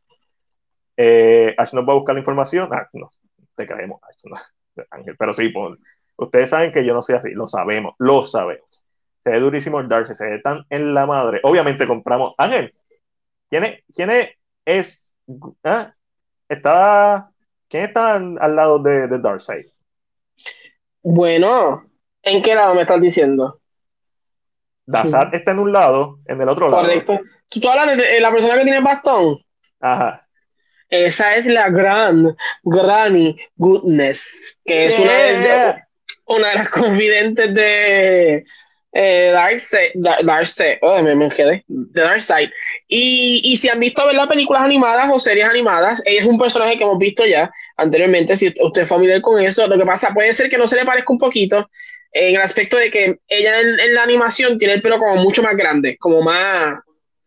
[0.96, 2.68] Eh, Ash nos va a buscar la información.
[2.72, 3.08] Ah, no,
[3.56, 4.00] te creemos,
[4.90, 5.16] Ángel.
[5.18, 5.78] Pero sí, pues,
[6.16, 8.84] ustedes saben que yo no soy así, lo sabemos, lo sabemos.
[9.24, 11.40] Se ve durísimo el Darkseid, se ve tan en la madre.
[11.44, 12.34] Obviamente compramos.
[12.38, 12.74] Ángel,
[13.48, 13.84] ¿quién es?
[13.94, 14.10] ¿Quién
[14.64, 15.14] es?
[15.64, 15.94] ¿ah?
[16.48, 17.30] Está,
[17.68, 19.66] ¿Quién está al lado de, de Darkseid?
[21.02, 21.84] Bueno,
[22.22, 23.60] ¿en qué lado me estás diciendo?
[24.86, 26.82] Dazat está en un lado, en el otro lado.
[26.82, 27.20] Correcto.
[27.48, 29.38] ¿Tú, hablas de la persona que tiene bastón?
[29.80, 30.21] Ajá.
[30.92, 34.22] Esa es la gran Granny Goodness,
[34.62, 35.74] que es una, de,
[36.26, 38.44] una de las confidentes de
[38.92, 42.50] eh, Darkseid, Darkseid, oh, me, me quedé, de Darkseid.
[42.88, 46.36] Y, y si han visto ver las películas animadas o series animadas, ella es un
[46.36, 50.12] personaje que hemos visto ya anteriormente, si usted es familiar con eso, lo que pasa
[50.12, 51.70] puede ser que no se le parezca un poquito,
[52.12, 55.56] en el aspecto de que ella en, la animación tiene el pelo como mucho más
[55.56, 56.74] grande, como más...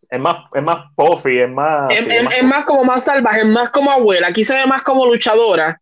[0.09, 1.91] Es más, es más puffy, es más...
[1.91, 4.27] Es, más, como más salvaje, es más como abuela.
[4.27, 5.81] Aquí se ve más como luchadora.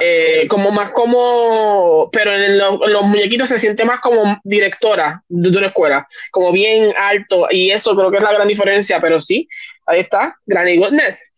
[0.00, 2.08] Eh, como más como...
[2.12, 6.06] Pero en, los muñequitos se siente más como directora de, una escuela.
[6.30, 7.46] Como bien alto.
[7.50, 9.00] Y eso creo que es la gran diferencia.
[9.00, 9.48] Pero sí,
[9.86, 10.36] ahí está.
[10.46, 11.32] Granny Goodness.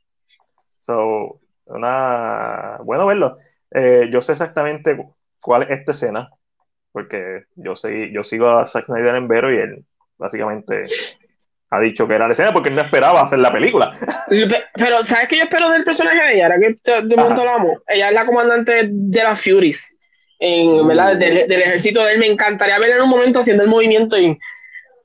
[0.81, 2.79] So, una...
[2.85, 3.39] Bueno verlo.
[3.71, 4.97] Eh, yo sé exactamente
[5.41, 6.31] cuál es esta escena
[6.97, 9.85] porque yo, sé, yo sigo a Zack Snyder en Vero y él
[10.17, 10.85] básicamente
[11.71, 13.93] ha dicho que era la escena porque no esperaba hacer la película.
[14.75, 16.47] Pero, ¿sabes qué yo espero del personaje de ella?
[16.47, 17.79] Ahora que de momento la amo.
[17.89, 19.97] Ella es la comandante de las Furies,
[20.39, 21.17] en, ¿verdad?
[21.17, 22.19] Del, ejército de él.
[22.19, 24.39] Me encantaría verla en un momento haciendo el movimiento y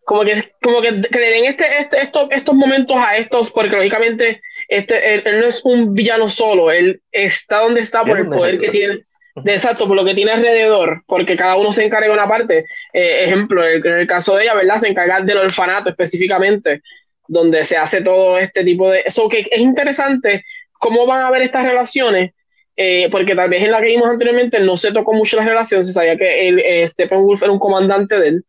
[0.03, 4.39] como que, como que, le den este, este, estos, estos momentos a estos, porque lógicamente
[4.67, 8.69] este, él, no es un villano solo, él está donde está por el poder que
[8.69, 9.05] tiene.
[9.35, 12.65] De exacto, por lo que tiene alrededor, porque cada uno se encarga de una parte.
[12.91, 14.79] Eh, ejemplo, en el, caso de ella, ¿verdad?
[14.79, 16.81] Se encarga del orfanato específicamente,
[17.27, 19.03] donde se hace todo este tipo de...
[19.05, 20.43] Eso que es interesante
[20.73, 22.31] cómo van a ver estas relaciones,
[22.75, 25.87] eh, porque tal vez en la que vimos anteriormente no se tocó mucho las relaciones,
[25.87, 28.45] se sabía que el, eh, Steppenwolf era un comandante de él,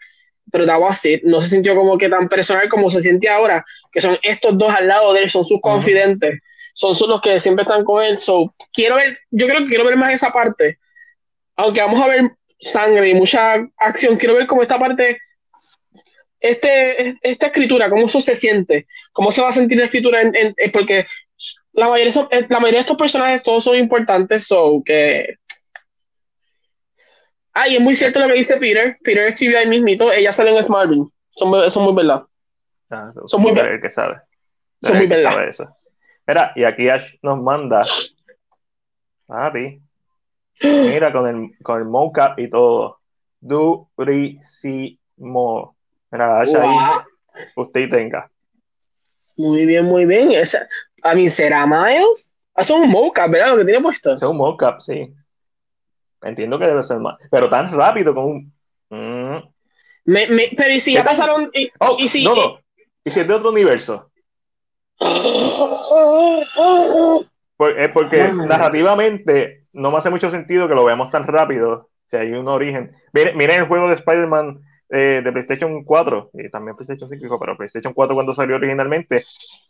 [0.50, 4.18] pero así, no se sintió como que tan personal como se siente ahora, que son
[4.22, 6.40] estos dos al lado de él, son sus confidentes,
[6.72, 8.18] son los que siempre están con él.
[8.18, 10.78] So, quiero ver, yo creo que quiero ver más esa parte,
[11.56, 12.30] aunque vamos a ver
[12.60, 15.18] sangre y mucha acción, quiero ver cómo esta parte,
[16.40, 20.54] este, esta escritura, cómo eso se siente, cómo se va a sentir la escritura, en,
[20.72, 21.06] porque
[21.72, 25.36] la mayoría, la mayoría de estos personajes todos son importantes, so que
[27.54, 28.96] Ah, y es muy cierto lo que dice Peter.
[29.02, 30.10] Peter escribió ahí mismito.
[30.10, 31.04] Ella sale en Smallville.
[31.28, 32.22] Son, son muy verdad.
[32.90, 33.80] Ah, son muy verdad.
[33.80, 34.14] que sabe.
[34.80, 35.50] Son muy verdad.
[36.26, 36.32] Eso.
[36.40, 37.84] Mira, y aquí Ash nos manda.
[39.26, 39.80] Papi.
[40.62, 43.00] Mira, con el, con el mocap y todo.
[43.40, 44.96] Durísimo.
[46.10, 46.76] Mira, Ash ahí.
[47.56, 48.30] Usted tenga.
[49.36, 50.32] Muy bien, muy bien.
[50.32, 50.68] Esa,
[51.02, 52.34] a mí, ¿será Miles?
[52.54, 53.52] Ah, es un mocap, ¿verdad?
[53.52, 54.12] Lo que tiene puesto.
[54.12, 55.12] Es un mocap, sí.
[56.22, 57.16] Entiendo que debe ser más.
[57.30, 58.52] Pero tan rápido como un.
[58.90, 59.38] Mm.
[60.04, 61.50] Me, me, pero ¿y si ya pasaron?
[61.54, 62.60] Y, oh, si, no, no.
[63.04, 64.11] ¿Y si es de otro universo?
[67.78, 71.90] Es porque narrativamente no me hace mucho sentido que lo veamos tan rápido.
[72.06, 72.94] Si hay un origen.
[73.12, 74.60] Miren, miren el juego de Spider-Man
[74.90, 79.24] eh, de PlayStation 4 y también PlayStation 5, pero PlayStation 4 cuando salió originalmente.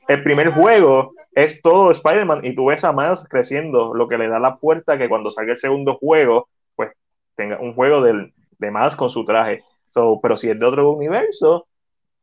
[0.08, 4.28] El primer juego es todo Spider-Man y tú ves a Miles creciendo, lo que le
[4.28, 6.90] da la puerta que cuando salga el segundo juego, pues
[7.36, 9.62] tenga un juego de Miles con su traje.
[9.90, 11.68] So, pero si es de otro universo,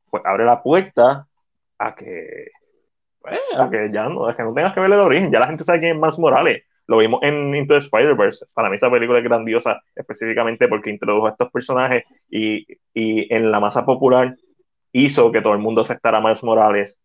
[0.09, 1.27] pues abre la puerta
[1.77, 2.47] a que,
[3.29, 5.31] pues, a que ya no, que no tengas que ver el origen.
[5.31, 6.63] Ya la gente sabe quién es Miles Morales.
[6.87, 8.45] Lo vimos en Into the Spider-Verse.
[8.53, 13.51] Para mí esa película es grandiosa, específicamente porque introdujo a estos personajes y, y en
[13.51, 14.35] la masa popular
[14.91, 16.99] hizo que todo el mundo aceptara a Miles Morales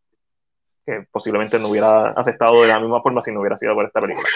[0.84, 4.00] que posiblemente no hubiera aceptado de la misma forma si no hubiera sido por esta
[4.00, 4.28] película.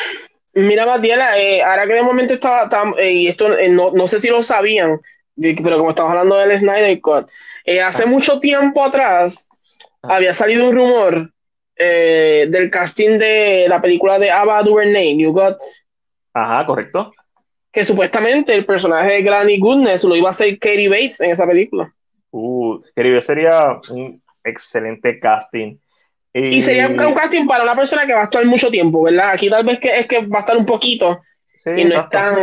[0.54, 4.20] Mira, Matiela, eh, ahora que de momento estaba, eh, y esto eh, no, no, sé
[4.20, 4.98] si lo sabían,
[5.36, 7.28] pero como estamos hablando del Snyder Cut,
[7.84, 8.06] hace ah.
[8.06, 9.48] mucho tiempo atrás
[10.02, 10.16] ah.
[10.16, 11.32] había salido un rumor
[11.78, 15.86] del casting de la película de Ava DuVernay, New Gods.
[16.34, 17.12] Ajá, correcto.
[17.72, 21.46] Que supuestamente el personaje de Granny Goodness lo iba a hacer Katie Bates en esa
[21.46, 21.90] película.
[22.30, 25.76] Uh, Katie Bates sería un excelente casting.
[26.32, 29.30] Y, sería un, casting para una persona que va a estar mucho tiempo, ¿verdad?
[29.30, 31.20] Aquí tal vez que es que va a estar un poquito.
[31.64, 32.36] y no es tan.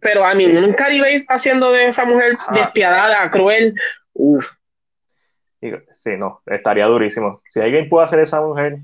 [0.00, 0.56] Pero a mí, sí.
[0.56, 3.74] un Caribéis haciendo de esa mujer despiadada, cruel.
[5.62, 5.80] Uf.
[5.90, 7.42] Sí, no, estaría durísimo.
[7.48, 8.78] Si alguien puede hacer esa mujer,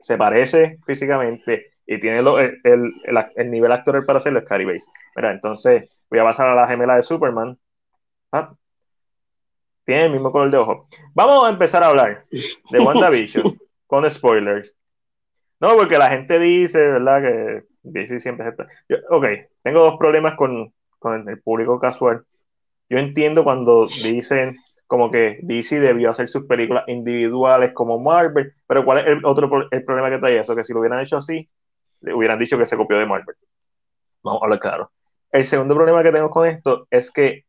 [0.00, 2.92] se parece físicamente y tiene el, el,
[3.36, 4.86] el, nivel actoral para hacerlo, es Caribéis.
[5.14, 7.58] Mira, entonces voy a pasar a la gemela de Superman.
[8.32, 8.52] Ah,
[9.84, 10.86] tiene el mismo color de ojo.
[11.14, 12.26] Vamos a empezar a hablar
[12.70, 14.76] de WandaVision con spoilers.
[15.60, 17.22] No, porque la gente dice, ¿verdad?
[17.22, 18.66] Que DC siempre está.
[19.10, 19.26] ok,
[19.62, 22.24] tengo dos problemas con, con, el público casual.
[22.90, 24.56] Yo entiendo cuando dicen
[24.86, 29.50] como que DC debió hacer sus películas individuales como Marvel, pero ¿cuál es el otro
[29.70, 30.54] el problema que trae eso?
[30.54, 31.48] Que si lo hubieran hecho así,
[32.02, 33.36] le hubieran dicho que se copió de Marvel.
[34.22, 34.92] Vamos a hablar claro.
[35.30, 37.44] El segundo problema que tengo con esto es que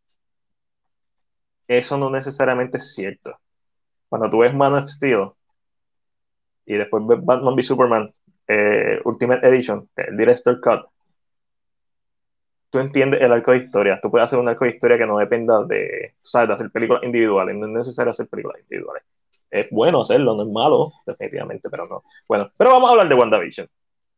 [1.68, 3.38] eso no necesariamente es cierto.
[4.10, 5.32] Cuando tú ves Man of Steel,
[6.66, 8.12] y después Batman v Superman
[8.48, 10.86] eh, Ultimate Edition, el Director Cut,
[12.70, 14.00] tú entiendes el arco de historia.
[14.02, 16.50] Tú puedes hacer un arco de historia que no dependa de, ¿sabes?
[16.50, 17.56] de hacer películas individuales.
[17.56, 19.04] No es necesario hacer películas individuales.
[19.50, 22.04] Es bueno hacerlo, no es malo, definitivamente, pero no.
[22.28, 23.68] Bueno, pero vamos a hablar de WandaVision.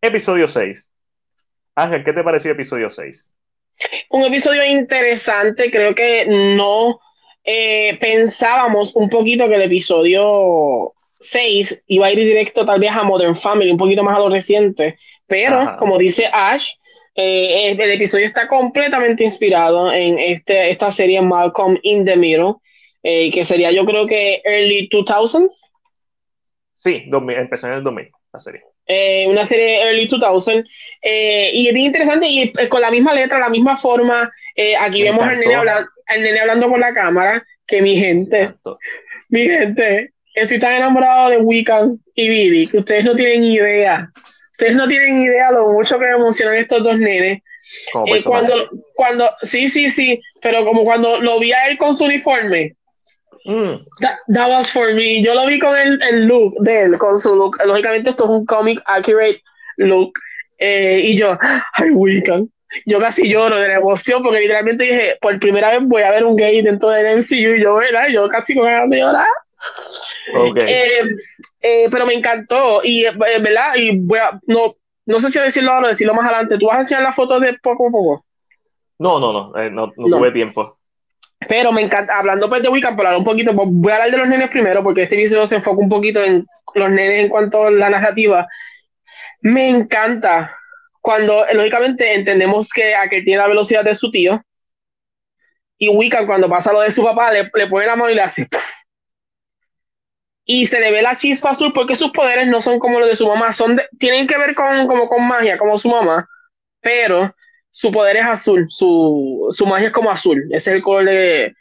[0.02, 0.92] Episodio 6.
[1.76, 3.30] Ángel, ¿qué te pareció episodio 6?
[4.10, 7.00] Un episodio interesante, creo que no
[7.44, 13.04] eh, pensábamos un poquito que el episodio 6 iba a ir directo tal vez a
[13.04, 14.98] Modern Family, un poquito más a lo reciente,
[15.28, 16.74] pero como dice Ash,
[17.22, 22.54] eh, el episodio está completamente inspirado en este, esta serie Malcolm in the Middle,
[23.04, 25.50] eh, que sería yo creo que early 2000s.
[26.76, 28.62] Sí, 2000, empezó en el 2000, la serie.
[28.88, 30.66] Eh, una serie early 2000
[31.04, 34.32] y es bien interesante y con la misma letra, la misma forma.
[34.80, 38.54] aquí vemos al nene, hablando, al nene hablando con la cámara, que mi gente,
[39.28, 44.10] mi gente, estoy tan enamorado de Wiccan y Billy que ustedes no tienen idea.
[44.60, 47.42] Ustedes no tienen idea lo mucho que me emocionan estos dos nenes.
[48.08, 52.04] Eh, cuando, cuando, sí, sí, sí, pero como cuando lo vi a él con su
[52.04, 52.76] uniforme,
[53.46, 53.86] Mm.
[54.02, 55.24] That, was for me.
[55.24, 57.58] Yo lo vi con el, el, look de él, con su look.
[57.66, 59.42] Lógicamente, esto es un comic accurate
[59.78, 60.12] look.
[60.58, 61.38] Eh, y yo,
[61.74, 62.50] ay, Wiccan.
[62.86, 66.26] Yo casi lloro de la emoción porque literalmente dije, por primera vez voy a ver
[66.26, 68.10] un gay dentro del MCU y yo, ¿verdad?
[68.12, 69.26] Yo casi con ganas de llorar.
[70.36, 70.68] Okay.
[70.68, 71.02] Eh,
[71.62, 73.76] eh, pero me encantó y, ¿verdad?
[73.76, 74.76] Y voy a, no,
[75.06, 76.58] no sé si decirlo ahora o decirlo más adelante.
[76.58, 78.26] ¿Tú vas a enseñar las fotos de poco a poco?
[79.00, 80.78] No, no, no, no, no, tuve tiempo.
[81.48, 84.12] Pero me encanta, hablando pues de Wiccan, por hablar un poquito, pues, voy a hablar
[84.12, 86.46] de los nenes primero, porque este video se enfoca un poquito en
[86.76, 88.46] los nenes en cuanto a la narrativa.
[89.42, 90.54] Me encanta
[91.00, 94.42] cuando, lógicamente, entendemos que aquel tiene la velocidad de su tío,
[95.78, 98.22] y Wiccan cuando pasa lo de su papá, le, le pone la mano y le
[98.22, 98.48] hace...
[100.52, 103.16] Y se le ve la chispa azul porque sus poderes no son como los de
[103.16, 106.28] su mamá, son tienen que ver con, como con magia, como su mamá,
[106.82, 107.36] pero
[107.70, 111.54] su poder es azul, su, su magia es como azul, ese es el color de...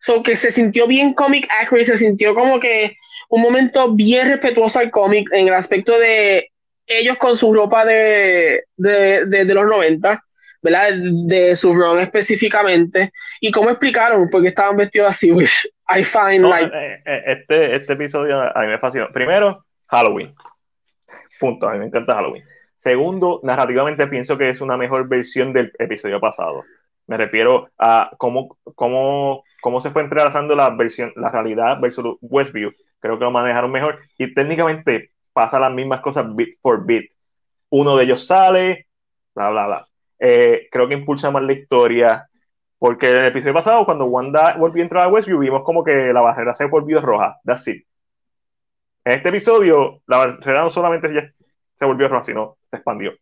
[0.00, 2.96] So, que se sintió bien comic accurate, se sintió como que
[3.28, 6.50] un momento bien respetuoso al cómic en el aspecto de
[6.88, 10.20] ellos con su ropa de, de, de, los 90,
[10.62, 10.90] ¿verdad?
[10.96, 13.12] De, su ron específicamente.
[13.40, 15.30] Y cómo explicaron por qué estaban vestidos así,
[15.98, 16.70] I find like...
[16.74, 19.08] Eh, eh, este, este episodio a mí me fascinó.
[19.12, 20.34] Primero, Halloween.
[21.38, 22.44] Punto, a mí me encanta Halloween.
[22.76, 26.64] Segundo, narrativamente pienso que es una mejor versión del episodio pasado.
[27.06, 32.72] Me refiero a cómo, cómo, cómo se fue entrelazando la versión, la realidad versus Westview.
[33.00, 33.98] Creo que lo manejaron mejor.
[34.18, 37.10] Y técnicamente pasa las mismas cosas bit por bit.
[37.70, 38.86] Uno de ellos sale,
[39.34, 39.86] bla, bla, bla.
[40.18, 42.28] Eh, creo que impulsa más la historia.
[42.82, 46.12] Porque en el episodio pasado, cuando Wanda volvió a entrar a Westview, vimos como que
[46.12, 47.38] la barrera se volvió roja.
[47.44, 47.86] That's it.
[49.04, 51.32] En este episodio, la barrera no solamente
[51.74, 53.12] se volvió roja, sino se expandió.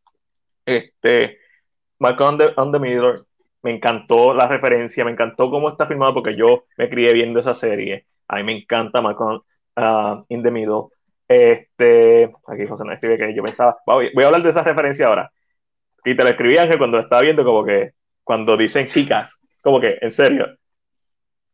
[0.65, 1.41] Este,
[1.99, 3.25] Malcolm on the, Middle,
[3.61, 7.55] me encantó la referencia, me encantó cómo está filmado porque yo me crié viendo esa
[7.55, 8.07] serie.
[8.29, 9.43] A mí me encanta Malcolm
[9.77, 10.85] uh, in the Middle.
[11.29, 15.31] Este, aquí José no escribe que yo pensaba, voy, a hablar de esa referencia ahora.
[16.03, 17.91] Y te lo escribí Ángel cuando lo estaba viendo, como que
[18.25, 20.47] cuando dicen Kikas, como que, en serio.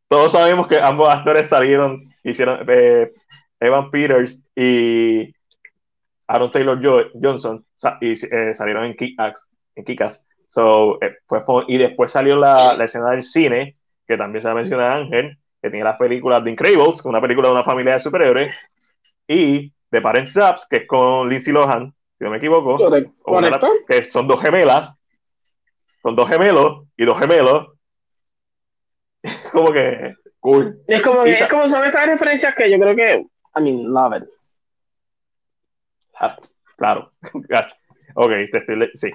[0.08, 3.10] Todos sabemos que ambos actores salieron, hicieron eh,
[3.58, 5.34] Evan Peters y
[6.28, 7.64] Aaron Taylor Johnson
[8.00, 9.48] y eh, salieron en Kick-Ass.
[9.74, 10.02] En Kick
[10.48, 11.16] so, eh,
[11.68, 13.74] y después salió la, la, escena del cine,
[14.06, 17.54] que también se ha mencionado Ángel, que tiene las películas de Incredibles, una película de
[17.54, 18.54] una familia de superhéroes,
[19.26, 22.78] y The Parent Traps, que es con Lindsay Lohan, si no me equivoco,
[23.86, 24.96] que son dos gemelas,
[26.02, 27.68] son dos gemelos y dos gemelos.
[29.52, 30.80] como que cool.
[30.86, 33.26] Es como, que, es como son estas referencias que yo creo que,
[33.56, 34.28] I mean, love it.
[36.18, 36.36] Ah,
[36.76, 37.12] claro.
[38.14, 39.10] ok, estoy, sí.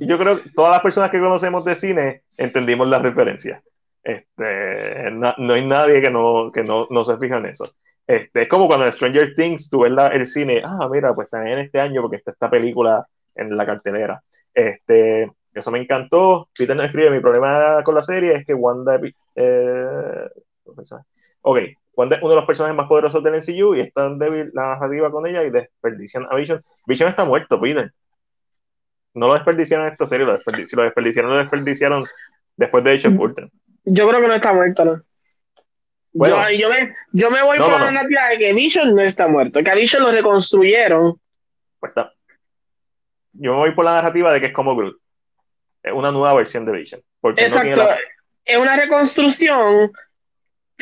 [0.00, 3.62] Yo creo que todas las personas que conocemos de cine entendimos la referencia.
[4.02, 7.72] Este, no hay nadie que no, que no, no se fija en eso.
[8.06, 11.58] Este, es como cuando en Stranger Things tú ves el cine, ah, mira, pues también
[11.58, 14.22] en este año porque está esta película en la cartelera.
[14.52, 16.48] Este, eso me encantó.
[16.56, 19.00] Peter nos escribe, mi problema con la serie es que Wanda...
[19.34, 20.28] Eh,
[21.42, 21.58] ok,
[21.94, 24.70] Wanda es uno de los personajes más poderosos del MCU y es tan débil la
[24.70, 26.62] narrativa con ella y desperdician a Vision.
[26.86, 27.92] Vision está muerto, Peter.
[29.14, 32.04] No lo desperdiciaron en esta serie, lo si lo desperdiciaron, lo desperdiciaron
[32.56, 33.50] después de hecho Ultron.
[33.84, 35.00] Yo creo que no está muerto, ¿no?
[36.14, 39.62] Bueno, yo, me, yo me voy por la narrativa de que Vision no está muerto,
[39.62, 41.14] que a Vision lo reconstruyeron.
[41.80, 42.12] Pues está.
[43.32, 45.01] Yo me voy por la narrativa de que es como Groot.
[45.82, 47.02] Es una nueva versión de Vision.
[47.36, 47.88] Exacto.
[48.44, 49.92] Es una reconstrucción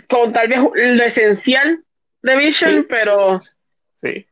[0.08, 1.82] con tal vez lo esencial
[2.22, 3.40] de Vision, pero.
[4.00, 4.26] Sí.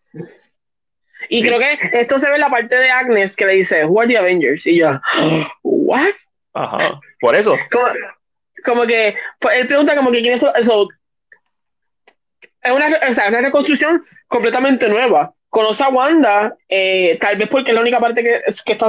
[1.28, 4.00] Y creo que esto se ve en la parte de Agnes que le dice, Who
[4.00, 4.66] are the Avengers?
[4.66, 5.00] Y yo,
[5.62, 6.14] ¿What?
[6.54, 7.00] Ajá.
[7.20, 7.56] Por eso.
[8.64, 10.88] Como, que, pues, él pregunta como que quién es eso.
[12.62, 15.32] Es una, o sea, una reconstrucción completamente nueva.
[15.48, 18.88] Conoce a Wanda, eh, tal vez porque es la única parte que, que está.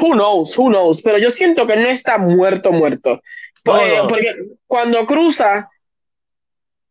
[0.00, 1.02] Who knows, who knows.
[1.02, 3.22] Pero yo siento que no está muerto, muerto.
[3.62, 4.34] Pues, porque
[4.66, 5.70] cuando cruza,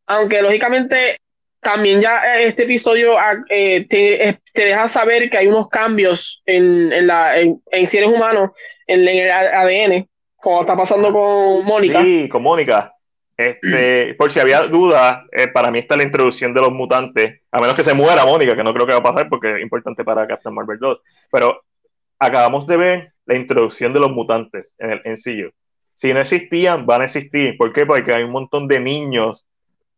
[0.08, 1.18] aunque lógicamente
[1.64, 6.44] también ya eh, este episodio ah, eh, eh, te, deja saber que hay unos cambios
[6.46, 8.52] en, en, la, en, seres humanos,
[8.86, 12.02] en, el ADN, como está pasando con Mónica.
[12.02, 12.94] Sí, con Mónica.
[13.36, 15.24] Este, por si había dudas,
[15.54, 18.64] para mí está la introducción de los mutantes, a menos que se muera Mónica, que
[18.64, 21.02] no creo que va a pasar porque es importante para Captain Marvel 2,
[21.32, 21.64] pero
[22.20, 25.52] acabamos de ver la introducción de los mutantes en el MCU
[25.96, 27.56] si no existían, van a existir.
[27.58, 27.86] ¿Por qué?
[27.86, 29.48] Porque hay un montón de niños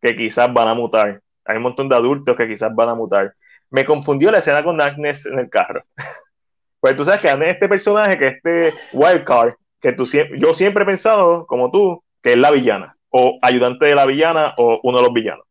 [0.02, 1.22] que quizás van a mutar.
[1.46, 3.36] Hay un montón de adultos que quizás van a mutar.
[3.70, 5.84] Me confundió la escena con Agnes en el carro.
[6.80, 10.06] pues tú sabes que Agnes este personaje, que este wildcard, que tú
[10.38, 12.98] yo siempre he pensado, como tú, que es la villana.
[13.10, 15.46] o ayudante de la villana o uno de los villanos.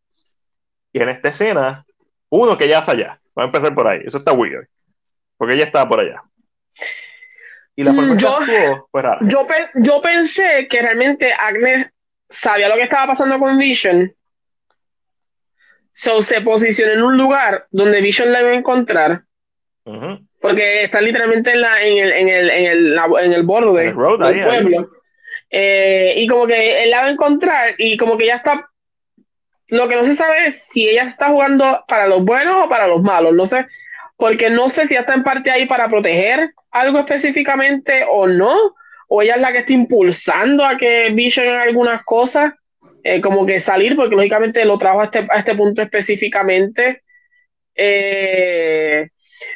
[0.92, 1.84] Y en esta escena,
[2.28, 3.20] uno que ya está allá.
[3.34, 4.02] Vamos a empezar por ahí.
[4.04, 4.68] Eso está weird.
[5.36, 6.22] Porque ella estaba por allá.
[7.76, 8.38] Y la forma yo,
[9.22, 11.90] Yo, yo pensé que realmente Agnes
[12.28, 14.14] sabía lo que estaba pasando con Vision.
[15.92, 19.22] So se posicionó en un lugar donde Vision la iba a encontrar.
[20.40, 23.94] Porque está literalmente en, la, en, el, en, el, en, el, en el borde del
[23.94, 24.90] pueblo.
[25.50, 28.68] Eh, y como que él la va a encontrar y como que ya está.
[29.68, 32.86] Lo que no se sabe es si ella está jugando para los buenos o para
[32.86, 33.34] los malos.
[33.34, 33.66] No sé.
[34.16, 38.74] Porque no sé si está en parte ahí para proteger algo específicamente o no.
[39.08, 42.52] O ella es la que está impulsando a que Vision en algunas cosas.
[43.02, 47.02] Eh, como que salir, porque lógicamente lo trajo a este, a este punto específicamente.
[47.74, 49.08] Eh,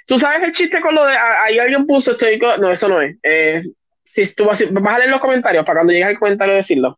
[0.07, 1.15] Tú sabes el chiste con lo de.
[1.15, 2.13] Ahí alguien puso.
[2.13, 3.17] Estoy, no, eso no es.
[3.23, 3.63] Eh,
[4.05, 6.97] si tú vas, a leer los comentarios para cuando llegue el comentario decirlo.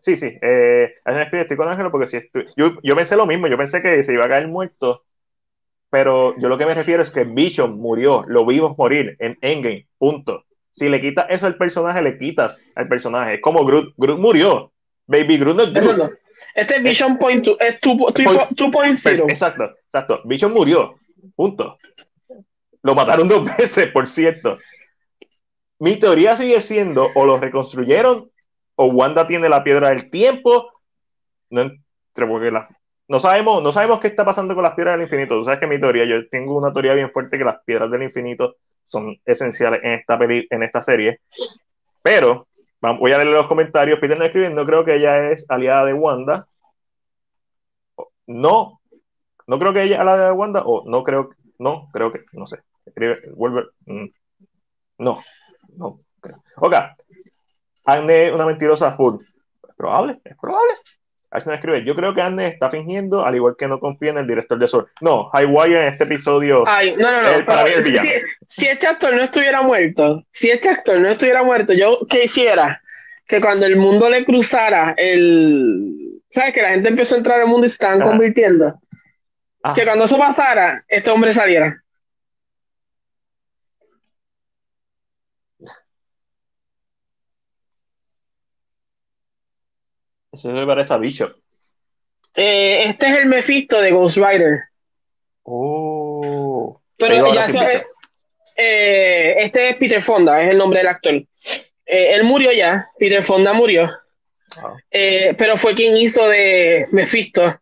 [0.00, 0.38] Sí, sí.
[0.42, 3.46] Eh, estoy con Ángelo porque si estoy, yo, yo pensé lo mismo.
[3.48, 5.04] Yo pensé que se iba a caer muerto.
[5.90, 8.24] Pero yo lo que me refiero es que Vision murió.
[8.26, 9.86] Lo vimos morir en Endgame.
[9.98, 10.44] Punto.
[10.72, 13.34] Si le quitas eso al personaje, le quitas al personaje.
[13.34, 13.94] Es como Groot.
[13.96, 14.72] Groot murió.
[15.06, 16.12] Baby Groot no es Groot.
[16.54, 17.58] Este es Vision Point 2.
[17.60, 19.30] Es 2.0.
[19.30, 20.20] Exacto, exacto.
[20.24, 20.94] Vision murió.
[21.34, 21.76] Punto.
[22.82, 24.58] Lo mataron dos veces, por cierto.
[25.78, 28.30] Mi teoría sigue siendo o lo reconstruyeron
[28.76, 30.70] o Wanda tiene la piedra del tiempo.
[31.50, 31.70] No,
[33.08, 35.36] no, sabemos, no sabemos qué está pasando con las piedras del infinito.
[35.36, 38.02] Tú sabes que mi teoría, yo tengo una teoría bien fuerte que las piedras del
[38.02, 41.20] infinito son esenciales en esta, en esta serie.
[42.02, 42.48] Pero
[42.80, 43.98] voy a leer los comentarios.
[43.98, 46.46] Peter no escribiendo, creo que ella es aliada de Wanda.
[48.26, 48.80] No,
[49.46, 52.46] no creo que ella a la de Wanda, o no creo, no, creo que, no
[52.46, 52.58] sé.
[52.84, 54.06] Escribe, vuelve, mm,
[54.98, 55.22] no,
[55.76, 56.42] no creo.
[56.56, 56.74] Ok,
[57.86, 59.16] Anne una mentirosa full.
[59.16, 60.72] Es probable, es probable.
[61.30, 64.26] Ashton escribe, yo creo que Anne está fingiendo, al igual que no confía en el
[64.26, 64.88] director de Sol.
[65.00, 66.64] No, Highwire en este episodio.
[66.66, 67.44] Ay, no, no, no.
[67.44, 67.96] para mí el si,
[68.46, 72.80] si, este actor no estuviera muerto, si este actor no estuviera muerto, yo quisiera
[73.26, 76.22] que cuando el mundo le cruzara el.
[76.30, 76.54] ¿Sabes?
[76.54, 78.80] Que la gente empezó a entrar al mundo y se estaban convirtiendo.
[79.74, 81.82] Que cuando eso pasara, este hombre saliera.
[90.38, 91.32] Eso me parece a Bishop.
[92.36, 94.60] Eh, este es el Mephisto de Ghost Rider.
[95.42, 96.80] Oh.
[96.96, 97.48] Pero ya
[98.56, 101.14] eh, este es Peter Fonda, es el nombre del actor.
[101.14, 103.90] Eh, él murió ya, Peter Fonda murió.
[104.56, 104.76] Ah.
[104.90, 107.60] pero fue quien hizo de Mephisto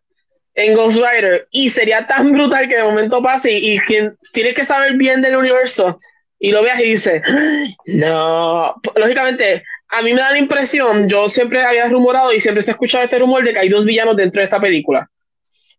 [0.55, 4.65] en Ghost Rider y sería tan brutal que de momento pase y, quien tiene que
[4.65, 5.99] saber bien del universo
[6.39, 7.21] y lo veas y dice,
[7.87, 12.71] no, lógicamente, a mí me da la impresión, yo siempre había rumorado y siempre se
[12.71, 15.09] ha escuchado este rumor de que hay dos villanos dentro de esta película.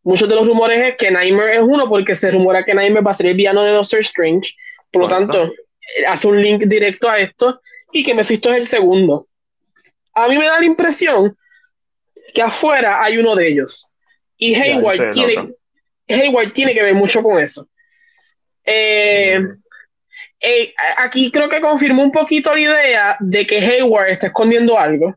[0.02, 3.10] Muchos de los rumores es que Nightmare es uno porque se rumora que Nightmare va
[3.10, 4.54] a ser el villano de Doctor Strange,
[4.90, 7.60] por lo tanto, eh, hace un link directo a esto
[7.92, 9.24] y que Mephisto es el segundo.
[10.14, 11.36] A mí me da la impresión
[12.32, 13.90] que afuera hay uno de ellos
[14.38, 15.54] y Hayward tiene,
[16.08, 17.68] Hayward tiene que ver mucho con eso.
[18.64, 19.48] Eh, mm.
[20.40, 25.14] Eh, aquí creo que confirmó un poquito la idea de que Hayward está escondiendo algo.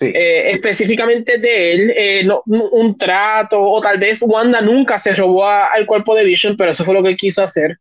[0.00, 6.16] Eh, específicamente de él, un trato, o tal vez Wanda nunca se robó al cuerpo
[6.16, 7.78] de Vision, pero eso fue lo que quiso hacer.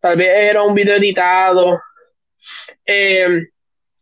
[0.00, 1.80] Tal vez era un video editado.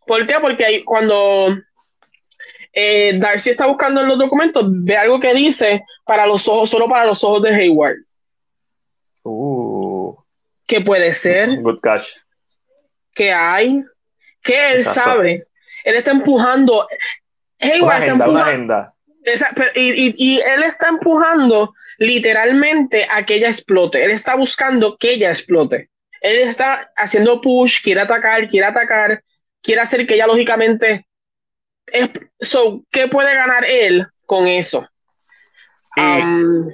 [0.07, 0.37] ¿Por qué?
[0.41, 1.59] Porque cuando
[2.73, 6.87] eh, Darcy está buscando en los documentos, ve algo que dice para los ojos, solo
[6.87, 7.97] para los ojos de Hayward.
[9.25, 9.68] Uh.
[10.69, 11.61] Que puede ser.
[11.61, 12.11] Good catch.
[13.13, 13.83] Que hay.
[14.43, 15.45] Que él sabe.
[15.83, 16.87] Él está empujando.
[17.59, 18.93] Hayward está empujando.
[19.75, 24.05] y, él está empujando literalmente a que ella explote.
[24.05, 25.91] Él está buscando que ella explote.
[26.21, 29.25] Él está haciendo push, quiere atacar, quiere atacar,
[29.61, 31.09] quiere hacer que ella lógicamente
[32.41, 34.87] so, ¿qué puede ganar él con eso?
[35.97, 36.69] Um,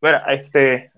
[0.00, 0.92] bueno, este,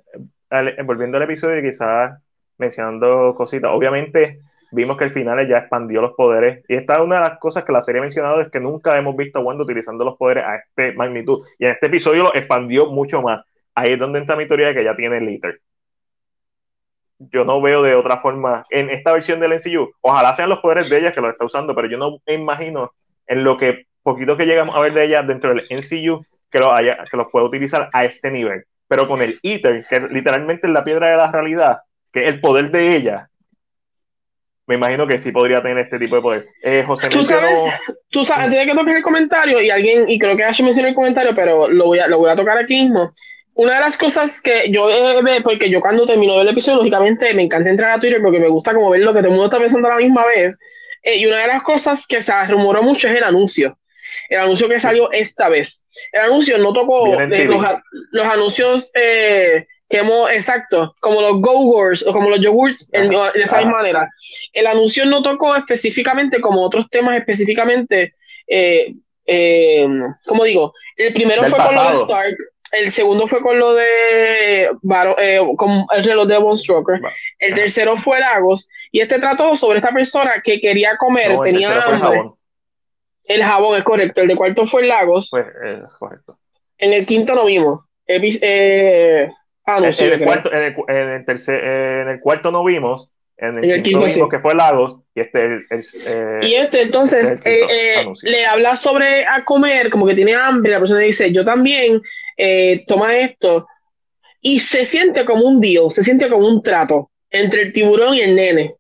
[0.85, 2.21] volviendo al episodio, quizás
[2.59, 4.39] mencionando cositas, obviamente
[4.73, 6.65] vimos que el final ya expandió los poderes.
[6.69, 8.97] Y esta es una de las cosas que la serie ha mencionado, es que nunca
[8.97, 11.45] hemos visto a Wanda utilizando los poderes a este magnitud.
[11.59, 13.43] Y en este episodio lo expandió mucho más.
[13.75, 15.61] Ahí es donde entra mi teoría de que ya tiene el Litter.
[17.19, 19.91] Yo no veo de otra forma en esta versión del NCU.
[20.01, 22.93] Ojalá sean los poderes de ella que lo está usando, pero yo no imagino
[23.27, 26.73] en lo que poquito que llegamos a ver de ella dentro del NCU, que lo
[26.73, 28.65] haya, que los pueda utilizar a este nivel.
[28.91, 31.79] Pero con el Ether, que literalmente es la piedra de la realidad,
[32.13, 33.31] que es el poder de ella,
[34.67, 36.49] me imagino que sí podría tener este tipo de poder.
[36.61, 37.63] Eh, José tú sabes,
[38.09, 40.89] tú sabes, antes de que toques el comentario, y alguien, y creo que Ash mencionó
[40.89, 43.15] el comentario, pero lo voy a, lo voy a tocar aquí mismo.
[43.55, 47.43] Una de las cosas que yo eh, porque yo cuando termino el episodio, lógicamente me
[47.43, 49.59] encanta entrar a Twitter porque me gusta como ver lo que todo el mundo está
[49.59, 50.59] pensando a la misma vez.
[51.05, 53.79] Eh, y una de las cosas que se rumoró mucho es el anuncio.
[54.29, 55.87] El anuncio que salió esta vez.
[56.13, 57.65] El anuncio no tocó los,
[58.13, 63.59] los, anuncios eh, que hemos, exacto, como los Go-Gurs o como los yogurts de esa
[63.59, 64.09] misma manera.
[64.53, 68.15] El anuncio no tocó específicamente como otros temas específicamente,
[68.47, 68.95] eh,
[69.27, 69.89] eh,
[70.27, 72.37] como digo, el primero fue con lo de Stark,
[72.71, 77.01] el segundo fue con lo de eh, con el reloj de Von Stroker,
[77.41, 82.31] el tercero fue Lagos, y este trató sobre esta persona que quería comer, tenía hambre.
[83.35, 83.75] El jabón.
[83.75, 85.29] el es correcto, el de cuarto fue Lagos.
[85.31, 86.39] Pues es correcto.
[86.79, 87.81] En el quinto no vimos.
[88.07, 89.31] Eh,
[89.71, 94.05] Ah, en, el cuarto, en, el, tercer, en el cuarto no vimos, en el, quinto,
[94.05, 98.47] vimos que fue Lagos, y este, el, eh, y este entonces este eh, eh, le
[98.47, 102.01] habla sobre a comer, como que tiene hambre, la persona dice, yo también,
[102.87, 103.69] toma esto,
[104.41, 108.23] y se siente como un deal, se siente como un trato entre el tiburón y
[108.23, 108.75] el nene.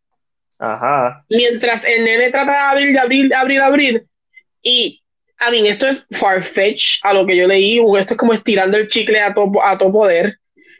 [0.58, 1.24] Ajá.
[1.28, 4.06] Mientras el nene trata de abrir, de abrir, de abrir, de abrir,
[4.62, 5.02] y
[5.38, 8.88] a mí, esto es farfetch a lo que yo leí, esto es como estirando el
[8.88, 10.36] chicle a todo, a todo poder.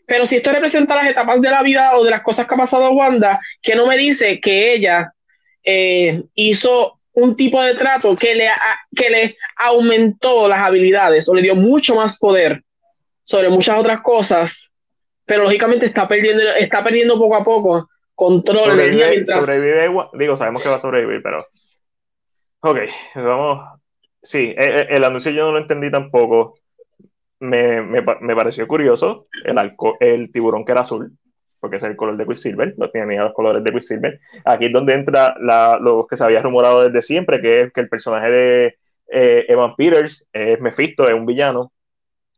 [0.06, 2.58] Pero si esto representa las etapas de la vida o de las cosas que ha
[2.58, 5.14] pasado Wanda, que no me dice que ella
[5.62, 8.50] eh, hizo un tipo de trato que le,
[8.94, 12.62] que le aumentó las habilidades o le dio mucho más poder
[13.24, 14.70] sobre muchas otras cosas,
[15.24, 19.44] pero lógicamente está perdiendo, está perdiendo poco a poco control sobrevive, mientras...
[19.44, 21.38] sobrevive, digo, sabemos que va a sobrevivir, pero
[22.60, 22.78] ok,
[23.16, 23.80] vamos,
[24.22, 26.54] sí, el, e, el anuncio yo no lo entendí tampoco,
[27.40, 29.56] me, me, me, pareció curioso el,
[30.00, 31.16] el tiburón que era azul,
[31.58, 34.20] porque es el color de Quicksilver, no tenía los colores de Quicksilver.
[34.44, 37.80] Aquí es donde entra la, lo que se había rumorado desde siempre, que es que
[37.82, 38.78] el personaje de
[39.08, 41.72] eh, Evan Peters es Mephisto, es un villano.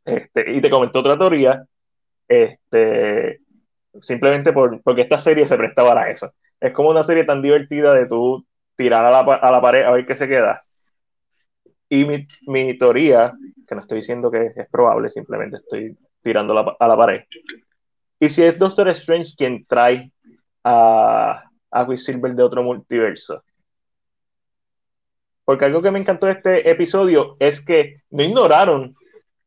[0.05, 1.65] Este, y te comentó otra teoría,
[2.27, 3.41] este,
[4.01, 6.33] simplemente por, porque esta serie se presta para eso.
[6.61, 8.45] Es como una serie tan divertida de tú
[8.77, 10.63] tirar a la, a la pared a ver qué se queda.
[11.93, 12.07] Y
[12.47, 13.35] mi, teoría
[13.69, 17.25] que no estoy diciendo que es probable, simplemente estoy tirando a la pared.
[18.19, 20.11] Y si es Doctor Strange quien trae
[20.65, 23.45] a, a Quicksilver de otro multiverso.
[25.45, 28.95] Porque algo que me encantó de este episodio es que no ignoraron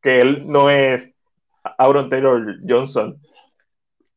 [0.00, 1.12] que él no es
[1.78, 3.20] Auron Taylor Johnson.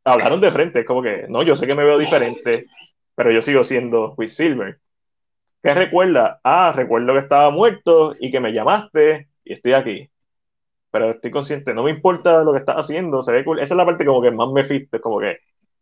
[0.04, 2.68] Hablaron de frente, como que, no, yo sé que me veo diferente,
[3.16, 4.80] pero yo sigo siendo Quicksilver.
[5.62, 6.40] ¿Qué recuerda?
[6.44, 10.10] Ah, recuerdo que estaba muerto y que me llamaste y estoy aquí.
[10.92, 13.86] Pero estoy consciente, no me importa lo que estás haciendo, se ve Esa es la
[13.86, 15.38] parte como que más me fiste, como que.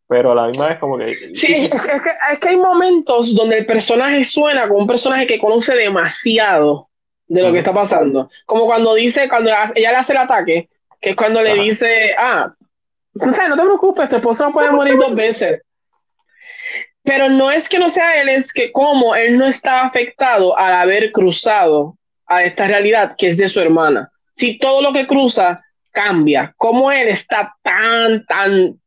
[0.10, 1.36] Pero a la misma vez, como que.
[1.36, 1.95] Sí, es, que,
[2.32, 6.90] es que hay momentos donde el personaje suena como un personaje que conoce demasiado
[7.28, 8.30] de lo que está pasando.
[8.45, 12.54] Como cuando dice, cuando ella le hace el ataque, que es cuando le dice, ah,
[13.14, 15.62] no, sé, no te preocupes, tu esposo no puede morir dos veces.
[17.08, 20.74] Pero no es que no sea él, es que como él no está afectado al
[20.74, 24.12] haber cruzado a esta realidad que es de su hermana.
[24.34, 25.64] Si todo lo que cruza
[25.94, 28.78] cambia, ¿cómo él está tan, tan...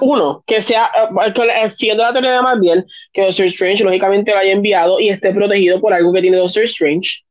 [0.00, 0.90] uno, que sea,
[1.26, 5.30] eh, siendo la teoría más bien, que Doctor Strange lógicamente lo haya enviado y esté
[5.34, 7.24] protegido por algo que tiene Doctor Strange.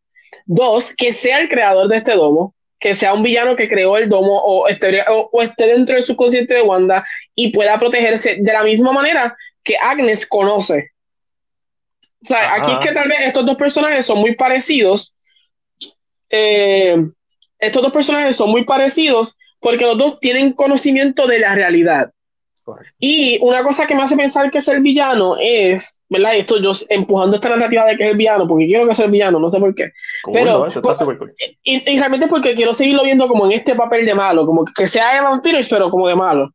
[0.45, 4.09] Dos, que sea el creador de este domo, que sea un villano que creó el
[4.09, 7.03] domo o esté, o esté dentro del subconsciente de Wanda
[7.33, 9.35] y pueda protegerse de la misma manera
[9.67, 10.91] que Agnes conoce
[12.23, 15.15] o sea, aquí es que tal vez estos dos personajes son muy parecidos.
[16.29, 16.97] Eh,
[17.59, 22.11] estos dos personajes son muy parecidos porque los dos tienen conocimiento de la realidad.
[22.99, 26.35] Y una cosa que me hace pensar que es el villano es, ¿verdad?
[26.35, 29.11] Esto yo empujando esta narrativa de que es el villano, porque quiero que sea el
[29.11, 29.91] villano, no sé por qué.
[30.33, 30.67] Pero,
[31.63, 35.13] y, realmente porque quiero seguirlo viendo como en este papel de malo, como que sea
[35.13, 36.51] de vampiro, pero como de malo.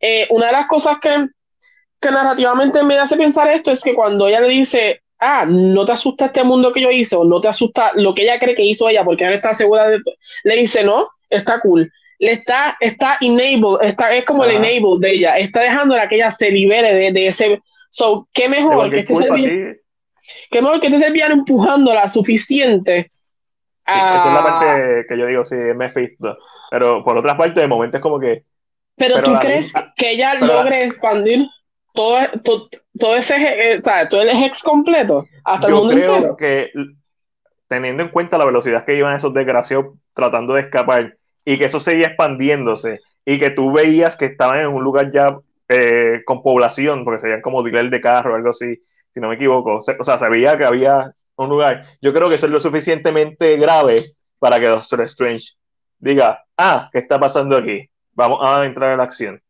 [0.00, 1.28] Eh, una de las cosas que,
[2.00, 5.92] que narrativamente me hace pensar esto es que cuando ella le dice, ah, no te
[5.92, 8.64] asusta este mundo que yo hice, o no te asusta lo que ella cree que
[8.64, 10.00] hizo ella, porque ella está segura de
[10.44, 11.92] le dice, no, está cool.
[12.18, 16.30] Le está, está enable, está, es como el enable de ella, está dejando que ella
[16.30, 17.60] se libere de, de ese.
[17.90, 19.34] So, qué mejor que este sea
[20.50, 23.10] qué mejor que este sea villano empujándola suficiente.
[23.84, 24.10] A...
[24.10, 26.36] esa es la parte que yo digo, sí, me visto.
[26.70, 28.44] Pero por otra parte, de momento es como que.
[28.96, 31.46] Pero, tú crees que ella logre expandir
[31.92, 32.68] todo,
[32.98, 36.70] todo, ese, eh, todo el ex completo, hasta el mundo creo que
[37.68, 41.78] teniendo en cuenta la velocidad que iban esos desgraciados tratando de escapar y que eso
[41.78, 45.38] seguía expandiéndose y que tú veías que estaban en un lugar ya
[45.68, 48.80] eh, con población, porque serían como dealer de carro o algo así,
[49.14, 49.76] si no me equivoco.
[49.76, 51.84] O sea, sabía que había un lugar.
[52.02, 53.96] Yo creo que eso es lo suficientemente grave
[54.40, 55.52] para que Doctor Strange
[56.00, 57.88] diga, ah, ¿qué está pasando aquí?
[58.14, 59.40] Vamos a entrar en la acción.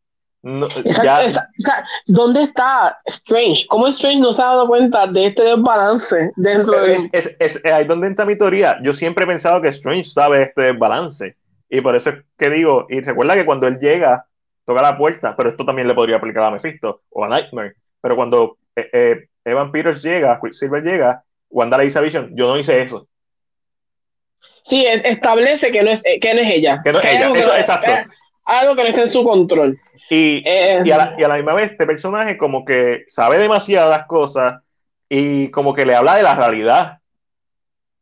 [0.43, 3.67] ¿Dónde está Strange?
[3.67, 7.09] ¿Cómo Strange no se ha dado cuenta de este desbalance dentro de...
[7.11, 8.79] Es, es, ahí donde entra mi teoría.
[8.81, 11.35] Yo siempre he pensado que Strange sabe este desbalance.
[11.69, 14.25] Y por eso es que digo, y recuerda que cuando él llega,
[14.65, 17.75] toca la puerta, pero esto también le podría aplicar a Mephisto o a Nightmare.
[18.01, 22.47] Pero cuando eh, eh, Evan Peters llega, Quicksilver llega, Wanda le dice a Vision, yo
[22.47, 23.07] no hice eso.
[24.63, 26.81] Sí, establece que no es, que no es ella.
[26.83, 27.91] Que no es ella, eso, exacto.
[28.45, 29.79] algo que no está en su control.
[30.09, 33.37] Y, eh, y, a la, y, a la, misma vez, este personaje como que sabe
[33.37, 34.61] demasiadas cosas
[35.07, 36.99] y como que le habla de la realidad.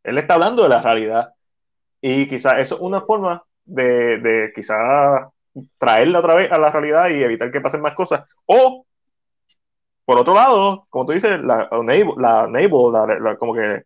[0.04, 1.34] Él está hablando de la realidad.
[2.02, 5.28] Y quizás eso es una forma de, de quizás
[5.78, 8.24] traerla otra vez a la realidad y evitar que pasen más cosas.
[8.46, 8.86] O,
[10.06, 11.70] por otro lado, como tú dices, la
[12.18, 13.84] la, la, como que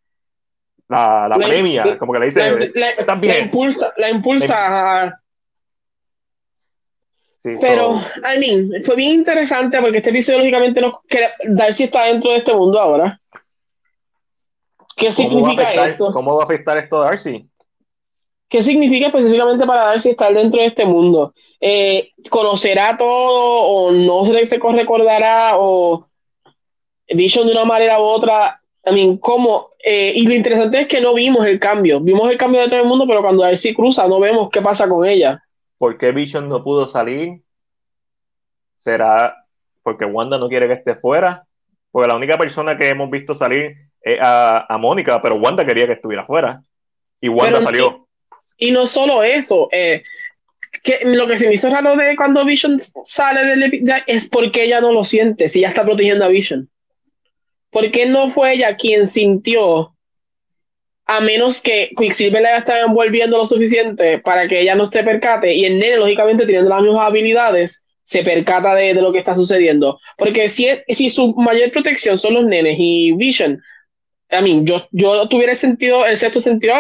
[0.88, 2.72] la, la, premia, como que le dice,
[3.06, 3.34] también.
[3.34, 5.23] La impulsa, la impulsa
[7.44, 12.32] pero, I mean, fue bien interesante porque este episodio, lógicamente, no, que Darcy está dentro
[12.32, 13.20] de este mundo ahora.
[14.96, 16.12] ¿Qué significa esto?
[16.12, 17.46] ¿Cómo va a afectar esto a Darcy?
[18.48, 21.34] ¿Qué significa específicamente para Darcy estar dentro de este mundo?
[21.60, 26.08] Eh, ¿Conocerá todo o no se, se recordará o
[27.10, 28.62] Vision de una manera u otra?
[28.86, 29.70] I mean, ¿cómo?
[29.84, 32.00] Eh, y lo interesante es que no vimos el cambio.
[32.00, 35.06] Vimos el cambio dentro del mundo, pero cuando Darcy cruza no vemos qué pasa con
[35.06, 35.44] ella.
[35.84, 37.42] ¿Por qué Vision no pudo salir?
[38.78, 39.36] ¿Será
[39.82, 41.46] porque Wanda no quiere que esté fuera?
[41.92, 45.92] Porque la única persona que hemos visto salir es a, Mónica, pero Wanda quería que
[45.92, 46.64] estuviera fuera.
[47.20, 48.08] Y Wanda salió.
[48.56, 50.04] Y, no solo eso, eh,
[50.84, 54.80] que lo que se me hizo raro de cuando Vision sale del es porque ella
[54.80, 56.70] no lo siente, si ella está protegiendo a Vision.
[57.72, 59.93] Porque no fue ella quien sintió
[61.06, 65.54] a menos que Quicksilver la esté envolviendo lo suficiente para que ella no esté percate
[65.54, 70.00] y el nene, lógicamente, teniendo las mismas habilidades, se percata de, lo que está sucediendo.
[70.18, 73.62] Porque si, si su mayor protección son los nenes y Vision,
[74.30, 76.74] a mí, yo, yo tuviera el sentido, el sexto sentido,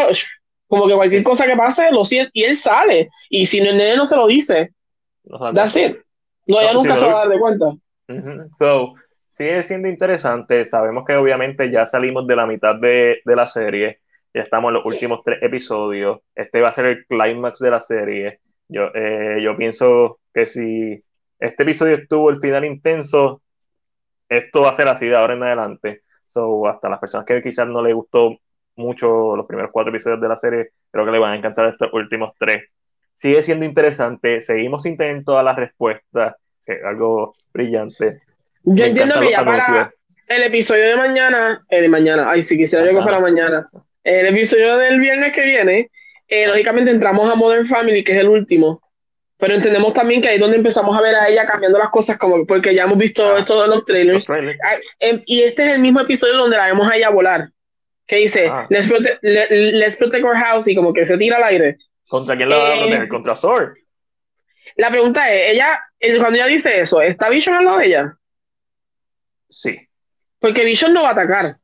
[0.68, 3.10] como que cualquier cosa que pase, lo siente, y él sale.
[3.30, 4.72] Y si el nene no se lo dice,
[5.54, 5.98] that's it.
[6.48, 7.66] No, ella nunca se va a dar de cuenta.
[8.58, 8.94] So,
[9.30, 10.66] sigue siendo interesante.
[10.66, 14.00] Sabemos que obviamente ya salimos de la mitad de, de la serie
[14.34, 16.20] ya estamos en los últimos tres episodios.
[16.34, 18.40] Este va a ser el clímax de la serie.
[18.68, 21.00] Yo, eh, yo pienso que si
[21.40, 23.42] este episodio estuvo el final intenso,
[24.28, 26.02] esto va a ser así de ahora en adelante.
[26.26, 28.38] So, hasta las personas que quizás no les gustó
[28.76, 31.94] mucho los primeros cuatro episodios de la serie, creo que les van a encantar estos
[31.94, 32.64] últimos tres.
[33.16, 36.36] Sigue siendo interesante, seguimos sin tener todas las respuestas,
[36.66, 38.22] que es algo brillante.
[38.64, 39.94] Yo entiendo que ya para
[40.28, 43.70] el episodio de mañana, el de mañana, ay, si quisiera yo que fuera mañana,
[44.04, 45.92] el episodio del viernes que viene,
[46.28, 48.82] eh, lógicamente entramos a Modern Family, que es el último,
[49.38, 52.18] pero entendemos también que ahí es donde empezamos a ver a ella cambiando las cosas,
[52.18, 54.30] como porque ya hemos visto ah, esto en los trailers.
[54.30, 57.50] Ah, em, y este es el mismo episodio donde la vemos a ella volar,
[58.08, 58.68] que dice, ah.
[58.70, 58.88] let's,
[59.98, 61.78] protect, our house, y como que se tira al aire.
[62.08, 63.04] ¿Contra quién la va a proteger?
[63.04, 63.78] Eh, ¿Contra Thor?
[64.76, 65.80] La pregunta es, ella,
[66.18, 68.14] cuando ella dice eso, ¿está Vision al lado de ella?
[69.50, 69.88] Sí.
[70.40, 71.58] Porque Vision no va a atacar.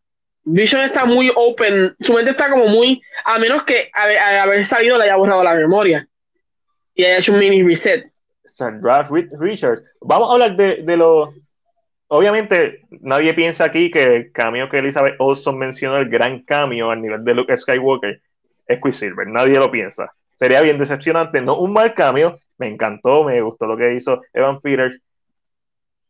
[0.44, 4.98] Vision está muy open, su mente está como muy, a menos que al haber salido
[4.98, 6.08] le haya borrado la memoria
[6.96, 8.12] y haya hecho un mini reset.
[8.46, 9.08] Sandra
[9.40, 9.84] Richards.
[10.02, 11.34] Vamos a hablar de, de lo.
[12.08, 17.02] Obviamente, nadie piensa aquí que el cambio que Elizabeth Olsen mencionó, el gran cambio al
[17.02, 18.22] nivel de Luke Skywalker,
[18.68, 19.30] es Quicksilver.
[19.30, 20.12] Nadie lo piensa.
[20.38, 22.40] Sería bien decepcionante, no un mal cambio.
[22.58, 25.00] Me encantó, me gustó lo que hizo Evan Peters.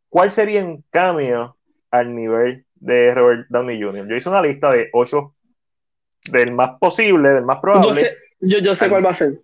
[0.07, 1.57] ¿Cuál sería un cambio
[1.91, 4.07] al nivel de Robert Downey Jr.
[4.07, 5.35] Yo hice una lista de ocho
[6.31, 8.17] del más posible, del más probable.
[8.41, 9.39] Yo sé, cuál va a ser.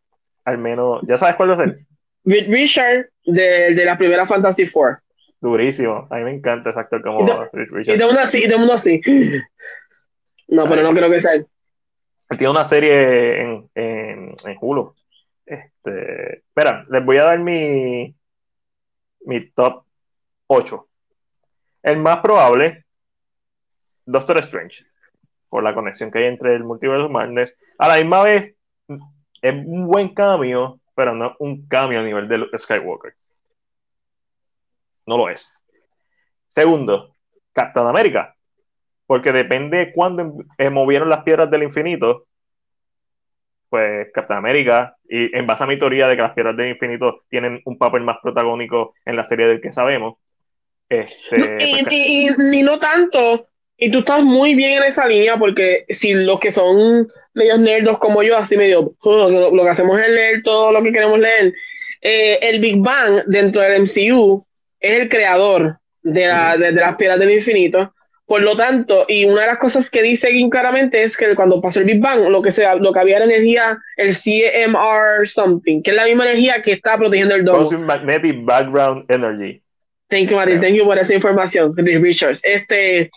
[0.45, 1.75] Al menos, ¿ya sabes cuál va a ser?
[2.23, 4.99] Richard de, de la primera Fantasy Four.
[5.41, 6.07] Durísimo.
[6.09, 7.95] A mí me encanta ese actor como Richard.
[7.95, 9.01] Y de uno así, y de uno así.
[10.47, 11.47] No, pero no creo que sea él.
[12.37, 14.93] tiene una serie en, en, en Hulu.
[15.45, 18.15] Este, espera, les voy a dar mi,
[19.21, 19.83] mi top
[20.47, 20.87] 8.
[21.83, 22.84] El más probable
[24.06, 24.86] Doctor Strange,
[25.49, 27.57] por la conexión que hay entre el multiverso Madness.
[27.77, 28.56] A la misma vez,
[29.41, 33.14] es un buen cambio, pero no un cambio a nivel de Skywalker.
[35.06, 35.52] No lo es.
[36.53, 37.15] Segundo,
[37.53, 38.36] Captain America.
[39.07, 42.26] Porque depende de cuándo em, movieron las piedras del infinito,
[43.69, 47.23] pues Captain America, y en base a mi teoría de que las piedras del infinito
[47.30, 50.18] tienen un papel más protagónico en la serie del que sabemos,
[50.90, 55.07] Este, no, y, pues, y, y, no tanto, y tú estás muy bien en esa
[55.07, 59.69] línea porque si los que son medios nerdos como yo, así medio, oh, lo, que
[59.69, 61.53] hacemos es leer todo lo que queremos leer,
[62.02, 64.45] eh, el Big Bang dentro del MCU
[64.80, 67.91] es el creador de, la, de, las piedras del infinito.
[68.27, 71.80] Por lo tanto, y una de las cosas que dice claramente es que cuando pasó
[71.80, 75.91] el Big Bang, lo que, sea, lo que había era energía, el CMR something, que
[75.91, 77.69] es la misma energía que está protegiendo el domo.
[77.80, 79.61] Magnetic Background Energy.
[80.07, 80.60] Thank you, Martin.
[80.60, 82.39] Thank you por esa información, Richards.
[82.43, 83.11] Este,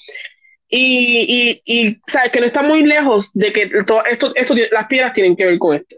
[0.68, 4.86] y, y, y sabes que no está muy lejos de que todo esto, esto, las
[4.86, 5.96] piedras tienen que ver con esto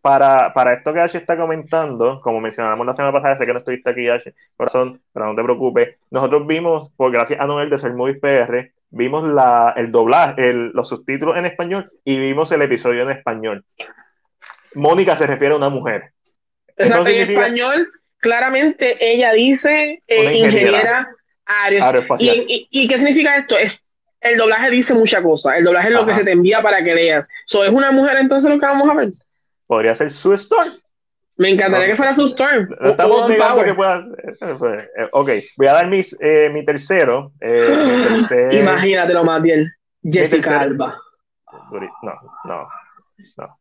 [0.00, 3.58] para, para esto que Ash está comentando, como mencionamos la semana pasada, sé que no
[3.58, 5.96] estuviste aquí, Ash, corazón, pero no te preocupes.
[6.10, 10.70] Nosotros vimos, por gracias a Noel de Ser Movies PR, vimos la, el doblaje, el,
[10.70, 13.64] los subtítulos en español y vimos el episodio en español.
[14.74, 16.12] Mónica se refiere a una mujer.
[16.76, 21.08] Eso en español, claramente ella dice eh, ingeniera,
[21.48, 22.44] aeroespacial.
[22.46, 23.56] ¿Y, y, qué significa esto?
[23.58, 23.84] Es
[24.20, 25.56] el doblaje dice mucha cosa.
[25.56, 27.28] El doblaje es lo que se te envía para que leas.
[27.46, 29.10] So, ¿Es una mujer entonces lo que vamos a ver?
[29.68, 30.70] podría ser su Storm.
[31.36, 32.68] Me encantaría que fuera su Storm.
[32.80, 34.04] estamos negando que pueda.
[34.40, 37.30] Eh, ok, voy a dar mis, eh, mi tercero.
[37.40, 38.54] Eh, tercer...
[38.54, 39.72] Imagínatelo, Matiel.
[40.02, 40.98] Jessica Alba.
[41.70, 42.14] No,
[42.44, 42.68] no,
[43.36, 43.58] no.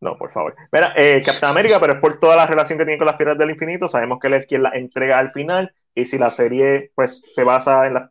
[0.00, 0.56] No, por favor.
[0.72, 3.38] Mira, eh, Capitán América, pero es por toda la relación que tiene con las piedras
[3.38, 3.86] del infinito.
[3.86, 5.72] Sabemos que él es quien la entrega al final.
[5.94, 8.10] Y si la serie pues se basa en la.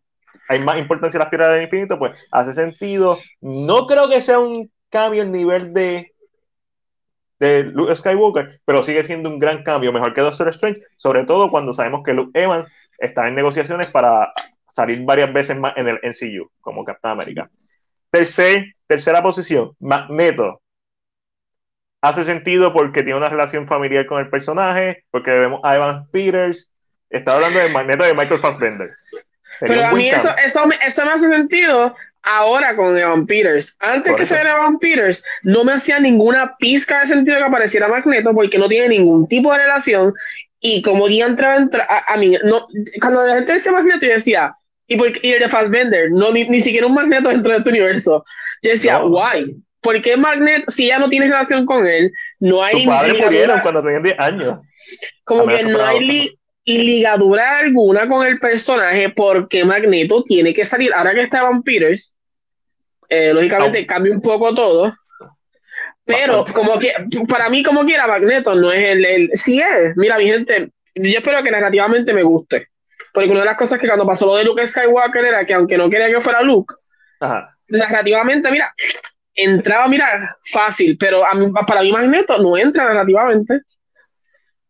[0.50, 3.20] Hay más importancia en las piedras del infinito, pues hace sentido.
[3.42, 6.14] No creo que sea un cambio en nivel de
[7.40, 11.52] de Luke Skywalker, pero sigue siendo un gran cambio, mejor que Doctor Strange, sobre todo
[11.52, 14.32] cuando sabemos que Luke Evans está en negociaciones para
[14.74, 17.50] salir varias veces más en el NCU, como Captain America.
[18.10, 20.62] Tercer, tercera posición, Magneto.
[22.02, 26.73] Hace sentido porque tiene una relación familiar con el personaje, porque vemos a Evan Peters.
[27.14, 28.90] Está hablando de Magneto de Michael Fassbender.
[29.60, 33.76] Pero a mí eso, eso, eso, me hace sentido ahora con Evan Peters.
[33.80, 38.34] Antes que sea Evan Peters, no me hacía ninguna pizca de sentido que apareciera Magneto
[38.34, 40.14] porque no tiene ningún tipo de relación.
[40.60, 42.66] Y como día entraba a, a, mí, no,
[43.00, 44.56] cuando la gente decía Magneto, yo decía,
[44.88, 46.10] ¿y, por, y el de Fassbender?
[46.12, 48.26] No, ni, ni, siquiera un Magneto dentro de este universo.
[48.64, 49.10] Yo decía, no.
[49.10, 49.56] ¿why?
[49.82, 52.86] ¿Por qué Magneto, si ya no tiene relación con él, no hay.
[52.86, 54.60] Tu padre murieron cuando tenían 10 años.
[55.26, 60.94] Como que no hay, ligadura alguna con el personaje porque Magneto tiene que salir.
[60.94, 62.16] Ahora que está Evan Peters,
[63.10, 64.94] eh, lógicamente cambia un poco todo.
[66.06, 66.94] Pero como que
[67.30, 69.96] para mí como quiera Magneto no es el, el sí es.
[69.96, 72.68] Mira, mi gente, yo espero que narrativamente me guste.
[73.14, 75.78] Porque una de las cosas que cuando pasó lo de Luke Skywalker era que aunque
[75.78, 76.74] no quería que fuera Luke,
[77.68, 78.74] narrativamente, mira,
[79.36, 83.62] entraba, mira, fácil, pero a mí, para mí Magneto no entra narrativamente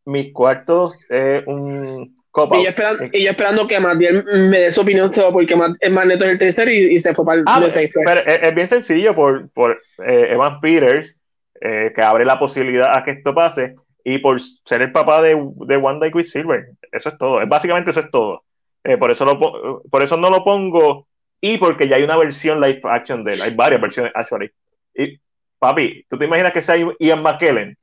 [0.06, 2.58] mis cuartos es un copa.
[2.58, 6.32] Y yo, esperando, y yo esperando que Matiel me dé su opinión porque Magneto es
[6.32, 7.62] el tercero y, y se fue para el ah,
[8.06, 11.20] pero es, bien sencillo por, por eh, Evan Peters,
[11.62, 15.38] eh, que abre la posibilidad a que esto pase, y por ser el papá de,
[15.68, 16.72] de Wanda y Quicksilver.
[16.92, 17.42] Eso es todo.
[17.42, 18.44] Es, básicamente eso es todo.
[18.84, 21.08] Eh, por, eso lo, por eso no lo pongo.
[21.40, 23.42] Y porque ya hay una versión live action de él.
[23.42, 24.52] Hay varias versiones, actually.
[24.96, 25.20] Y,
[25.60, 27.78] papi, ¿tú te imaginas que sea Ian McKellen?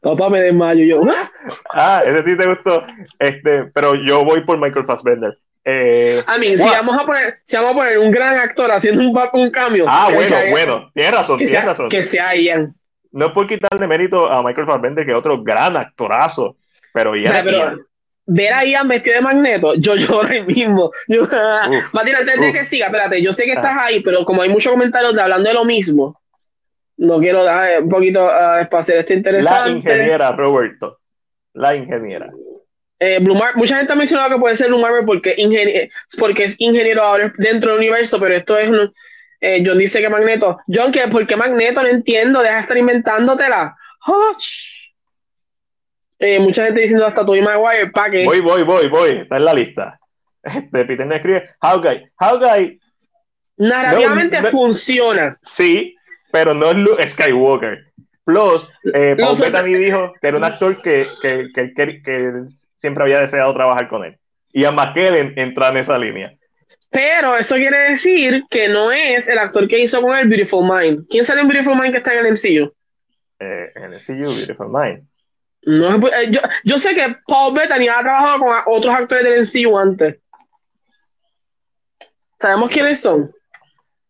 [0.00, 1.02] Papá me desmayo yo.
[1.72, 2.84] ah, ese sí te gustó.
[3.18, 5.38] Este, pero yo voy por Michael Fassbender.
[5.64, 9.02] Eh, a mí, si vamos a poner, si vamos a poner un gran actor haciendo
[9.02, 9.86] un, un cambio.
[9.88, 11.88] Ah, bueno, bueno, tienes razón, tienes razón.
[11.88, 12.74] Que sea Ian.
[13.10, 16.56] No es por quitarle mérito a Michael Fassbender, que es otro gran actorazo,
[16.92, 17.44] pero Ian.
[17.44, 17.78] pero,
[18.26, 20.92] ver a Ian vestido de magneto, yo lloro ahí mismo.
[21.08, 21.22] Yo,
[21.92, 24.72] Matías, antes de que siga, espérate, yo sé que estás ahí, pero como hay muchos
[24.72, 26.20] comentarios de hablando de lo mismo,
[26.98, 29.70] no quiero dar un poquito uh, espacio este interesante.
[29.70, 31.00] La ingeniera, Roberto.
[31.52, 32.30] La ingeniera.
[32.98, 35.36] Eh, mucha gente ha mencionado que puede ser Blue Marvel porque,
[36.18, 38.92] porque es ingeniero ahora dentro del universo, pero esto es un.
[39.40, 40.58] Eh, John dice que Magneto.
[40.66, 41.82] John, que ¿por qué Magneto?
[41.82, 43.76] No entiendo, deja de estar inventándotela.
[46.18, 48.24] Eh, mucha gente diciendo hasta tú y Maguire, ¿para qué?
[48.24, 49.98] Voy, voy, voy, voy, está en la lista.
[50.42, 52.78] Este, Peter me escribe, Hawkeye, Hawkeye.
[53.58, 55.38] Narrativamente funciona.
[55.42, 55.95] Sí,
[56.36, 57.86] pero no es Luke Skywalker.
[58.24, 62.32] Plus, eh, Paul Bettany dijo que era un actor que, que, que, que,
[62.76, 64.18] siempre había deseado trabajar con él.
[64.52, 66.36] Y a McKellen entra en esa línea.
[66.90, 71.06] Pero eso quiere decir que no es el actor que hizo con el Beautiful Mind.
[71.08, 72.70] ¿Quién sale en Beautiful Mind que está en el MCU?
[73.40, 75.08] Eh, en el MCU, Beautiful Mind.
[75.62, 79.78] No, eh, yo, yo, sé que Paul Bettany ha trabajado con otros actores del MCU
[79.78, 80.16] antes.
[82.38, 83.32] ¿Sabemos quiénes son?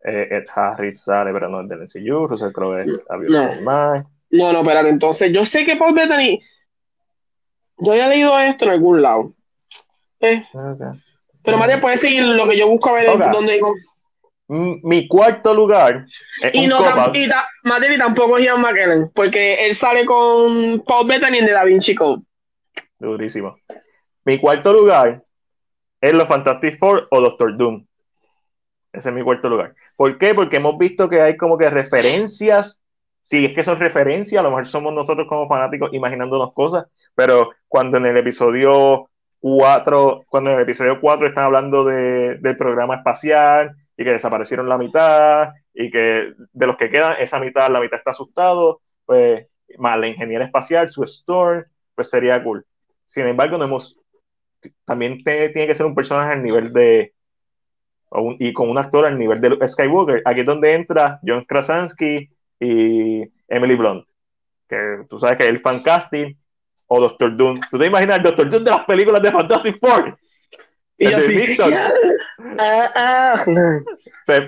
[0.07, 2.87] Eh, Ed Harris sale, pero no es del MCU, Russell Crowe es
[3.29, 4.07] no.
[4.31, 6.41] no, no, espérate, entonces yo sé que Paul Bettany,
[7.79, 9.31] yo había leído esto en algún lado.
[10.21, 10.43] Eh.
[11.43, 13.31] Pero más puedes seguir lo que yo busco a ver okay.
[13.33, 13.61] dónde
[14.49, 16.05] mi cuarto lugar
[16.41, 21.09] es y, un no, y, y tampoco es Ian McKellen, porque él sale con Paul
[21.09, 22.23] Bettany en The Da Vinci Code.
[23.01, 23.57] Durísimo.
[24.25, 25.25] Mi cuarto lugar
[26.01, 27.86] es los Fantastic Four o Doctor Doom.
[28.97, 29.75] Ese es mi cuarto lugar.
[29.97, 30.35] ¿Por qué?
[30.35, 32.83] Porque hemos visto que hay como que referencias.
[33.23, 37.51] Si es que son referencias, a lo mejor somos nosotros como fanáticos imaginándonos cosas, pero
[37.67, 39.11] cuando en el episodio
[39.41, 44.69] 4, cuando en el episodio 4 están hablando de, del programa espacial, y que desaparecieron
[44.69, 49.47] la mitad y que de los que quedan, esa mitad, la mitad está asustado, pues
[49.79, 52.67] más la ingeniera espacial, su store, pues sería cool.
[53.07, 53.97] Sin embargo, no hemos,
[54.85, 57.15] también tiene que ser un personaje al nivel de,
[58.39, 60.23] y con un actor al nivel de Skywalker.
[60.25, 62.31] Aquí es donde entra John Krasinski
[62.61, 64.07] y Emily Blunt,
[64.69, 66.35] que tú sabes que es el fan casting,
[66.87, 67.61] o Doctor Doom.
[67.71, 70.19] ¿Tú te imaginas el Doctor Doom de las películas de Fantastic Four?
[70.99, 71.59] Y así,
[72.59, 73.45] Ah, ah.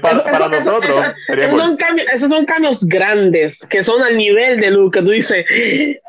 [0.00, 0.96] para, nosotros.
[1.28, 5.10] esos, son cambios, esos son cambios grandes que son al nivel de Luke, que tú
[5.10, 5.44] dices.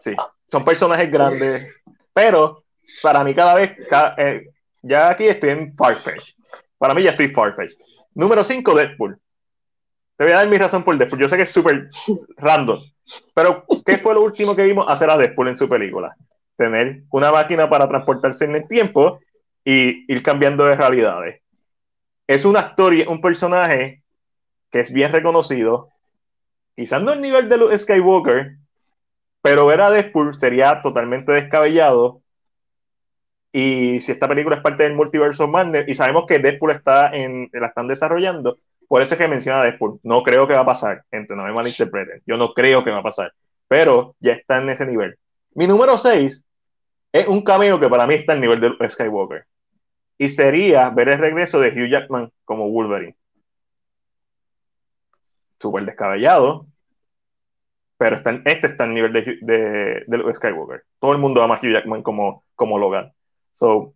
[0.00, 0.14] Sí,
[0.46, 1.66] son personajes grandes.
[2.14, 2.62] Pero
[3.02, 3.72] para mí, cada vez.
[4.16, 4.46] Eh,
[4.80, 6.37] ya aquí estoy en Farfetch.
[6.78, 7.72] Para mí, ya estoy Farfetch.
[8.14, 9.18] Número 5, Deadpool.
[10.16, 11.20] Te voy a dar mi razón por Deadpool.
[11.20, 11.88] Yo sé que es súper
[12.36, 12.80] random.
[13.34, 16.16] Pero, ¿qué fue lo último que vimos hacer a Deadpool en su película?
[16.56, 19.20] Tener una máquina para transportarse en el tiempo
[19.64, 21.42] y ir cambiando de realidades.
[22.26, 24.02] Es un actor y un personaje
[24.70, 25.90] que es bien reconocido,
[26.76, 28.56] quizás no el nivel de Luke Skywalker,
[29.40, 32.22] pero ver a Deadpool sería totalmente descabellado.
[33.60, 37.50] Y si esta película es parte del multiverso Madness, y sabemos que Deadpool está en,
[37.52, 39.98] la están desarrollando, por eso es que menciona Deadpool.
[40.04, 42.22] No creo que va a pasar, entre no me malinterpreten.
[42.24, 43.32] Yo no creo que va a pasar,
[43.66, 45.18] pero ya está en ese nivel.
[45.56, 46.44] Mi número 6
[47.10, 49.44] es un cameo que para mí está en nivel de Skywalker
[50.18, 53.16] y sería ver el regreso de Hugh Jackman como Wolverine.
[55.58, 56.68] Súper descabellado,
[57.96, 60.84] pero está este está en nivel de, de, de, Skywalker.
[61.00, 63.12] Todo el mundo ama a Hugh Jackman como, como Logan.
[63.58, 63.94] So,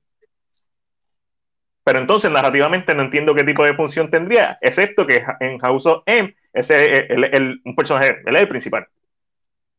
[1.84, 6.02] pero entonces, narrativamente, no entiendo qué tipo de función tendría, excepto que en House of
[6.06, 8.86] M, ese el, un personaje, él es el principal.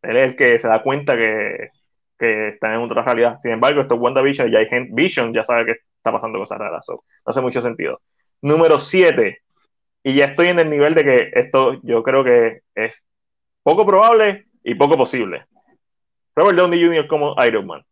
[0.02, 1.70] Él es el que se da cuenta que,
[2.20, 3.38] que está en otra realidad.
[3.42, 6.86] Sin embargo, esto es WandaVision, ya hay Vision, ya sabe que está pasando cosas raras.
[6.90, 8.02] no hace mucho sentido.
[8.42, 9.40] Número 7.
[10.04, 13.06] Y ya estoy en el nivel de que esto yo creo que es
[13.64, 15.46] poco probable y poco posible.
[16.36, 17.08] Robert Downey Jr.
[17.08, 17.86] como Iron Man.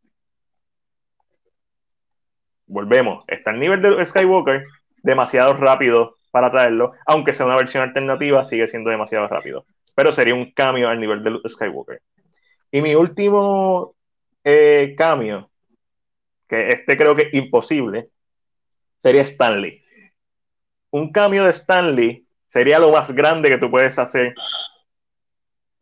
[2.72, 3.26] Volvemos.
[3.27, 4.65] Está el nivel de Skywalker
[5.03, 6.93] demasiado rápido para traerlo.
[7.06, 9.65] Aunque sea una versión alternativa, sigue siendo demasiado rápido.
[9.95, 12.02] Pero sería un cambio al nivel de Skywalker.
[12.72, 13.95] Y mi último
[14.43, 15.52] eh, cambio
[16.48, 18.10] que este creo que es imposible,
[18.99, 19.81] sería Stanley.
[20.91, 24.34] Un cambio de Stanley sería lo más grande que tú puedes hacer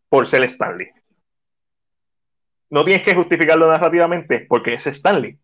[0.10, 0.88] por ser Stanley.
[2.70, 5.40] No tienes que justificarlo narrativamente porque es Stanley.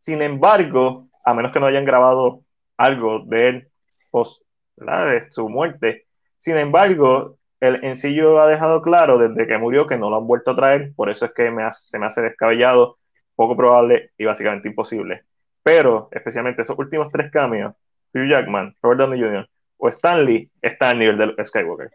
[0.00, 2.42] Sin embargo, a menos que no hayan grabado
[2.76, 3.68] algo de él
[4.10, 4.42] post
[4.76, 6.06] de su muerte,
[6.38, 10.52] sin embargo, el ensillo ha dejado claro desde que murió que no lo han vuelto
[10.52, 12.98] a traer, por eso es que se me hace descabellado
[13.36, 15.24] poco probable y básicamente imposible.
[15.62, 17.74] Pero, especialmente esos últimos tres cambios,
[18.14, 19.48] Hugh Jackman, Robert Downey Jr.
[19.76, 21.90] o Stanley, está al nivel de Skywalker.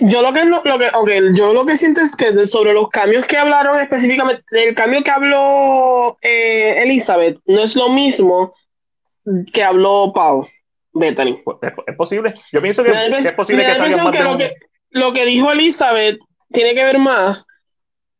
[0.00, 3.36] Yo lo que, lo que yo lo que siento es que sobre los cambios que
[3.36, 8.54] hablaron específicamente, el cambio que habló eh, Elizabeth no es lo mismo
[9.52, 10.46] que habló Paul
[10.92, 11.40] Bethany.
[11.44, 12.34] Pues, es, posible.
[12.52, 14.54] Yo pienso que, es posible que salga más lo, que,
[14.90, 16.18] lo que dijo Elizabeth
[16.52, 17.46] tiene que ver más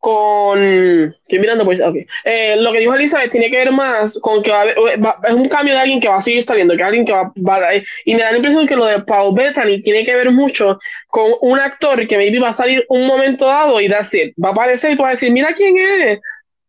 [0.02, 0.60] con.
[0.64, 1.80] Estoy mirando, pues.
[1.80, 2.04] Okay.
[2.24, 5.32] Eh, lo que dijo Elizabeth tiene que ver más con que va a haber, es
[5.32, 7.60] un cambio de alguien que va a seguir saliendo, que alguien que va, va
[8.04, 11.32] Y me da la impresión que lo de Paul Bettany tiene que ver mucho con
[11.40, 14.34] un actor que maybe va a salir un momento dado y that's it.
[14.42, 16.18] Va a aparecer y tú vas a decir, mira quién es.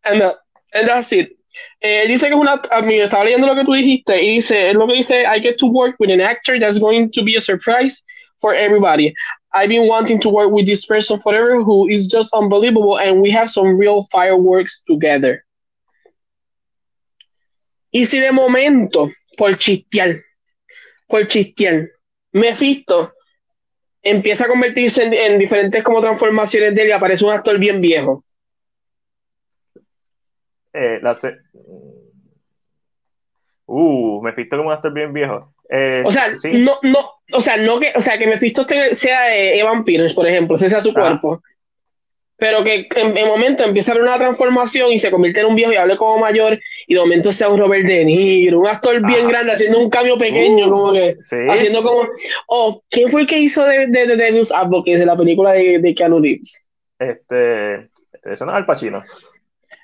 [0.03, 0.33] And, uh,
[0.73, 1.31] and that's it.
[1.81, 2.61] Eh, dice que es una.
[2.69, 5.41] A mí estaba leyendo lo que tú dijiste y dice, es lo que dice: I
[5.41, 8.03] get to work with an actor that's going to be a surprise
[8.37, 9.11] for everybody.
[9.53, 13.29] I've been wanting to work with this person forever who is just unbelievable and we
[13.31, 15.45] have some real fireworks together.
[17.91, 20.21] Y si de momento, por chistear,
[21.07, 21.91] por chistear,
[22.33, 23.13] Mephisto
[24.01, 27.79] empieza a convertirse en, en, diferentes como transformaciones de él y aparece un actor bien
[27.79, 28.23] viejo.
[30.73, 31.15] Eh, la
[33.65, 35.52] Uh, Mephisto como un actor bien viejo.
[35.69, 36.99] Eh, o sea, no, no,
[37.31, 40.81] o sea, no que, o sea, que Mephisto sea Evan Peters, por ejemplo, ese sea
[40.81, 41.41] su cuerpo.
[42.37, 45.55] pero que en, en momento empieza a haber una transformación y se convierte en un
[45.55, 49.01] viejo y hable como mayor, y de momento sea un Robert De Niro, un actor
[49.05, 51.15] bien grande haciendo un cambio pequeño, uh, como que
[51.49, 52.07] haciendo como.
[52.47, 55.79] Oh, ¿quién fue el que hizo de, de, de Devil's Advocate en la película de,
[55.79, 56.69] de Keanu Reeves?
[56.99, 57.89] Este.
[58.23, 59.01] Eso no es Al Pacino.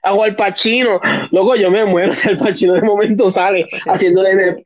[0.03, 0.99] Hago Al Pacino.
[1.31, 4.65] Loco, yo me muero si Al Pacino de momento sale haciéndole.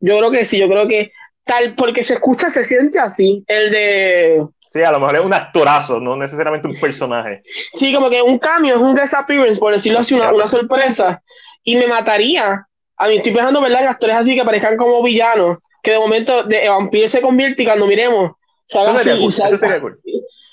[0.00, 1.12] Yo creo que sí, yo creo que
[1.44, 3.44] tal, porque se escucha, se siente así.
[3.46, 4.46] El de.
[4.70, 7.42] Sí, a lo mejor es un actorazo, no necesariamente un personaje.
[7.74, 11.22] Sí, como que un cambio, es un guest appearance, por decirlo así, una, una sorpresa.
[11.64, 12.66] Y me mataría.
[12.96, 13.82] A mí estoy pensando, ¿verdad?
[13.82, 17.66] En actores así que parezcan como villanos, que de momento de vampiro se convierte y
[17.66, 18.32] cuando miremos.
[18.68, 19.98] Eso sería, cool, eso sería cool.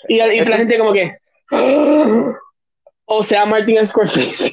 [0.09, 1.17] Y, y, la gente como que.
[3.05, 4.51] O sea, Martin Scorsese.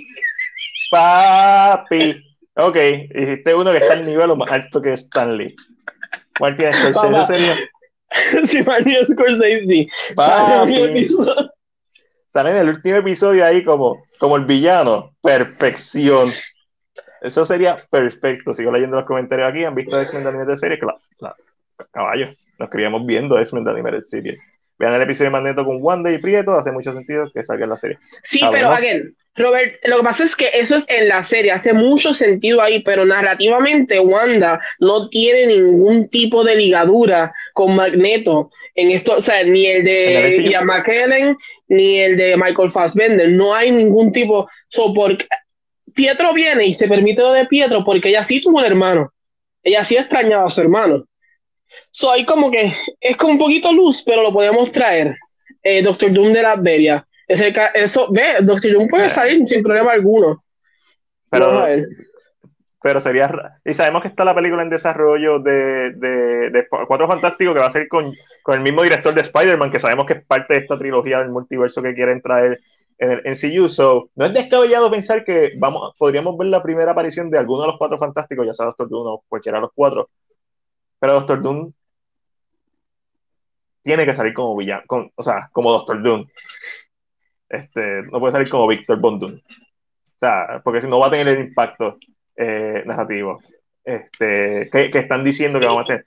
[0.90, 2.22] Papi.
[2.56, 2.76] Ok,
[3.14, 5.54] dijiste uno que está al nivel más alto que Stanley.
[6.40, 7.58] Martin Scorsese sería.
[8.46, 9.88] Sí, Martin Scorsese.
[10.14, 11.08] Papi.
[12.32, 15.14] Sale en el último episodio ahí como, como el villano.
[15.20, 16.30] Perfección.
[17.22, 18.54] Eso sería perfecto.
[18.54, 19.64] Sigo leyendo los comentarios aquí.
[19.64, 20.78] ¿Han visto X-Men de Anime de serie?
[20.78, 21.36] Claro, claro.
[21.90, 22.28] Caballo.
[22.58, 24.36] Nos queríamos viendo X-Men de Anime de serie.
[24.78, 27.70] Vean el episodio de Magneto con Wanda y Prieto, hace mucho sentido que salga en
[27.70, 27.98] la serie.
[28.22, 31.72] Sí, pero again, Robert, lo que pasa es que eso es en la serie, hace
[31.72, 38.92] mucho sentido ahí, pero narrativamente Wanda no tiene ningún tipo de ligadura con Magneto en
[38.92, 41.36] esto, o sea, ni el de Ian McKellen,
[41.66, 45.26] ni el de Michael Fassbender, no hay ningún tipo, so, porque
[45.94, 49.12] Pietro viene y se permite lo de Pietro porque ella sí tuvo un hermano,
[49.64, 51.04] ella sí extrañaba a su hermano.
[51.90, 55.16] So, hay como que es como un poquito luz, pero lo podemos traer.
[55.62, 57.06] Eh, Doctor Doom de la Beria.
[57.28, 60.44] Eso, ve, Doctor Doom puede salir sin problema alguno.
[61.30, 61.66] Pero,
[62.82, 63.30] pero sería.
[63.64, 67.66] Y sabemos que está la película en desarrollo de, de, de Cuatro Fantásticos que va
[67.66, 70.60] a ser con, con el mismo director de Spider-Man, que sabemos que es parte de
[70.60, 72.60] esta trilogía del multiverso que quieren traer
[72.98, 73.68] en el NCU.
[73.68, 77.68] So, no es descabellado pensar que vamos, podríamos ver la primera aparición de alguno de
[77.68, 80.10] los Cuatro Fantásticos, ya sea Doctor Doom o cualquiera de los cuatro.
[81.00, 81.72] Pero Doctor Doom
[83.82, 84.82] tiene que salir como villano,
[85.14, 86.26] o sea, como Doctor Doom.
[87.48, 89.34] Este, no puede salir como Victor Von Doom.
[89.34, 91.98] O sea, porque si no va a tener el impacto
[92.36, 93.40] eh, narrativo
[93.84, 96.06] este, que, que, están diciendo que vamos a tener.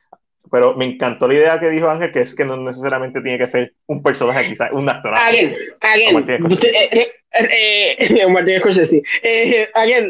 [0.50, 3.48] Pero me encantó la idea que dijo Ángel, que es que no necesariamente tiene que
[3.48, 5.14] ser un personaje, quizás un actor.
[5.14, 9.04] Again, again, usted, eh, eh, eh, Martín Scorsese.
[9.24, 10.10] Eh, again,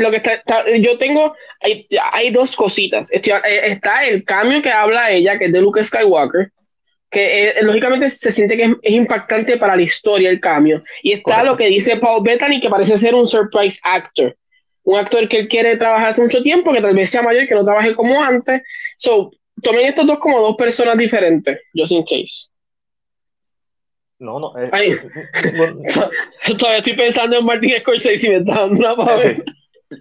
[0.00, 3.10] lo que está, está, yo tengo, hay, hay dos cositas.
[3.12, 6.52] Está, está el cambio que habla ella, que es de Luke Skywalker,
[7.10, 10.82] que eh, lógicamente se siente que es, es, impactante para la historia el cambio.
[11.02, 11.50] Y está Correcto.
[11.50, 14.36] lo que dice Paul Bettany, que parece ser un surprise actor.
[14.84, 17.54] Un actor que él quiere trabajar hace mucho tiempo, que tal vez sea mayor, que
[17.54, 18.62] no trabaje como antes.
[18.96, 19.30] So,
[19.62, 22.46] tomen estos dos como dos personas diferentes, just in case.
[24.18, 24.56] No, no.
[24.58, 24.96] Eh, Ay,
[26.58, 29.34] todavía estoy pensando en Martin Scorsese y me está dando una pavera.
[29.34, 29.42] Sí.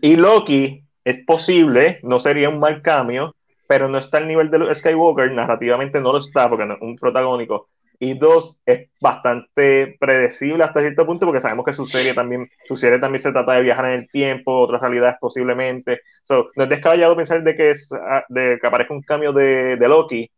[0.01, 3.35] Y Loki es posible, no sería un mal cambio,
[3.69, 6.95] pero no está al nivel de Skywalker, narrativamente no lo está porque no es un
[6.95, 7.69] protagónico.
[7.99, 12.75] Y dos, es bastante predecible hasta cierto punto porque sabemos que su serie también, su
[12.75, 16.01] serie también se trata de viajar en el tiempo, otras realidades posiblemente.
[16.23, 19.77] So, no es descabellado pensar de que, es, ah, de que aparezca un cambio de,
[19.77, 20.31] de Loki,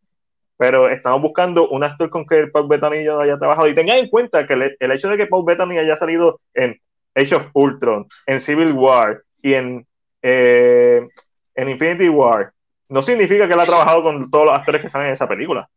[0.58, 3.70] pero estamos buscando un actor con que Paul Bettany ya haya trabajado.
[3.70, 6.78] Y tengan en cuenta que el, el, hecho de que Paul Bettany haya salido en
[7.16, 9.88] Age of Ultron, en Civil War y en,
[10.22, 11.08] eh,
[11.56, 12.52] en Infinity War,
[12.92, 15.70] no significa que él ha trabajado con todos los actores que salen en esa película.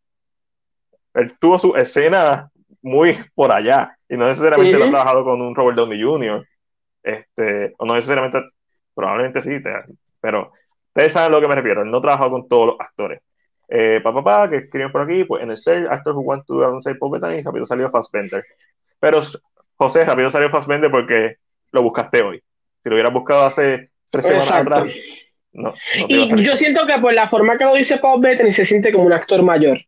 [1.15, 2.51] Él tuvo su escena
[2.83, 6.45] muy por allá y no necesariamente lo ha trabajado con un Robert Downey Jr.
[7.05, 8.43] Este, o no necesariamente,
[8.95, 9.63] probablemente sí,
[10.21, 10.51] pero
[10.89, 11.83] ustedes saben a lo que me refiero.
[11.83, 13.21] Él no ha trabajado con todos los actores.
[13.69, 16.47] Eh, papá, pa, pa, que escriben por aquí, pues en el ser, Actor Who Want
[16.47, 18.45] to Say Paul Bettany, rápido salió Fassbender.
[18.99, 19.23] Pero,
[19.77, 21.37] José, rápido salió Fassbender porque
[21.71, 22.43] lo buscaste hoy.
[22.83, 24.85] Si lo hubieras buscado hace tres semanas atrás,
[25.55, 28.67] no, no y yo siento que por la forma que lo dice Paul Bettany se
[28.67, 29.79] siente como un actor mayor.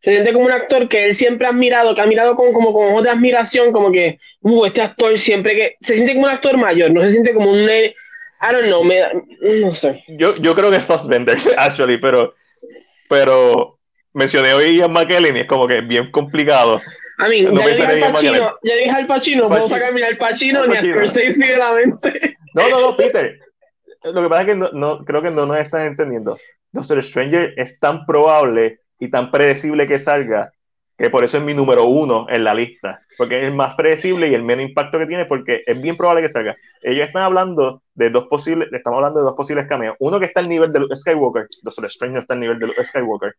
[0.00, 2.72] Se siente como un actor que él siempre ha admirado, que ha mirado con, como
[2.72, 5.76] con ojos de admiración, como que, uh, este actor siempre que.
[5.80, 7.70] Se siente como un actor mayor, no se siente como un.
[7.70, 7.94] I
[8.52, 9.00] don't know, me,
[9.60, 10.02] no sé.
[10.08, 12.34] Yo, yo creo que es Fassbender, actually, pero.
[13.08, 13.78] Pero
[14.14, 16.80] mencioné hoy a McKellen y es como que bien complicado.
[17.18, 20.66] A mí, no ya, dije al Pacino, ya dije al Pacino, puedo sacarme al Pacino
[20.66, 22.36] ni a Scorsese de la mente.
[22.54, 23.38] No, no, no, Peter
[24.04, 26.38] lo que pasa es que no, no, creo que no nos están entendiendo.
[26.72, 30.52] Doctor Stranger es tan probable y tan predecible que salga
[30.96, 34.28] que por eso es mi número uno en la lista, porque es el más predecible
[34.28, 36.56] y el menos impacto que tiene, porque es bien probable que salga.
[36.80, 39.96] Ellos están hablando de dos posibles, estamos hablando de dos posibles cameos.
[39.98, 42.66] Uno que está al nivel de Luke Skywalker, Doctor Strange no está al nivel de
[42.68, 43.34] Luke Skywalker,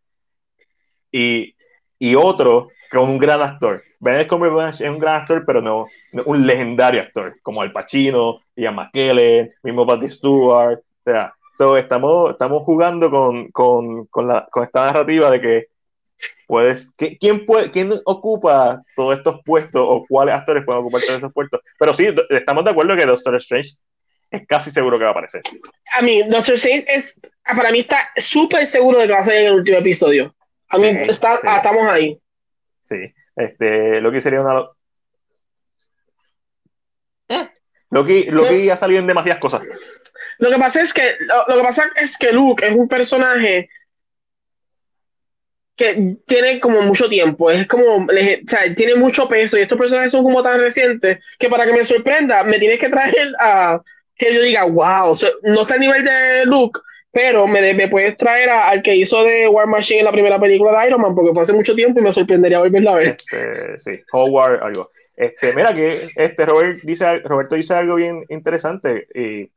[1.11, 1.55] y,
[2.03, 3.81] y otro con un gran actor.
[4.01, 5.87] Benedict Cumberbatch es un gran actor, pero no,
[6.25, 10.79] un legendario actor, como Al Pacino, Ian McKellen, mismo Patrick Stewart.
[10.79, 11.33] O sea,
[11.79, 15.67] estamos, estamos jugando con, con, con, la, con esta narrativa de que
[16.45, 21.31] puedes, ¿quién, puede, ¿quién ocupa todos estos puestos o cuáles actores pueden ocupar todos esos
[21.31, 21.61] puestos?
[21.79, 23.75] Pero sí, estamos de acuerdo que Doctor Strange
[24.29, 25.41] es casi seguro que va a aparecer.
[25.97, 27.15] A mí, Doctor Strange es,
[27.45, 30.35] para mí está súper seguro de que va a ser en el último episodio.
[30.73, 32.19] A mí está, estamos ahí.
[32.89, 34.65] Sí, este, Loki sería una...
[37.91, 39.61] Loki, Loki ha salido en demasiadas cosas.
[40.39, 41.15] Lo que pasa es que,
[41.47, 43.69] lo, que pasa es que Luke es un personaje
[45.75, 50.11] que tiene como mucho tiempo, es como, o sea, tiene mucho peso y estos personajes
[50.11, 53.79] son como tan recientes que para que me sorprenda me tienes que traer a
[54.15, 56.79] que yo diga, wow, no está a nivel de Luke,
[57.13, 60.87] pero me, puedes traer al que hizo de War Machine en la primera película de
[60.87, 63.17] Iron Man, porque fue hace mucho tiempo y me sorprendería volverla a ver.
[63.31, 64.89] Este, sí, Howard, algo.
[65.15, 69.51] Este, mira que este Robert dice, Roberto dice algo bien interesante y,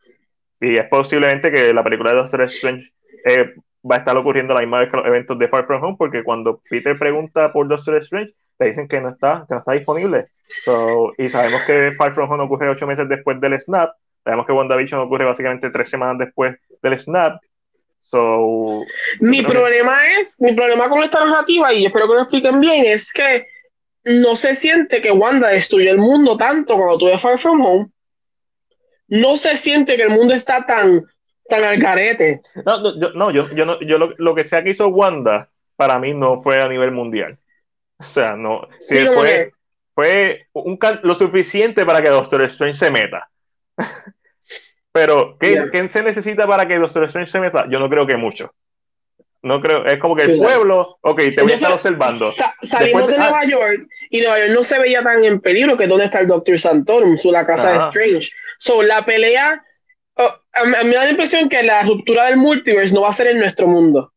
[0.60, 2.90] y es posiblemente que la película de Doctor Strange
[3.24, 3.54] eh,
[3.90, 6.22] va a estar ocurriendo la misma vez que los eventos de Far From Home, porque
[6.22, 10.26] cuando Peter pregunta por Doctor Strange, le dicen que no está, que no está disponible.
[11.16, 13.92] y sabemos que Far From Home ocurre ocho meses después del snap,
[14.22, 17.40] sabemos que WandaVision ocurre básicamente tres semanas después del snap,
[18.08, 18.84] So,
[19.18, 23.12] mi problema es, mi problema con esta narrativa, y espero que lo expliquen bien, es
[23.12, 23.48] que
[24.04, 27.88] no se siente que Wanda destruyó el mundo tanto cuando tuve Far From Home.
[29.08, 31.04] No se siente que el mundo está tan,
[31.48, 32.42] tan al carete.
[32.64, 36.14] No, no, yo, no, yo, yo, yo lo, que sea que hizo Wanda, para mí
[36.14, 37.36] no fue a nivel mundial.
[37.98, 38.68] O sea, no.
[39.14, 39.50] fue,
[39.96, 43.28] fue un, lo suficiente para que Doctor Strange se meta.
[44.96, 47.66] Pero, ¿qué, se necesita para que Doctor Strange se meta?
[47.68, 48.50] Yo no creo que mucho.
[49.42, 52.32] No creo, es como que el pueblo, ok, te voy a estar observando.
[52.62, 56.06] salimos de, Nueva York y Nueva York no se veía tan en peligro que dónde
[56.06, 58.30] está el Doctor Santorum, su la casa de Strange.
[58.58, 59.62] So, la pelea,
[60.14, 63.12] oh, a, mí me da la impresión que la ruptura del multiverse no va a
[63.12, 64.12] ser en nuestro mundo.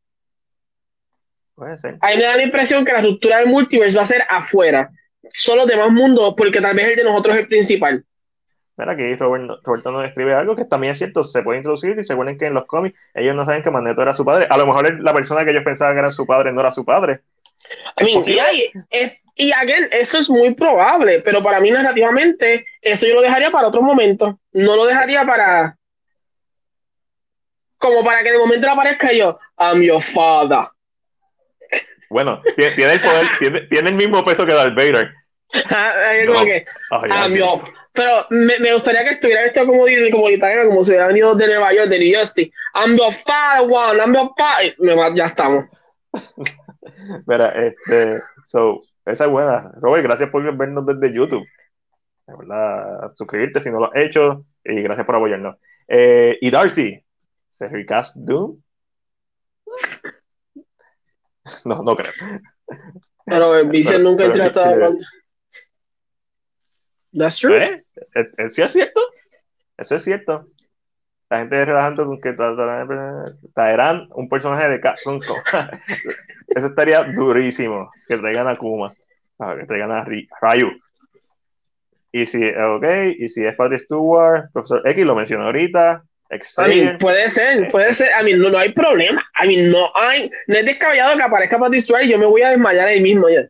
[1.56, 1.98] Puede ser.
[2.00, 4.90] A mí me da la impresión que la ruptura del multiverse va a ser afuera.
[5.34, 8.06] Solo los demás mundos, porque tal vez el de nosotros es el principal.
[8.80, 12.14] Mira, aquí Roberto, nos escribe algo que también es cierto, se puede introducir y se
[12.14, 14.48] recuerden que en los cómics ellos no saben que Magneto era su padre.
[14.50, 16.86] A lo mejor la persona que ellos pensaban que era su padre no era su
[16.86, 17.20] padre.
[18.00, 18.24] I mean,
[19.36, 23.68] y, again, eso es muy probable, pero para mí narrativamente eso yo lo dejaría para
[23.68, 24.40] otro momento.
[24.54, 25.78] No lo dejaría para...
[27.78, 30.68] Como para que de momento le aparezca yo, I'm your father.
[32.10, 35.14] Bueno, tiene, el poder, tiene, el mismo peso que Darth Vader.
[37.10, 37.62] I'm your
[38.00, 41.48] pero me, me, gustaría que estuviera esto como, como italiano, como si hubiera venido de
[41.48, 42.50] Nueva York, de New Jersey.
[42.74, 45.16] I'm the father one, I'm the father.
[45.16, 45.66] Ya estamos.
[47.28, 49.74] Mira, este, so, esa es buena.
[49.82, 51.46] Robert, gracias por vernos desde YouTube.
[52.26, 55.58] De verdad, suscribirte si no lo has hecho y gracias por apoyarnos.
[55.90, 57.04] Eh, y Darcy,
[57.50, 58.62] ¿se recast Doom?
[61.66, 62.14] No, no creo.
[63.26, 64.96] Pero el vicio nunca he tratado.
[67.12, 67.58] That's true.
[67.58, 67.84] ¿Eh?
[68.38, 69.02] ¿Eso es cierto?
[69.78, 70.46] Eso es cierto.
[71.30, 72.36] La gente relajando con que
[73.54, 75.20] traerán un personaje de Capcom.
[76.48, 77.92] Eso estaría durísimo.
[78.08, 78.92] Que traigan a Kuma.
[79.38, 80.72] Que traigan a Ryu.
[82.12, 82.86] Y si, ok,
[83.20, 86.04] y si es Patrick Stewart, Profesor X lo mencionó ahorita.
[87.00, 88.12] puede ser, puede ser.
[88.14, 89.24] A mí no, hay problema.
[89.36, 90.32] A mí no hay.
[90.48, 93.30] No es descabellado que aparezca Patrick Stewart y yo me voy a desmayar ahí mismo.
[93.30, 93.48] Ya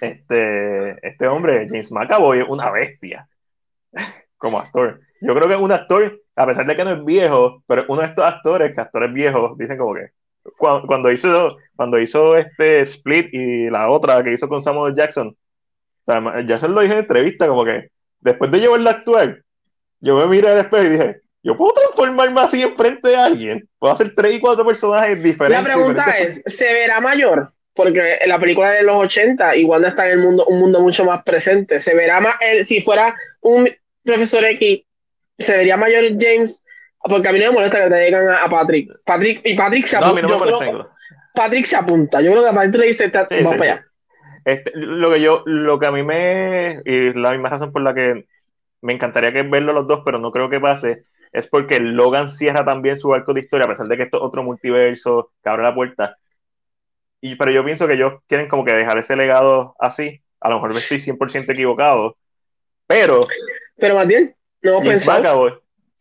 [0.00, 3.28] este, este hombre, James McAvoy, es una bestia
[4.36, 5.00] como actor.
[5.20, 8.00] Yo creo que es un actor, a pesar de que no es viejo, pero uno
[8.00, 10.10] de estos actores, que actores viejos, dicen como que
[10.56, 16.04] cuando, hizo, cuando hizo este Split y la otra que hizo con Samuel Jackson, o
[16.04, 17.90] sea, Jackson lo dije en entrevista, como que
[18.20, 19.42] después de llevarla a actuar,
[20.00, 23.92] yo me miré al espejo y dije, yo puedo transformarme así enfrente de alguien, puedo
[23.92, 25.62] hacer tres y cuatro personajes diferentes.
[25.62, 27.52] La pregunta es, ¿se verá mayor?
[27.80, 31.02] Porque en la película de los 80 igual está en el mundo, un mundo mucho
[31.02, 31.80] más presente.
[31.80, 32.34] Se verá más,
[32.64, 33.66] si fuera un
[34.04, 34.82] profesor X,
[35.38, 36.62] se vería mayor James,
[37.02, 38.90] porque a mí no me molesta que te digan a, Patrick.
[39.02, 39.40] Patrick.
[39.44, 40.20] Y Patrick se apunta.
[40.20, 40.90] No,
[41.34, 42.20] Patrick se apunta.
[42.20, 43.86] Yo creo que a Patrick le dice, vamos para allá.
[44.44, 47.94] Este, lo que yo, lo que a mí me, y la misma razón por la
[47.94, 48.26] que
[48.82, 52.62] me encantaría que verlo los dos, pero no creo que pase, es porque Logan cierra
[52.66, 55.62] también su arco de historia, a pesar de que esto es otro multiverso que abre
[55.62, 56.18] la puerta
[57.20, 60.22] y, pero yo pienso que ellos quieren como que dejar ese legado así.
[60.40, 62.16] A lo mejor me estoy 100% equivocado.
[62.86, 63.26] Pero.
[63.76, 64.88] Pero más bien, no y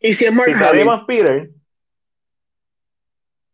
[0.02, 1.50] ¿Y si es Mark si Peter,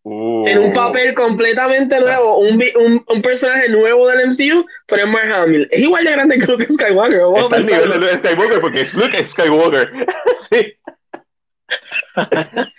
[0.07, 0.45] Uh.
[0.47, 5.33] En un papel completamente nuevo, un, un, un, personaje nuevo del MCU, pero es Mark
[5.33, 5.67] Hamill.
[5.71, 7.21] Es igual de grande que Luke Skywalker.
[7.35, 10.05] Está al nivel de Luke Skywalker porque es Luke Skywalker.
[10.51, 10.77] sí.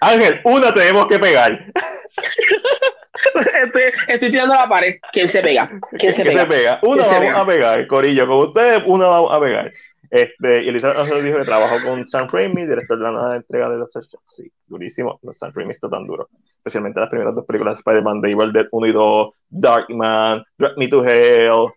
[0.00, 1.66] Ángel, una tenemos que pegar.
[3.64, 4.96] Estoy, estoy, tirando a la pared.
[5.12, 5.70] ¿Quién se pega?
[5.98, 6.42] ¿Quién se pega?
[6.42, 6.80] se pega?
[6.82, 8.26] Una vamos a pegar, Corillo.
[8.26, 9.72] Con ustedes, una vamos a pegar.
[10.10, 13.68] Este, y Elizabeth nos dijo que trabajó con Sam Raimi, director de la nueva entrega
[13.68, 13.92] de los
[14.28, 15.20] Sí, durísimo.
[15.34, 16.28] Sam Raimi está tan duro.
[16.56, 20.78] Especialmente las primeras dos películas de Spider-Man, The Evil Dead 1 y 2, Darkman, Drag
[20.78, 21.68] Me to Hell.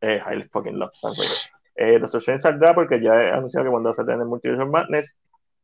[0.00, 1.52] Eh, I fucking love Sam Raimi.
[1.74, 4.62] Eh, Doctor Strange saldrá porque ya he anunciado que cuando a salir en el Multiverse
[4.62, 5.14] of Madness.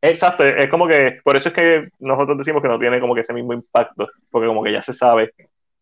[0.00, 3.22] Exacto, es como que, por eso es que nosotros decimos que no tiene como que
[3.22, 5.32] ese mismo impacto, porque como que ya se sabe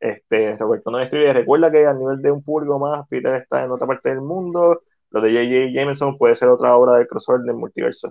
[0.00, 3.70] este, Roberto no escribe, recuerda que a nivel de un público más, Peter está en
[3.70, 5.72] otra parte del mundo, lo de J.J.
[5.72, 8.10] Jameson puede ser otra obra de crossover del multiverso.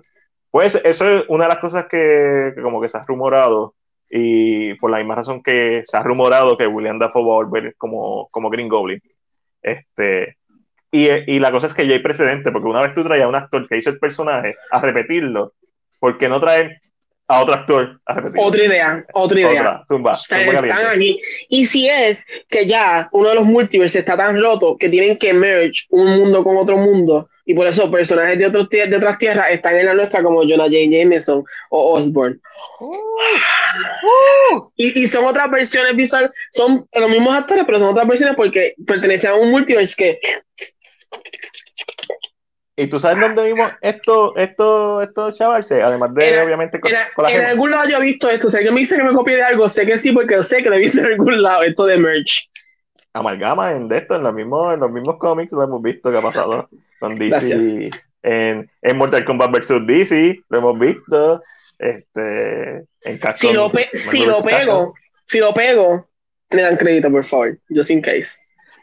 [0.50, 3.74] Pues eso es una de las cosas que, como que se ha rumorado
[4.08, 7.74] y por la misma razón que se ha rumorado que William Dafoe va a volver
[7.76, 9.00] como, como Green Goblin.
[9.62, 10.36] Este,
[10.90, 13.28] y, y, la cosa es que ya hay precedente, porque una vez tú traías a
[13.28, 15.52] un actor que hizo el personaje a repetirlo,
[16.00, 16.80] ¿por qué no traer
[17.28, 18.00] a otro actor.
[18.38, 19.82] otra idea, otra idea.
[20.12, 21.02] están,
[21.48, 25.32] Y si es que ya uno de los multiversos está tan roto que tienen que
[25.32, 29.46] merge un mundo con otro mundo y por eso personajes de, otros de otras tierras
[29.50, 30.76] están en la nuestra como Jonah J.
[30.90, 32.38] Jameson o Osborne.
[32.80, 34.72] Uh, uh.
[34.76, 38.74] y, y, son otras versiones visuales, son los mismos actores, pero son otras versiones porque
[38.84, 40.20] pertenecen a un multiverse que
[42.78, 45.82] ¿Y tú sabes dónde vimos esto, esto, esto chavarse?
[45.82, 48.48] Además de, obviamente, con, la En algún lado yo he visto esto.
[48.48, 50.62] O sea, que me dice que me copie de algo, sé que sí, porque sé
[50.62, 52.50] que lo he visto en algún lado, esto de merch.
[53.14, 56.18] Amalgama en de esto, en los mismos, en los mismos cómics lo hemos visto que
[56.18, 56.68] ha pasado
[57.00, 57.90] con DC.
[58.22, 59.86] En, en, Mortal Kombat vs.
[59.86, 61.40] DC lo hemos visto.
[61.78, 64.94] Este, en si lo, si lo pego,
[65.26, 66.08] si lo pego,
[66.50, 68.28] me dan crédito, por favor, just in case.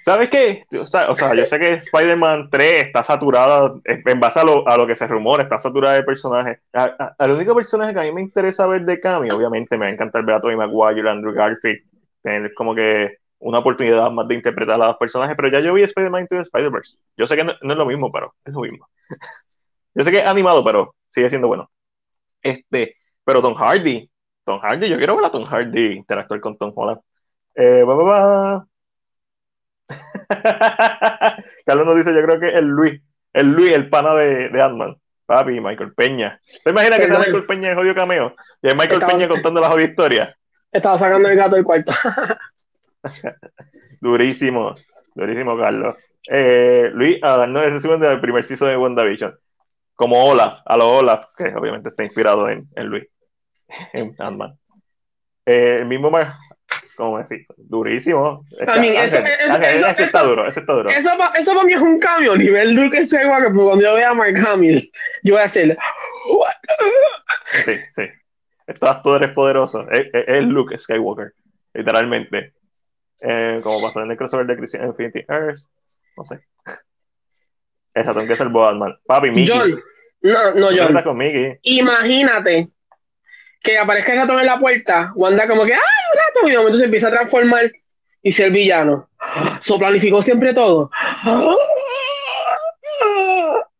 [0.04, 0.66] ¿Sabes qué?
[0.78, 4.68] O sea, o sea yo sé que Spider-Man 3 está saturada, en base a lo,
[4.68, 6.60] a lo, que se rumora, está saturada de personajes.
[6.74, 9.94] Al único personaje que a mí me interesa ver de cambio, obviamente me va a
[9.94, 11.84] encantar ver a Tobey Maguire, Andrew Garfield,
[12.22, 15.84] tener como que una oportunidad más de interpretar a los personajes, pero ya yo vi
[15.84, 16.98] Spider-Man Into the Spider-Verse.
[17.16, 18.90] Yo sé que no, es lo mismo, pero es lo mismo.
[19.96, 21.70] yo sé que es animado, pero sigue siendo bueno.
[22.42, 24.10] Este, pero Tom Hardy,
[24.44, 27.00] Tom Hardy, yo quiero ver a Tom Hardy interactuar con Tom Holland.
[27.56, 27.84] Eh,
[31.66, 33.02] Carlos nos dice, yo creo que el Luis,
[33.34, 34.96] el Luis, el pana de, de Ant-Man.
[35.26, 36.40] Papi, Michael Peña.
[36.64, 38.36] ¿Te imaginas que sea Michael Peña en jodido cameo?
[38.62, 40.38] Y es Michael Peña contando la jodida historia.
[40.72, 41.94] Estaba sacando el gato del cuarto.
[44.02, 44.76] durísimo,
[45.16, 45.96] durísimo, Carlos.
[46.30, 49.36] Eh, Luis, a darnos el resumen del primer season de WandaVision.
[49.96, 53.06] Como Olaf, a lo Olaf, que obviamente está inspirado en, en Luis,
[53.94, 54.58] en Ant-Man.
[55.46, 56.10] Eh, el mismo
[56.96, 57.46] ¿Cómo decir?
[57.58, 58.46] Durísimo.
[58.60, 59.18] Está, eso,
[60.04, 60.90] está duro, eso está duro.
[60.90, 64.14] Eso, eso, para mí es un cambio, nivel Luke Skywalker, pero cuando yo vea a
[64.14, 64.92] Mark Hamill,
[65.24, 65.78] yo voy a hacer...
[67.66, 68.04] Sí, sí.
[68.68, 69.86] Estos actores poderosos.
[69.92, 71.34] Es, es, Luke Skywalker,
[71.74, 72.54] literalmente.
[73.22, 75.60] Eh, como pasó en el crossover de Christian Infinity Earth.
[76.18, 76.40] No sé.
[77.94, 78.96] Exacto, tengo que ser Batman.
[79.06, 79.48] Papi, Mickey.
[79.48, 79.82] John.
[80.22, 81.04] No, no, John.
[81.04, 81.60] Con Mickey.
[81.64, 82.73] Imagínate
[83.64, 86.50] que aparezca el ratón en la puerta, Wanda como que, ¡ay, un ratón!
[86.50, 87.72] Y de momento se empieza a transformar
[88.22, 89.10] y ser villano.
[89.60, 90.92] So planificó siempre todo.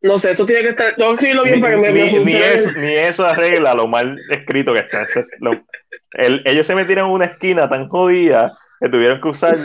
[0.02, 0.96] No sé, eso tiene que estar.
[0.96, 4.20] Tengo que escribirlo bien para que me, ni, ni, eso, ni eso arregla lo mal
[4.32, 5.06] escrito que está.
[6.46, 8.52] ellos se metieron en una esquina tan jodida
[8.82, 9.58] que tuvieron que usar.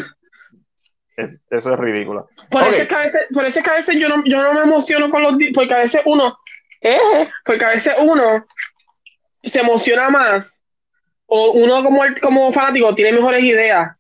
[1.16, 2.28] eso es ridículo.
[2.51, 4.43] Por, eso es que a veces, por eso es que a veces yo no, yo
[4.43, 5.35] no me emociono con los.
[5.55, 6.39] Porque a veces uno.
[6.81, 8.47] Eh, porque a veces uno
[9.49, 10.62] se emociona más,
[11.27, 13.97] o uno como, como fanático tiene mejores ideas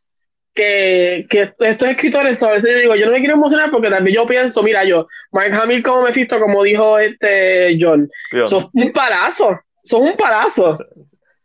[0.54, 2.42] que, que estos escritores.
[2.42, 5.06] A veces yo digo, yo no me quiero emocionar porque también yo pienso, mira, yo,
[5.30, 8.10] Mark Hamill como me Mephisto, como dijo este John,
[8.44, 10.76] son un parazo, son un parazo.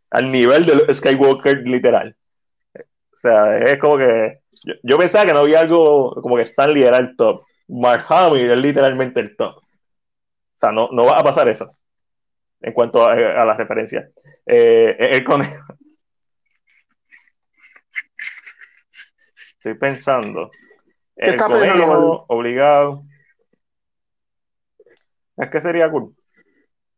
[0.09, 2.15] Al nivel de Skywalker, literal.
[2.75, 4.39] O sea, es como que.
[4.83, 7.43] Yo, pensaba que no había algo como que Stanley era el top.
[7.67, 9.57] Mark Hamill es literalmente el top.
[9.57, 11.69] O sea, no, no va a pasar eso
[12.63, 14.09] en cuanto a, la referencia.
[14.45, 15.65] Eh, el conejo.
[19.57, 20.49] Estoy pensando.
[21.15, 23.03] El conejo obligado.
[25.37, 26.15] Es que sería cool.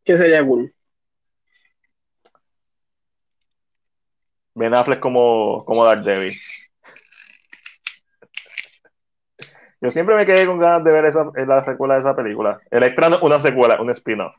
[0.04, 0.72] ¿Qué sería cool?
[4.54, 6.32] Ben Affleck como, como Daredevil.
[9.80, 12.60] Yo siempre me quedé con ganas de ver esa, la secuela de esa película.
[12.70, 14.34] Electra, una secuela, un spin-off.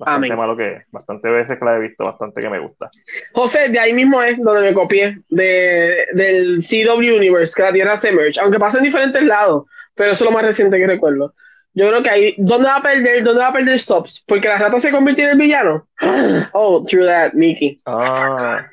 [0.00, 2.90] Bastante malo que bastante veces que la he visto, bastante que me gusta.
[3.34, 8.00] José, de ahí mismo es donde me copié, de, del CW Universe, que la Tierra
[8.00, 11.34] se merge, aunque pasa en diferentes lados, pero eso es lo más reciente que recuerdo.
[11.74, 14.24] Yo creo que ahí, ¿dónde va a perder, dónde va a perder Stops?
[14.26, 15.86] Porque la rata se convirtió en el villano.
[16.54, 17.78] Oh, true that, Mickey.
[17.84, 18.66] Ah,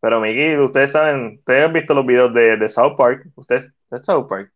[0.00, 4.06] pero Mickey, ustedes saben, ustedes han visto los videos de, de South Park, ustedes, ¿es
[4.06, 4.52] South Park?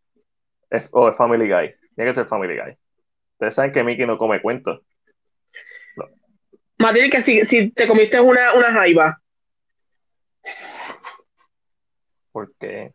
[0.93, 2.77] o de Family Guy, tiene que ser Family Guy.
[3.33, 4.79] Ustedes saben que Mickey no come cuentos.
[6.79, 6.93] No.
[6.93, 9.21] que si, si te comiste una, una jaiba.
[12.31, 12.93] ¿Por qué?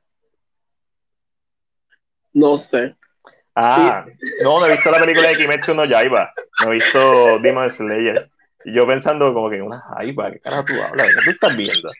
[2.33, 2.97] No sé.
[3.55, 4.05] Ah,
[4.43, 6.33] no, no he visto la película de Kimetsu no Yaiba.
[6.61, 8.29] No he visto Demon Slayer.
[8.65, 11.09] Y yo pensando como que una jaiba, ¿qué carajo tú hablas?
[11.09, 11.91] ¿Qué tú estás viendo?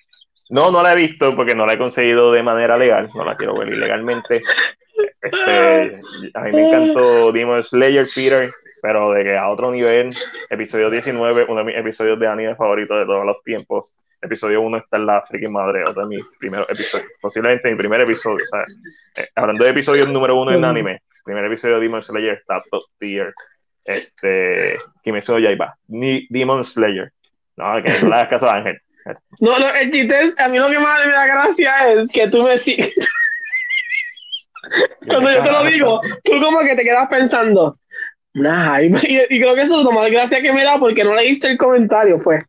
[0.51, 3.09] No, no la he visto porque no la he conseguido de manera legal.
[3.15, 4.43] No la quiero ver ilegalmente.
[5.23, 6.01] Este,
[6.35, 8.51] a mí me encantó Demon Slayer, Peter,
[8.85, 10.11] pero de que a otro nivel,
[10.51, 13.95] episodio 19, uno de mis episodios de anime favoritos de todos los tiempos.
[14.21, 18.03] Episodio 1 está en la freaking madre, otro de mis primeros episodios, posiblemente mi primer
[18.03, 18.45] episodio.
[18.45, 18.63] O sea,
[19.17, 22.83] eh, hablando de episodios número uno en anime, primer episodio de Demon Slayer está top
[22.99, 23.33] tier.
[23.87, 27.11] Este, Kimetsu Yaiba, ni Demon Slayer.
[27.57, 28.83] No, que es la casa de Ángel.
[29.41, 32.29] No, no, el chiste es, a mí lo que más me da gracia es que
[32.29, 32.59] tú me
[35.09, 37.75] Cuando yo te lo digo, tú como que te quedas pensando,
[38.35, 41.15] nah, y, y, creo que eso es lo más gracia que me da porque no
[41.15, 42.45] leíste el comentario, fue.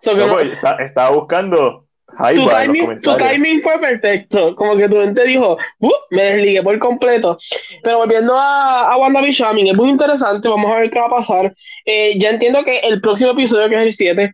[0.00, 0.50] So no, pues,
[0.80, 1.86] estaba buscando
[2.34, 4.54] tu timing, tu timing, fue perfecto.
[4.56, 7.38] Como que tu mente dijo, uh, me desligué por completo.
[7.82, 10.48] Pero volviendo a, a WandaVision, es muy interesante.
[10.48, 11.54] Vamos a ver qué va a pasar.
[11.84, 14.32] Eh, ya entiendo que el próximo episodio, que es el 7,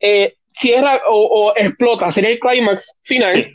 [0.00, 3.50] eh, cierra o, o, explota, sería el clímax final.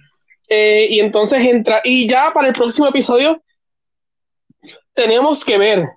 [0.49, 1.81] Eh, y entonces entra.
[1.83, 3.41] Y ya para el próximo episodio,
[4.93, 5.87] tenemos que ver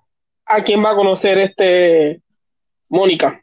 [0.54, 2.20] a quién va a conocer este
[2.88, 3.42] Mónica.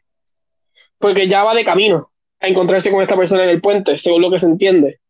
[0.98, 2.10] Porque ya va de camino
[2.40, 5.00] a encontrarse con esta persona en el puente, según lo que se entiende.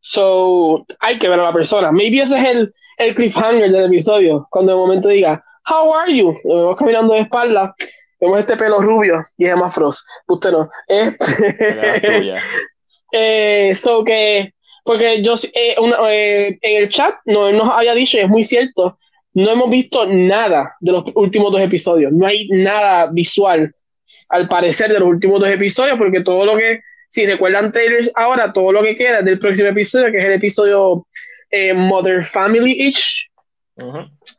[0.00, 1.90] So, hay que ver a la persona.
[1.90, 4.46] Maybe ese es el, el cliffhanger del episodio.
[4.50, 6.34] Cuando de momento diga, How are you?
[6.44, 7.74] Vemos caminando de espalda.
[8.20, 10.06] Vemos este pelo rubio y es más Frost.
[10.28, 10.70] Usted no.
[10.88, 12.34] Este,
[13.12, 14.52] eh, so que
[14.84, 15.74] porque yo eh,
[16.08, 18.98] eh, en el chat no, nos había dicho, y es muy cierto,
[19.36, 22.10] no hemos visto nada de los últimos dos episodios.
[22.10, 23.70] No hay nada visual,
[24.30, 26.80] al parecer, de los últimos dos episodios, porque todo lo que,
[27.10, 31.06] si recuerdan Taylor ahora, todo lo que queda del próximo episodio, que es el episodio
[31.50, 33.28] eh, Mother Family-ish.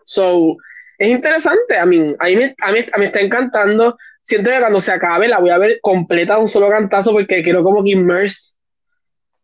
[0.03, 0.57] So,
[0.97, 1.77] es interesante.
[1.77, 3.95] a mí, a, mí, a mí está encantando.
[4.23, 7.63] Siento que cuando se acabe la voy a ver completa un solo cantazo porque quiero
[7.63, 8.55] como que immerse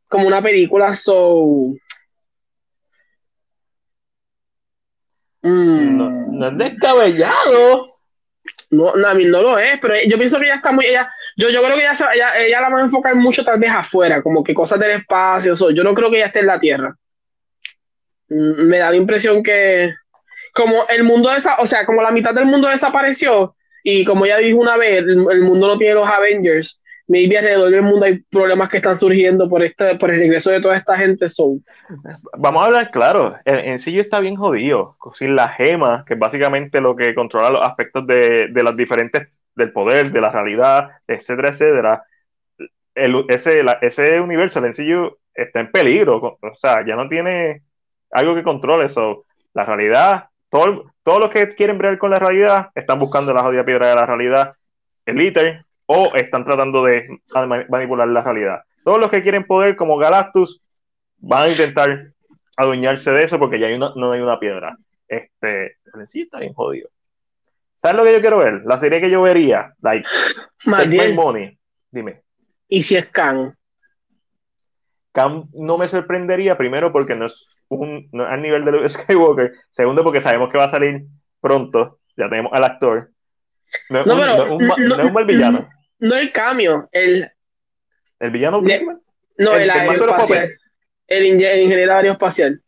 [0.10, 1.74] como una película so
[5.44, 6.38] mm.
[6.38, 7.94] no, es descabellado
[8.72, 11.12] no, no, a mí no lo es, pero yo pienso que ella está muy, ella,
[11.38, 14.44] yo, yo creo que ella, ella, la va a enfocar mucho tal vez afuera, como
[14.44, 16.96] que cosas del espacio, yo no creo que ella esté en la Tierra.
[18.30, 19.94] Mm, me da la impresión que
[20.54, 24.38] como el mundo, esa, o sea, como la mitad del mundo desapareció y como ya
[24.38, 28.70] dijo una vez, el mundo no tiene los Avengers, maybe alrededor del mundo hay problemas
[28.70, 31.26] que están surgiendo por este, por el regreso de toda esta gente.
[32.38, 36.82] Vamos a hablar claro, en, sí está bien jodido, sin la gema, que es básicamente
[36.82, 41.50] lo que controla los aspectos de, de las diferentes, del poder, de la realidad, etcétera,
[41.50, 42.04] etcétera.
[42.96, 47.64] El, ese, ese universo, el sencillo, está en peligro, o sea, ya no tiene
[48.12, 49.26] algo que controle eso.
[49.54, 53.66] La realidad, todo, todos los que quieren ver con la realidad están buscando la jodida
[53.66, 54.54] piedra de la realidad.
[55.06, 57.08] El ITER o están tratando de
[57.70, 58.62] manipular la realidad.
[58.84, 60.62] Todos los que quieren poder, como Galactus,
[61.18, 62.14] van a intentar
[62.58, 64.78] adueñarse de eso porque ya hay una, no hay una piedra.
[65.08, 65.78] Este,
[66.08, 66.90] sí está bien jodido.
[67.82, 68.62] ¿Sabes lo que yo quiero ver?
[68.66, 70.08] La serie que yo vería, like,
[70.66, 71.58] Take Money.
[71.92, 72.22] Dime.
[72.68, 73.58] ¿Y si es Khan?
[75.12, 79.54] Khan no me sorprendería, primero porque no es, un, no al nivel de Luke Skywalker,
[79.70, 81.06] segundo porque sabemos que va a salir
[81.40, 83.12] pronto, ya tenemos al actor,
[83.90, 85.70] no, no, pero, un, no, es un mal villano.
[86.00, 87.30] No el cambio, el.
[88.20, 89.00] ¿El villano principal?
[89.38, 90.58] No, el, el, aeroespacial.
[91.08, 92.62] El, el, ingeniero aeroespacial.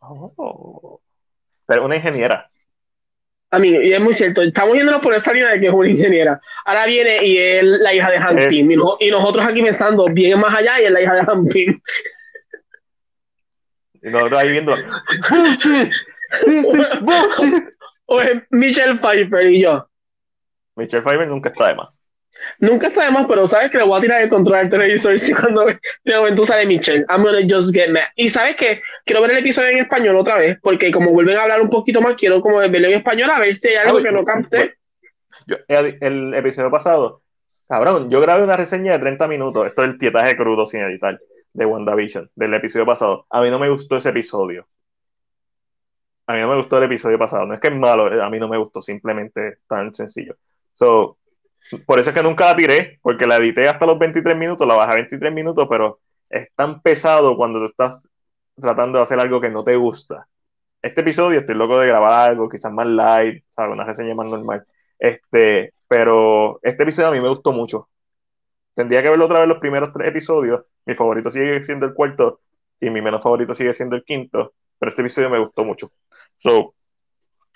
[0.00, 1.00] Oh.
[1.66, 2.50] Pero una ingeniera.
[3.50, 5.88] A mí, y es muy cierto, estamos yéndonos por esta línea de que es una
[5.88, 6.38] ingeniera.
[6.66, 8.70] Ahora viene y es la hija de Han Pym.
[8.70, 11.80] Y, y, nosotros aquí pensando bien más allá y es la hija de Han Pym.
[14.02, 14.76] Y nosotros ahí viendo.
[18.06, 19.87] O es Michelle Pfeiffer y yo.
[20.78, 21.98] Michelle Pfeiffer nunca está de más.
[22.60, 25.18] Nunca está de más, pero sabes que le voy a tirar el control del televisor
[25.18, 27.04] si cuando de momento sale Michelle.
[27.08, 28.04] I'm gonna just get mad.
[28.16, 31.42] Y sabes que quiero ver el episodio en español otra vez, porque como vuelven a
[31.42, 34.12] hablar un poquito más, quiero como verlo en español a ver si hay algo que
[34.12, 34.76] no capte.
[35.68, 37.22] el, episodio pasado,
[37.68, 41.18] cabrón, yo grabé una reseña de 30 minutos, esto es el pietaje crudo sin editar,
[41.52, 43.26] de WandaVision, del episodio pasado.
[43.30, 44.68] A mí no me gustó ese episodio.
[46.26, 47.46] A mí no me gustó el episodio pasado.
[47.46, 50.36] No es que es malo, a mí no me gustó, simplemente tan sencillo.
[50.78, 51.18] So,
[51.86, 54.74] por eso es que nunca la tiré, porque la edité hasta los 23 minutos, la
[54.74, 55.98] bajé a 23 minutos, pero
[56.30, 58.08] es tan pesado cuando tú estás
[58.60, 60.28] tratando de hacer algo que no te gusta.
[60.80, 63.72] Este episodio estoy loco de grabar algo, quizás más light, ¿sabes?
[63.72, 64.64] una reseña más normal.
[65.00, 67.88] Este, pero este episodio a mí me gustó mucho.
[68.74, 70.62] Tendría que verlo otra vez los primeros tres episodios.
[70.86, 72.40] Mi favorito sigue siendo el cuarto
[72.78, 75.90] y mi menos favorito sigue siendo el quinto, pero este episodio me gustó mucho.
[76.38, 76.74] So,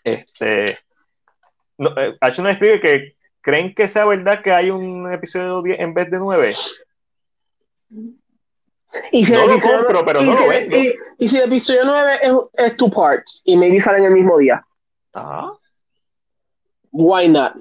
[0.03, 0.79] este,
[1.79, 5.95] no, eh, una escribe que creen que sea verdad que hay un episodio 10 en
[5.95, 6.55] vez de 9.
[9.11, 10.33] Y si, no el episodio, pero no lo
[11.19, 14.65] y, si el episodio 9 es, es, two parts y maybe salen el mismo día.
[15.13, 15.53] Ajá.
[16.91, 17.55] Why not?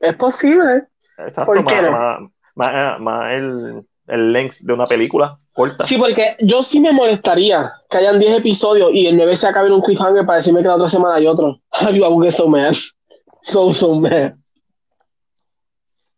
[0.00, 0.84] Es posible.
[1.16, 2.32] Exacto, ¿Por qué más, no?
[2.54, 5.84] más, más, el, el length de una película corta.
[5.84, 9.68] Sí, porque yo sí me molestaría que hayan 10 episodios y el 9 se acabe
[9.68, 11.60] en un cliffhanger para decirme que la otra semana hay otro.
[11.80, 12.74] Get so mad.
[13.42, 14.34] So, so mad.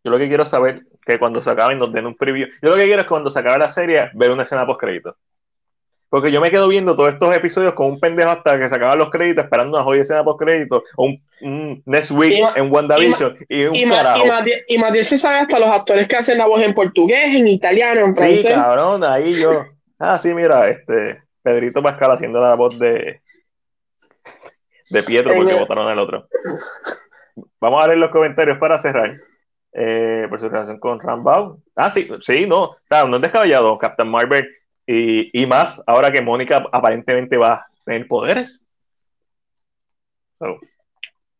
[0.02, 2.48] Yo lo que quiero saber que cuando se acaben nos den un preview.
[2.62, 4.80] Yo lo que quiero es que cuando se acabe la serie ver una escena post
[4.80, 5.16] crédito.
[6.08, 8.98] Porque yo me quedo viendo todos estos episodios con un pendejo hasta que se acaban
[8.98, 11.04] los créditos, esperando una jodida escena post crédito, o
[11.40, 14.24] un, Next Week en WandaVision, y, un carajo.
[14.66, 18.00] Y Matías se sabe hasta los actores que hacen la voz en portugués, en italiano,
[18.00, 18.42] en francés.
[18.42, 19.64] Sí, cabrón, ahí yo.
[20.00, 23.20] Ah, sí, mira, este, Pedrito Pascal haciendo la voz de,
[24.90, 26.26] de Pietro porque votaron al otro.
[27.60, 29.12] Vamos a leer los comentarios para cerrar.
[29.72, 31.60] Eh, por su relación con Rambo.
[31.76, 34.48] Ah, sí, sí, no, claro, no es descabellado, Captain Marvel,
[34.84, 38.64] y, y más ahora que Mónica aparentemente va a tener poderes.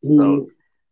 [0.03, 0.43] Mm.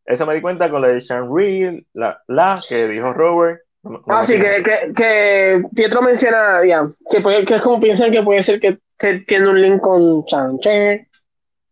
[0.04, 3.60] Eso me di cuenta con la de Sean Real, la, la que dijo Robert.
[4.08, 8.42] ah, sí, que, que, que, Pietro menciona, ya, que, que es como piensan que puede
[8.42, 8.78] ser que
[9.28, 10.58] tiene un link con Chan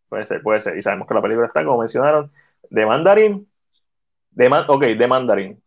[0.08, 0.76] Puede ser, puede ser.
[0.76, 2.30] Y sabemos que la película está, como mencionaron,
[2.70, 3.46] de Mandarin
[4.36, 5.62] de ok, de Mandarin.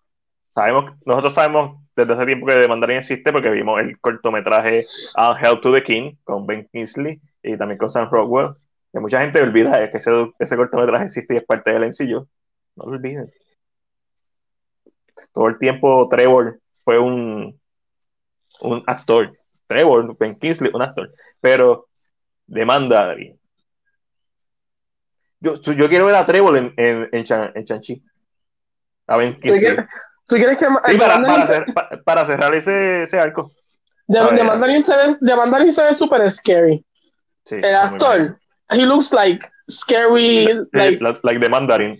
[0.52, 4.86] Sabemos, nosotros sabemos desde hace tiempo que de Mandarin existe porque vimos el cortometraje
[5.42, 8.54] Hell to the King con Ben Kingsley y también con Sam Rockwell.
[8.94, 12.28] Que mucha gente olvida que ese, ese cortometraje existe y es parte del encillo.
[12.76, 13.32] No lo olviden.
[15.34, 17.60] Todo el tiempo Trevor fue un,
[18.62, 19.36] un actor.
[19.68, 21.12] Trevor, Ben Kingsley, un actor.
[21.42, 21.88] Pero
[22.46, 23.39] de Mandarin.
[25.41, 28.03] Yo, yo quiero ver a Trevor en, en, en, en Chanchi.
[29.07, 33.52] A ver, ¿Tú, quieres, que sí, para, para, cerrar ese, ese arco.
[34.07, 36.86] De, de Mandarin se ve, de Mandarin se ve súper scary.
[37.45, 38.38] Sí, el actor,
[38.70, 40.48] he looks like scary.
[40.74, 41.98] like, like the Mandarin.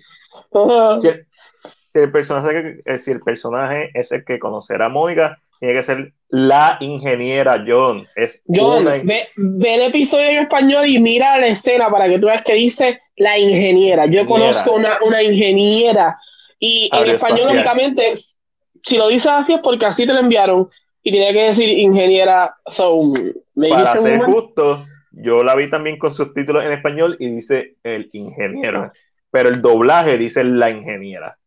[1.00, 5.84] si, el, personaje, eh, si el personaje es el que conocerá a Mónica, tiene que
[5.84, 8.08] ser la ingeniera John.
[8.16, 12.44] Es John, ve, el episodio en español y mira la escena para que tú veas
[12.44, 14.06] que dice la ingeniera.
[14.06, 16.18] Yo conozco una, una ingeniera
[16.60, 18.14] y en español, únicamente,
[18.84, 20.70] si lo dices así es porque así te lo enviaron
[21.02, 22.56] y tiene que decir ingeniera.
[22.68, 23.14] So,
[23.56, 28.92] Para ser justo, yo la vi también con subtítulos en español y dice el ingeniero,
[29.32, 31.39] pero el doblaje dice la ingeniera.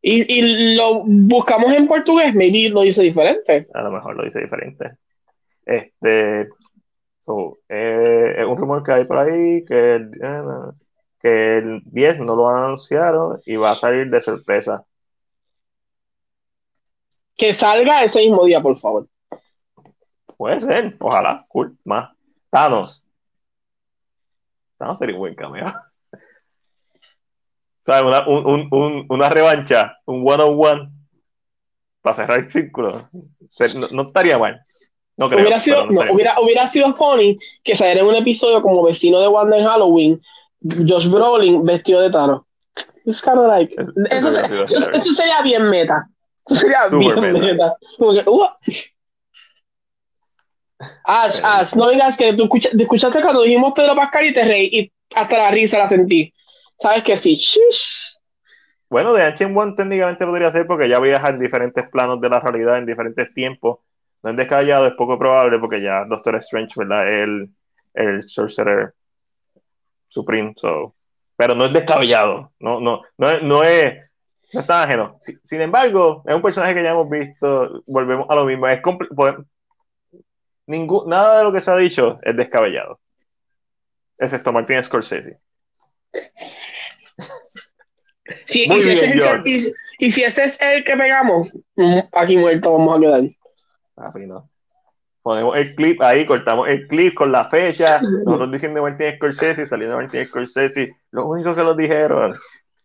[0.00, 3.66] Y, y lo buscamos en portugués, maybe lo dice diferente.
[3.74, 4.92] A lo mejor lo dice diferente.
[5.66, 6.48] Este,
[7.68, 10.42] eh, es un rumor que hay por ahí que eh,
[11.20, 14.84] que el 10 no lo anunciaron y va a salir de sorpresa.
[17.36, 19.08] Que salga ese mismo día, por favor.
[20.36, 22.10] Puede ser, ojalá, cool, más.
[22.50, 23.04] Thanos.
[24.76, 25.66] Thanos sería un buen cameo.
[27.88, 28.26] Una,
[29.08, 30.90] una revancha, un one-on-one
[32.02, 33.08] para cerrar el círculo.
[33.92, 34.60] No, estaría mal.
[35.16, 39.26] No hubiera, sido, hubiera, hubiera sido funny que saliera en un episodio como vecino de
[39.26, 40.22] Wanda en Halloween
[40.60, 42.42] Josh Brolin vestido de Thanos.
[43.04, 43.74] Es kind of like,
[44.10, 46.08] eso, sería bien meta.
[46.46, 47.74] Eso sería bien meta.
[47.98, 48.44] Uh.
[51.04, 54.92] Ash, Ash, no digas que tú escuchaste cuando dijimos Pedro Pascal y te reí y
[55.14, 56.32] hasta la risa la sentí.
[56.78, 57.38] Sabes que sí.
[58.88, 62.40] Bueno, de Ancient One técnicamente podría ser porque ya viaja en diferentes planos de la
[62.40, 63.80] realidad, en diferentes tiempos.
[64.22, 67.08] No es descabellado, es poco probable porque ya Doctor Strange, ¿verdad?
[67.08, 67.50] El,
[67.94, 68.94] el Sorcerer
[70.08, 70.54] Supreme,
[71.36, 74.10] pero no es descabellado, no, no, no, es,
[74.52, 75.18] no está ajeno.
[75.44, 78.80] Sin embargo, es un personaje que ya hemos visto, volvemos a lo mismo, es
[80.66, 82.98] ningún, nada de lo que se ha dicho es descabellado,
[84.18, 85.38] excepto Martin Scorsese.
[88.44, 90.96] Sí, Muy y, si bien, es el que, y, y si ese es el que
[90.96, 93.22] pegamos, mm, aquí muerto vamos a quedar.
[93.94, 94.48] Papi, no.
[95.22, 99.96] Ponemos el clip ahí, cortamos el clip con la fecha, nosotros diciendo Martin Scorsese, saliendo
[99.96, 102.34] Martin Scorsese, lo único que lo dijeron.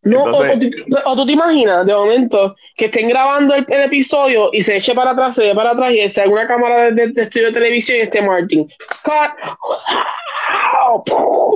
[0.01, 3.65] No, o- Entonces- o, tú- o tú te imaginas de momento que estén grabando el,
[3.69, 6.85] el episodio y se eche para atrás, se dé para atrás y sea una cámara
[6.85, 8.67] de, de- de estudio de televisión y esté Martin.
[9.03, 9.55] Cut.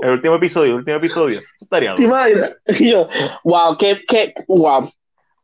[0.03, 1.39] El último episodio, el último episodio.
[1.59, 2.15] Estaría ¿Te duro.
[2.15, 2.51] imaginas?
[2.79, 3.07] Y yo,
[3.43, 4.89] wow, qué, qué, wow.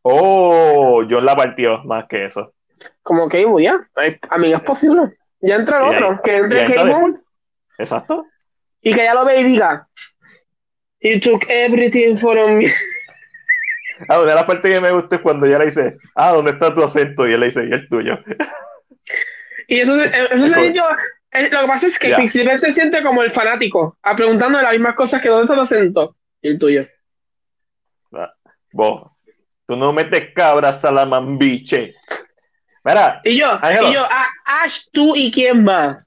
[0.03, 2.53] Oh, John la partió más que eso.
[3.01, 3.79] Como que, ya,
[4.29, 5.17] a mí es posible.
[5.41, 6.83] Ya entra el otro, que entre.
[6.85, 7.15] Moore
[7.77, 8.25] Exacto.
[8.81, 9.87] y que ya lo ve y diga,
[10.99, 12.71] He took everything from me.
[14.07, 16.51] Ah, una de las partes que me gusta es cuando ella le dice, ah, ¿dónde
[16.51, 17.27] está tu acento?
[17.27, 18.17] Y él le dice, y el tuyo.
[19.67, 20.83] Y eso, se- eso se yo,
[21.33, 22.13] lo que pasa es que.
[22.13, 25.61] Pixie se siente como el fanático, a preguntando las mismas cosas que dónde está tu
[25.61, 26.15] acento.
[26.41, 26.85] Y el tuyo.
[28.71, 29.11] Vos,
[29.67, 31.95] tú no metes cabras salamambiche.
[32.83, 33.89] Mira, Y yo, Ángelo.
[33.89, 36.05] y yo, ah, Ash, tú y quién más.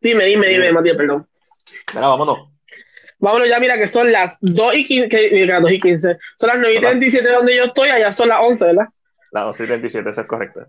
[0.00, 0.72] Dime, dime, dime.
[0.72, 1.28] Matías, perdón.
[1.94, 2.48] mira, vámonos.
[3.18, 6.18] Vámonos ya, mira que son las 2 y 15, que, mira, 2 y 15.
[6.36, 6.88] Son las 9 y Hola.
[6.90, 8.88] 37 donde yo estoy, allá son las 11, ¿verdad?
[9.30, 10.66] La 11.37, eso es correcto.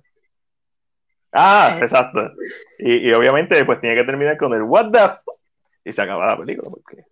[1.32, 2.32] Ah, exacto.
[2.80, 5.32] Y, y obviamente, pues tiene que terminar con el What the
[5.84, 7.06] y se acaba la película, porque,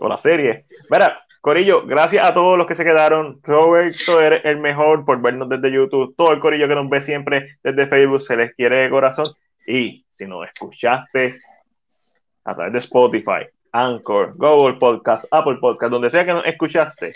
[0.00, 0.66] o la serie.
[0.90, 3.40] Mira, Corillo, gracias a todos los que se quedaron.
[3.42, 6.14] Roberto, eres el mejor por vernos desde YouTube.
[6.16, 9.26] Todo el Corillo que nos ve siempre desde Facebook se les quiere de corazón.
[9.66, 11.34] Y si nos escuchaste
[12.44, 17.14] a través de Spotify, Anchor, Google Podcast, Apple Podcast, donde sea que nos escuchaste,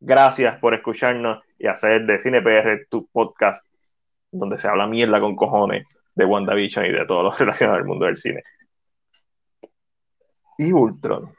[0.00, 3.64] gracias por escucharnos y hacer de CinePR tu podcast
[4.32, 8.06] donde se habla mierda con cojones de WandaVision y de todo lo relacionado al mundo
[8.06, 8.42] del cine.
[10.58, 11.34] Y Ultron.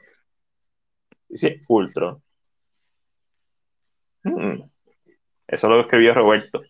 [1.28, 2.22] Dice Ultron.
[4.22, 4.62] Hmm.
[5.46, 6.62] Eso lo escribió Roberto.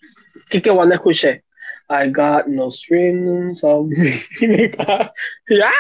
[0.51, 1.45] ¿Qué que Wanda escuché?
[1.89, 4.23] I got no strings on me.
[5.48, 5.70] ya.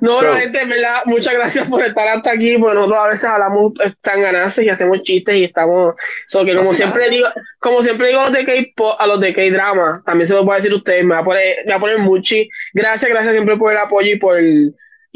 [0.00, 3.08] No, So- la gente, en verdad, muchas gracias por estar hasta aquí, porque nosotros a
[3.08, 5.94] veces hablamos tan ganancias y hacemos chistes y estamos,
[6.26, 7.28] so que como siempre digo,
[7.58, 10.56] como siempre digo a los de K-pop, a los de K-drama, también se lo puedo
[10.56, 12.48] decir a ustedes, me va a poner, me va a poner muchi.
[12.72, 14.38] Gracias, gracias siempre por el apoyo y por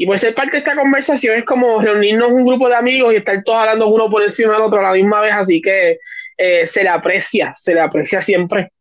[0.01, 3.17] y por ser parte de esta conversación es como reunirnos un grupo de amigos y
[3.17, 5.97] estar todos hablando uno por encima del otro a la misma vez, así que
[6.37, 8.71] eh, se le aprecia, se le aprecia siempre.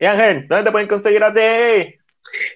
[0.00, 1.94] Y Ángel, ¿dónde te pueden conseguir a ti?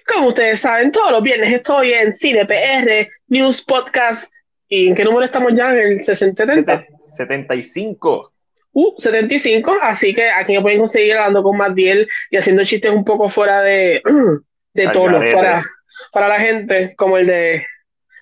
[0.07, 4.31] Como ustedes saben, todos los viernes estoy en Cine PR, News Podcast.
[4.67, 5.71] ¿Y en qué número estamos ya?
[5.71, 6.87] ¿En el 60, 70?
[7.15, 8.33] 75.
[8.73, 9.77] Uh, 75.
[9.79, 13.61] Así que aquí me pueden conseguir hablando con Matiel y haciendo chistes un poco fuera
[13.61, 14.01] de,
[14.73, 15.63] de tono para,
[16.11, 17.63] para la gente, como el de.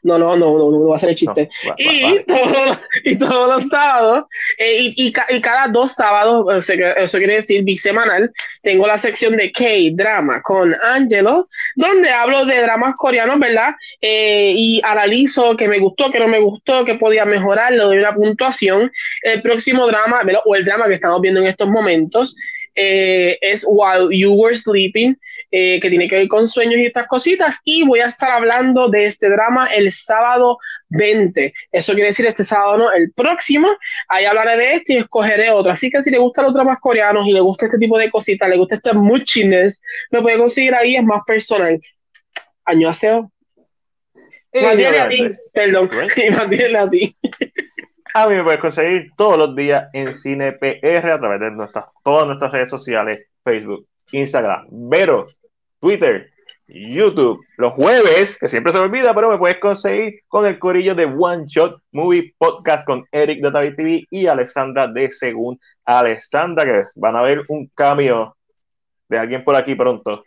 [0.03, 1.49] No, no, no, no, no, va a ser el No, chiste.
[1.77, 2.03] Y,
[3.05, 4.25] y todos los sábados,
[4.57, 8.97] eh, y, y, ca- y cada dos sábados, que eso quiere decir bisemanal, tengo la
[8.97, 13.75] sección de K-Drama con Angelo, donde hablo de dramas coreanos, ¿verdad?
[14.01, 17.97] Eh, y analizo qué me gustó, qué no me gustó, qué podía mejorar, le doy
[17.97, 18.91] una puntuación.
[19.21, 22.35] El próximo drama, o el drama que estamos viendo en estos momentos,
[22.75, 25.17] eh, es While You Were Sleeping,
[25.55, 27.59] eh, que tiene que ver con sueños y estas cositas.
[27.63, 30.57] Y voy a estar hablando de este drama el sábado
[30.89, 31.53] 20.
[31.71, 33.67] Eso quiere decir este sábado, no, el próximo.
[34.07, 35.71] Ahí hablaré de este y escogeré otro.
[35.71, 38.49] Así que si le gustan los dramas coreanos y le gusta este tipo de cositas,
[38.49, 41.79] le gusta este muchiness, me puede conseguir ahí, es más personal.
[42.65, 43.31] Año aseo.
[44.51, 45.91] Y Mantiene a ti, obviamente, perdón,
[46.35, 47.15] mantiene a ti.
[48.15, 51.85] A mí me puedes conseguir todos los días en Cine PR a través de nuestras,
[52.03, 55.27] todas nuestras redes sociales, Facebook, Instagram, Vero,
[55.83, 56.31] Twitter,
[56.65, 57.45] YouTube.
[57.57, 61.03] Los jueves, que siempre se me olvida, pero me puedes conseguir con el corillo de
[61.03, 66.83] One Shot Movie Podcast con Eric de Tavi TV y Alessandra de Según Alessandra, que
[66.95, 68.37] van a ver un cambio
[69.09, 70.23] de alguien por aquí pronto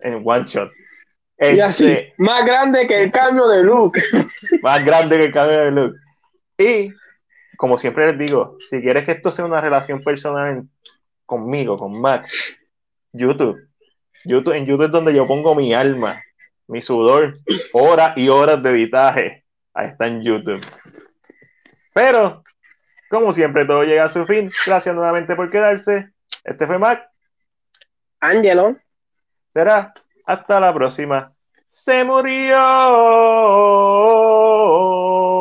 [0.00, 0.70] en One Shot.
[1.38, 3.96] Y así, Este, más grande que el cambio de look.
[4.62, 5.94] más grande que el cambio de look.
[6.58, 6.92] Y,
[7.56, 10.68] como siempre les digo, si quieres que esto sea una relación personal
[11.24, 12.28] conmigo, con Mac,
[13.14, 13.67] YouTube.
[14.28, 14.54] YouTube.
[14.54, 16.22] En YouTube es donde yo pongo mi alma,
[16.66, 17.34] mi sudor,
[17.72, 19.44] horas y horas de editaje.
[19.74, 20.64] Ahí está en YouTube.
[21.94, 22.44] Pero,
[23.10, 24.50] como siempre, todo llega a su fin.
[24.66, 26.12] Gracias nuevamente por quedarse.
[26.44, 27.08] Este fue Mac.
[28.20, 28.76] Angelo.
[29.54, 29.92] Será
[30.26, 31.32] hasta la próxima.
[31.66, 32.56] Se murió.